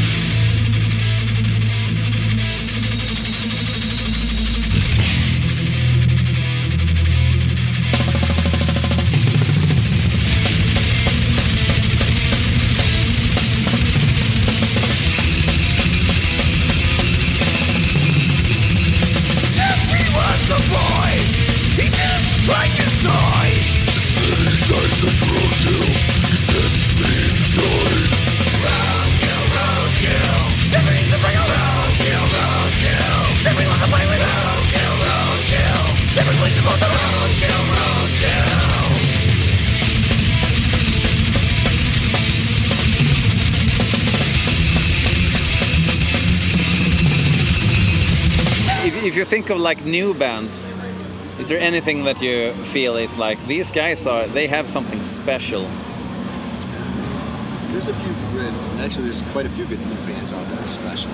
Of 49.52 49.60
like 49.60 49.84
new 49.86 50.14
bands, 50.14 50.74
is 51.40 51.48
there 51.50 51.60
anything 51.60 52.04
that 52.06 52.22
you 52.22 52.54
feel 52.74 52.96
is 52.98 53.18
like 53.18 53.38
these 53.48 53.70
guys 53.72 54.06
are 54.08 54.28
they 54.28 54.48
have 54.48 54.70
something 54.70 55.02
special? 55.02 55.68
There's 57.72 57.88
a 57.88 57.94
few 57.94 58.14
good, 58.34 58.54
actually, 58.80 59.06
there's 59.06 59.22
quite 59.32 59.46
a 59.46 59.50
few 59.50 59.66
good 59.66 59.80
new 59.80 59.96
bands 60.08 60.34
out 60.34 60.48
that 60.50 60.60
are 60.60 60.68
special. 60.68 61.12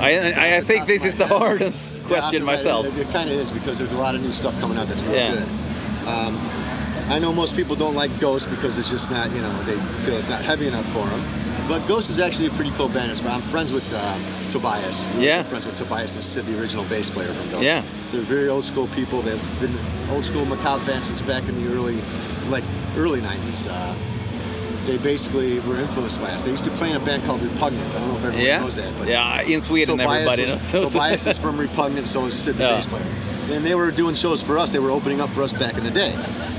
I 0.00 0.32
I, 0.34 0.56
I 0.56 0.60
think 0.62 0.86
this 0.86 1.04
is 1.04 1.16
the 1.16 1.26
hardest 1.26 1.92
question 2.04 2.40
Yeah, 2.42 2.46
myself. 2.46 2.86
It, 2.86 2.96
it 2.98 3.08
kind 3.12 3.30
of 3.30 3.36
is 3.36 3.52
because 3.52 3.78
there's 3.78 3.92
a 3.92 3.98
lot 3.98 4.14
of 4.14 4.22
new 4.22 4.32
stuff 4.32 4.58
coming 4.60 4.76
out 4.78 4.88
that's 4.88 5.02
really 5.04 5.16
Yeah. 5.18 5.32
good. 5.34 5.48
Um, 6.08 6.38
I 7.08 7.18
know 7.18 7.32
most 7.32 7.54
people 7.54 7.76
don't 7.76 7.94
like 7.94 8.10
Ghost 8.18 8.48
because 8.50 8.78
it's 8.78 8.90
just 8.90 9.10
not, 9.10 9.30
you 9.30 9.40
know, 9.42 9.62
they 9.64 9.76
feel 10.04 10.16
it's 10.16 10.28
not 10.28 10.42
heavy 10.42 10.66
enough 10.66 10.86
for 10.92 11.06
them. 11.06 11.22
But 11.68 11.86
Ghost 11.88 12.10
is 12.10 12.18
actually 12.18 12.46
a 12.48 12.50
pretty 12.50 12.70
cool 12.72 12.88
band. 12.88 13.10
It's- 13.12 13.24
I'm 13.26 13.40
friends 13.42 13.72
with 13.72 13.84
um, 13.94 14.20
Tobias. 14.50 15.04
We're 15.16 15.22
Yeah. 15.22 15.42
friends 15.44 15.64
with 15.64 15.76
Tobias 15.76 16.14
and 16.16 16.24
Sid, 16.24 16.44
the 16.46 16.60
original 16.60 16.84
bass 16.84 17.08
player 17.08 17.28
from 17.28 17.50
Ghost. 17.50 17.62
Yeah. 17.62 17.82
They're 18.10 18.20
very 18.20 18.48
old 18.48 18.64
school 18.64 18.88
people. 18.88 19.22
They've 19.22 19.40
been 19.60 19.74
old 20.12 20.24
school 20.24 20.44
macabre 20.44 20.84
fans 20.84 21.06
since 21.06 21.20
back 21.22 21.48
in 21.48 21.62
the 21.64 21.72
early, 21.72 21.96
like 22.50 22.64
early 22.96 23.20
90s. 23.20 23.66
Uh, 23.68 23.94
they 24.86 24.98
basically 24.98 25.60
were 25.60 25.78
influenced 25.78 26.20
by 26.20 26.28
us. 26.30 26.42
They 26.42 26.50
used 26.50 26.64
to 26.64 26.70
play 26.72 26.90
in 26.90 26.96
a 26.96 27.00
band 27.00 27.24
called 27.24 27.40
Repugnant. 27.40 27.94
I 27.94 27.98
don't 28.00 28.08
know 28.08 28.16
if 28.16 28.24
everyone 28.24 28.44
Yeah, 28.44 28.58
knows 28.60 28.74
that, 28.74 28.92
but 28.98 29.06
yeah. 29.08 29.40
In 29.42 29.60
Sweden, 29.60 29.96
Tobias 29.98 30.26
everybody 30.26 30.42
was, 30.42 30.72
knows. 30.72 30.92
Tobias 30.92 31.26
is 31.28 31.38
from 31.44 31.56
Repugnant, 31.58 32.08
so 32.08 32.24
is 32.26 32.34
Sid, 32.36 32.56
the 32.58 32.64
Yeah. 32.64 32.70
bass 32.76 32.86
player. 32.86 33.06
And 33.52 33.64
they 33.64 33.76
were 33.76 33.90
doing 33.92 34.14
shows 34.16 34.42
for 34.42 34.58
us. 34.58 34.72
They 34.72 34.80
were 34.80 34.90
opening 34.90 35.20
up 35.20 35.30
for 35.30 35.42
us 35.42 35.52
back 35.52 35.78
in 35.78 35.84
the 35.84 35.90
day. 35.90 36.12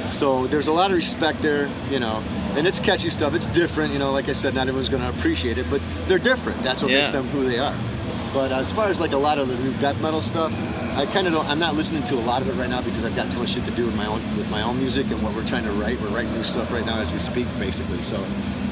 So 0.10 0.48
there's 0.48 0.68
a 0.70 0.74
lot 0.74 0.90
of 0.92 0.96
respect 0.96 1.42
there, 1.42 1.70
you 1.92 2.00
know. 2.00 2.24
And 2.56 2.68
it's 2.68 2.80
catchy 2.80 3.10
stuff. 3.10 3.34
It's 3.34 3.48
different, 3.48 3.94
you 3.94 4.00
know. 4.00 4.12
Like 4.12 4.30
I 4.30 4.34
said, 4.34 4.54
not 4.54 4.68
everyone's 4.68 4.90
going 4.90 5.02
to 5.02 5.10
appreciate 5.10 5.58
it, 5.58 5.66
but 5.70 5.82
they're 6.08 6.20
different. 6.20 6.62
That's 6.64 6.84
what 6.84 6.92
makes 6.92 7.10
them 7.10 7.26
who 7.30 7.50
they 7.50 7.58
are. 7.60 7.76
But 8.34 8.52
as 8.52 8.72
far 8.72 8.88
as 8.88 9.00
like 9.00 9.14
a 9.14 9.18
lot 9.18 9.38
of 9.38 9.48
the 9.48 9.58
new 9.58 9.74
death 9.80 10.00
metal 10.02 10.22
stuff, 10.22 10.52
I 10.96 11.06
kind 11.08 11.28
of 11.28 11.34
don't. 11.34 11.48
I'm 11.48 11.60
not 11.60 11.76
listening 11.76 12.04
to 12.04 12.16
a 12.16 12.24
lot 12.26 12.42
of 12.42 12.50
it 12.50 12.54
right 12.54 12.70
now 12.70 12.82
because 12.82 13.04
I've 13.06 13.16
got 13.16 13.32
too 13.32 13.40
much 13.40 13.50
shit 13.50 13.66
to 13.66 13.72
do 13.72 13.86
with 13.86 13.96
my 13.96 14.06
own 14.06 14.22
with 14.38 14.50
my 14.50 14.62
own 14.62 14.78
music 14.78 15.10
and 15.12 15.22
what 15.24 15.34
we're 15.36 15.46
trying 15.46 15.64
to 15.64 15.72
write. 15.72 16.00
We're 16.02 16.10
writing 16.10 16.34
new 16.34 16.44
stuff 16.44 16.72
right 16.72 16.86
now 16.86 17.00
as 17.00 17.12
we 17.12 17.20
speak, 17.20 17.48
basically. 17.60 18.02
So 18.02 18.18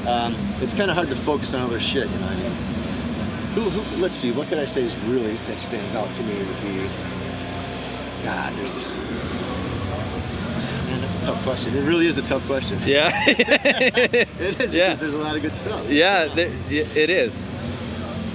um, 0.08 0.36
it's 0.60 0.72
kind 0.72 0.90
of 0.90 0.96
hard 0.96 1.08
to 1.08 1.16
focus 1.16 1.54
on 1.54 1.62
other 1.62 1.80
shit. 1.80 2.08
You 2.08 2.18
know 2.18 2.26
what 2.26 2.36
I 2.36 2.42
mean? 2.42 2.52
Who, 3.54 3.62
who, 3.62 4.02
let's 4.02 4.16
see. 4.16 4.32
What 4.32 4.48
could 4.48 4.58
I 4.58 4.64
say 4.64 4.82
is 4.84 4.96
really 5.04 5.34
that 5.46 5.58
stands 5.58 5.94
out 5.94 6.12
to 6.14 6.22
me 6.22 6.38
would 6.38 6.60
be. 6.62 6.88
God, 8.24 8.52
there's. 8.56 8.84
Man, 11.22 11.26
that's 11.26 11.26
a 11.26 11.32
tough 11.32 11.42
question. 11.44 11.76
It 11.76 11.82
really 11.86 12.06
is 12.06 12.18
a 12.18 12.22
tough 12.22 12.44
question. 12.46 12.78
Yeah, 12.84 13.10
it 13.26 14.14
is. 14.14 14.36
It 14.40 14.60
is 14.60 14.74
Yeah. 14.74 14.86
because 14.88 15.00
there's 15.00 15.14
a 15.14 15.18
lot 15.18 15.36
of 15.36 15.42
good 15.42 15.54
stuff. 15.54 15.88
Yeah, 15.88 16.26
there, 16.26 16.50
it 16.70 17.10
is. 17.10 17.42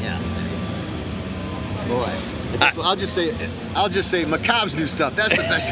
Yeah. 0.02 0.20
Boy. 1.88 2.12
I 2.54 2.58
guess- 2.60 2.78
I'll 2.78 2.96
just 2.96 3.14
say, 3.14 3.32
I'll 3.76 3.90
just 3.90 4.10
say, 4.10 4.24
Macabre's 4.26 4.74
new 4.76 4.88
stuff. 4.88 5.16
That's 5.16 5.30
the 5.30 5.44
best. 5.44 5.72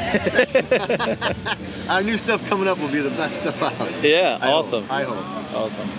Our 1.90 2.04
new 2.04 2.18
stuff 2.18 2.46
coming 2.48 2.68
up 2.68 2.78
will 2.80 2.92
be 2.92 3.00
the 3.02 3.10
best 3.12 3.42
stuff 3.42 3.62
out. 3.62 4.04
Yeah, 4.04 4.38
I 4.42 4.48
hope. 4.48 4.56
awesome. 4.56 4.86
I 4.90 5.04
hope. 5.04 5.56
Awesome. 5.56 5.90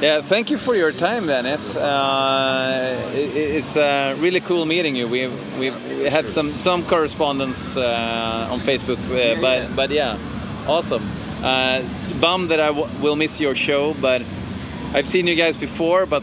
Yeah, 0.00 0.22
thank 0.22 0.50
you 0.50 0.58
for 0.58 0.76
your 0.76 0.92
time, 0.92 1.26
Dennis. 1.26 1.74
Uh, 1.74 3.10
it, 3.12 3.34
it's 3.34 3.76
uh, 3.76 4.14
really 4.20 4.40
cool 4.40 4.64
meeting 4.64 4.94
you. 4.94 5.08
We 5.08 5.26
we 5.58 5.66
had 6.08 6.30
some 6.30 6.54
some 6.54 6.84
correspondence 6.84 7.76
uh, 7.76 8.48
on 8.48 8.60
Facebook, 8.60 8.98
uh, 9.10 9.40
but 9.40 9.58
yeah. 9.62 9.72
but 9.74 9.90
yeah, 9.90 10.18
awesome. 10.68 11.02
Uh, 11.42 11.82
bummed 12.20 12.50
that 12.50 12.60
I 12.60 12.68
w- 12.68 12.86
will 13.02 13.16
miss 13.16 13.40
your 13.40 13.56
show, 13.56 13.94
but 13.94 14.22
I've 14.94 15.08
seen 15.08 15.26
you 15.26 15.34
guys 15.34 15.56
before, 15.56 16.06
but 16.06 16.22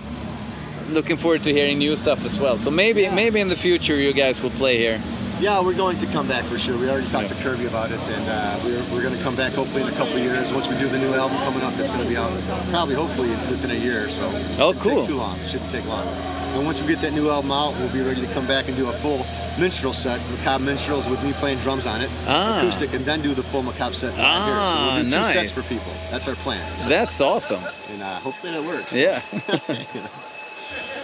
looking 0.92 1.18
forward 1.18 1.44
to 1.44 1.52
hearing 1.52 1.78
new 1.78 1.98
stuff 1.98 2.24
as 2.26 2.40
well. 2.40 2.58
So 2.58 2.72
maybe 2.72 3.10
maybe 3.10 3.42
in 3.42 3.50
the 3.50 3.58
future 3.58 3.96
you 3.96 4.14
guys 4.14 4.42
will 4.42 4.52
play 4.58 4.78
here. 4.78 5.02
Yeah, 5.40 5.62
we're 5.62 5.76
going 5.76 5.98
to 6.00 6.06
come 6.08 6.28
back 6.28 6.46
for 6.46 6.58
sure. 6.58 6.78
We 6.78 6.90
already 6.90 7.10
talked 7.10 7.28
to 7.30 7.36
Kirby 7.36 7.66
about 7.66 7.92
it, 7.92 8.00
and 8.08 8.26
uh, 8.30 8.60
we're, 8.64 8.82
we're 8.94 9.02
going 9.04 9.16
to 9.16 9.22
come 9.22 9.36
back 9.36 9.52
hopefully 9.54 9.84
in 9.84 9.90
a 9.90 9.92
couple 9.92 10.14
of 10.16 10.24
years. 10.24 10.54
Once 10.54 10.68
we 10.70 10.78
do 10.78 10.88
the 10.88 10.98
new 10.98 11.14
album 11.14 11.38
coming 11.40 11.62
up, 11.62 11.74
that's 11.76 11.90
going 11.90 12.02
to 12.04 12.08
be 12.08 12.16
out 12.16 12.32
probably 12.70 12.96
hopefully 12.96 13.30
within 13.30 13.72
a 13.72 13.76
year 13.76 14.06
or 14.06 14.10
so. 14.10 14.24
Oh, 14.58 14.72
Shouldn't 14.74 14.80
cool. 14.82 14.96
Take 15.02 15.06
too 15.08 15.18
long. 15.18 15.38
Shouldn't 15.44 15.70
take 15.70 15.86
long. 15.88 16.08
And 16.56 16.66
once 16.66 16.82
we 16.82 16.88
get 16.88 17.02
that 17.02 17.12
new 17.14 17.30
album 17.30 17.52
out, 17.52 17.76
we'll 17.76 17.92
be 17.92 18.00
ready 18.02 18.22
to 18.26 18.34
come 18.34 18.48
back 18.48 18.70
and 18.70 18.78
do 18.78 18.90
a 18.90 18.94
full 18.94 19.26
minstrel 19.60 19.92
set, 19.92 20.22
macabre 20.32 20.64
minstrels 20.64 21.08
with 21.10 21.22
me 21.22 21.34
playing 21.34 21.60
drums 21.60 21.86
on 21.86 22.00
it, 22.02 22.10
Ah. 22.28 22.58
acoustic, 22.60 22.94
and 22.94 23.04
then 23.04 23.22
do 23.22 23.34
the 23.34 23.44
full 23.44 23.62
macabre 23.62 23.94
set 23.94 24.14
Ah, 24.18 24.46
here. 24.46 24.56
So 24.56 24.86
we'll 24.96 25.04
do 25.04 25.10
two 25.10 25.16
nice. 25.18 25.34
sets 25.34 25.52
for 25.52 25.64
people. 25.68 25.92
That's 26.12 26.30
our 26.30 26.36
plan. 26.36 26.78
So- 26.80 26.88
That's 26.88 27.20
awesome. 27.20 27.62
and 27.92 28.02
uh, 28.02 28.16
hopefully 28.20 28.54
that 28.54 28.64
works. 28.64 28.96
Yeah. 28.96 29.22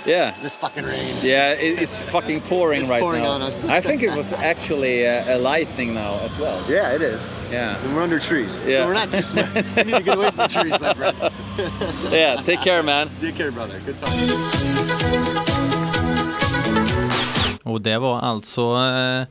Yeah. 0.06 0.34
This 0.42 0.56
fucking 0.56 0.84
rain. 0.86 1.16
Yeah, 1.22 1.52
it, 1.54 1.80
it's 1.82 1.96
fucking 1.98 2.42
pouring 2.42 2.82
It's 2.82 2.90
right 2.90 3.02
pouring 3.02 3.24
now. 3.24 3.30
on 3.36 3.42
us. 3.42 3.64
I 3.64 3.82
think 3.82 4.02
it 4.04 4.16
was 4.16 4.34
actually 4.34 5.04
a, 5.04 5.36
a 5.36 5.38
lightning 5.38 5.94
now 5.94 6.20
as 6.26 6.38
well. 6.40 6.60
Yeah, 6.68 6.96
it 6.96 7.02
is. 7.02 7.30
Yeah. 7.52 7.78
And 7.84 7.96
we're 7.96 8.02
under 8.04 8.20
trees, 8.20 8.60
Yeah. 8.66 8.78
so 8.78 8.88
we're 8.88 8.94
not 8.94 9.12
too 9.12 9.22
smart. 9.22 9.54
we 9.54 9.84
need 9.84 9.96
to 9.98 10.04
get 10.04 10.16
away 10.16 10.32
from 10.32 10.38
the 10.38 10.48
trees, 10.48 10.80
my 10.80 10.94
friend. 10.94 11.18
Yeah, 12.12 12.42
take 12.44 12.62
care 12.62 12.82
man. 12.84 13.10
Take 13.20 13.36
care, 13.36 13.52
brother. 13.52 13.80
Good 13.86 14.00
talking. 14.00 15.42
Och 17.64 17.82
det 17.82 17.98
var 17.98 18.20
alltså 18.20 18.62
eh, 18.62 19.24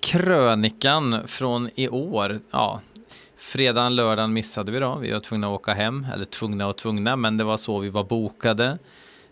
krönikan 0.00 1.22
från 1.28 1.70
i 1.74 1.88
år. 1.88 2.40
Ja, 2.50 2.80
fredagen, 3.38 3.96
lördagen 3.96 4.32
missade 4.32 4.72
vi 4.72 4.78
då. 4.78 4.94
Vi 4.94 5.10
var 5.12 5.20
tvungna 5.20 5.46
att 5.46 5.52
åka 5.60 5.72
hem, 5.74 6.06
eller 6.14 6.24
tvungna 6.24 6.66
och 6.66 6.76
tvungna, 6.76 7.16
men 7.16 7.36
det 7.36 7.44
var 7.44 7.56
så 7.56 7.78
vi 7.78 7.88
var 7.88 8.04
bokade. 8.04 8.78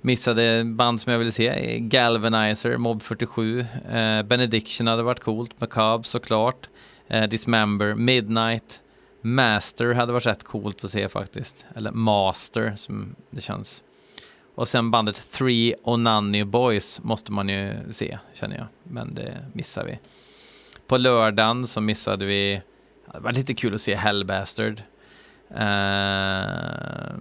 Missade 0.04 0.64
band 0.64 1.00
som 1.00 1.12
jag 1.12 1.18
ville 1.18 1.32
se, 1.32 1.78
Galvanizer, 1.78 2.76
Mob 2.76 3.02
47, 3.02 3.60
eh, 3.60 4.22
Benediction 4.22 4.86
hade 4.86 5.02
varit 5.02 5.20
coolt, 5.20 5.60
Macabre 5.60 6.04
såklart, 6.04 6.68
eh, 7.08 7.28
Dismember, 7.28 7.94
Midnight, 7.94 8.80
Master 9.20 9.94
hade 9.94 10.12
varit 10.12 10.26
rätt 10.26 10.44
coolt 10.44 10.84
att 10.84 10.90
se 10.90 11.08
faktiskt. 11.08 11.66
Eller 11.74 11.90
Master 11.90 12.72
som 12.76 13.16
det 13.30 13.40
känns. 13.40 13.82
Och 14.54 14.68
sen 14.68 14.90
bandet 14.90 15.30
Three 15.32 15.74
Onani 15.82 16.44
Boys 16.44 17.02
måste 17.02 17.32
man 17.32 17.48
ju 17.48 17.74
se, 17.90 18.18
känner 18.34 18.56
jag. 18.56 18.66
Men 18.82 19.14
det 19.14 19.46
missar 19.52 19.84
vi. 19.84 19.98
På 20.86 20.96
lördagen 20.96 21.66
så 21.66 21.80
missade 21.80 22.26
vi, 22.26 22.62
det 23.12 23.20
var 23.20 23.32
lite 23.32 23.54
kul 23.54 23.74
att 23.74 23.80
se 23.80 23.94
Hellbastard. 23.94 24.82
Eh, 25.50 27.16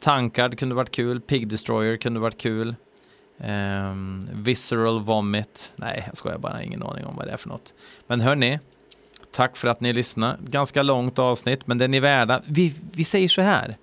Tankard 0.00 0.58
kunde 0.58 0.74
varit 0.74 0.90
kul, 0.90 1.20
Pig 1.20 1.48
Destroyer 1.48 1.96
kunde 1.96 2.20
varit 2.20 2.38
kul. 2.38 2.74
Um, 3.38 4.28
Visceral 4.32 5.00
Vomit, 5.00 5.72
nej 5.76 6.04
jag 6.06 6.16
skojar 6.16 6.38
bara, 6.38 6.62
ingen 6.62 6.82
aning 6.82 7.04
om 7.04 7.16
vad 7.16 7.26
det 7.26 7.32
är 7.32 7.36
för 7.36 7.48
något. 7.48 7.74
Men 8.06 8.20
hörni, 8.20 8.58
tack 9.32 9.56
för 9.56 9.68
att 9.68 9.80
ni 9.80 9.92
lyssnade. 9.92 10.38
Ganska 10.40 10.82
långt 10.82 11.18
avsnitt, 11.18 11.66
men 11.66 11.78
det 11.78 11.84
är 11.84 11.88
ni 11.88 12.00
värda. 12.00 12.42
Vi, 12.46 12.74
vi 12.92 13.04
säger 13.04 13.28
så 13.28 13.42
här. 13.42 13.76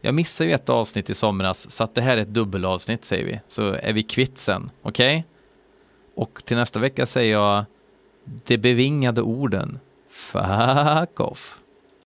Jag 0.00 0.14
missade 0.14 0.48
ju 0.48 0.54
ett 0.54 0.68
avsnitt 0.68 1.10
i 1.10 1.14
somras, 1.14 1.70
så 1.70 1.84
att 1.84 1.94
det 1.94 2.00
här 2.00 2.16
är 2.16 2.22
ett 2.22 2.34
dubbelavsnitt 2.34 3.04
säger 3.04 3.24
vi. 3.24 3.40
Så 3.46 3.72
är 3.72 3.92
vi 3.92 4.02
kvitt 4.02 4.38
sen, 4.38 4.70
okej? 4.82 5.24
Och 6.16 6.42
till 6.44 6.56
nästa 6.56 6.78
vecka 6.78 7.06
säger 7.06 7.32
jag 7.32 7.64
de 8.24 8.58
bevingade 8.58 9.22
orden 9.22 9.78
Fuck 10.10 11.20
off. 11.20 11.58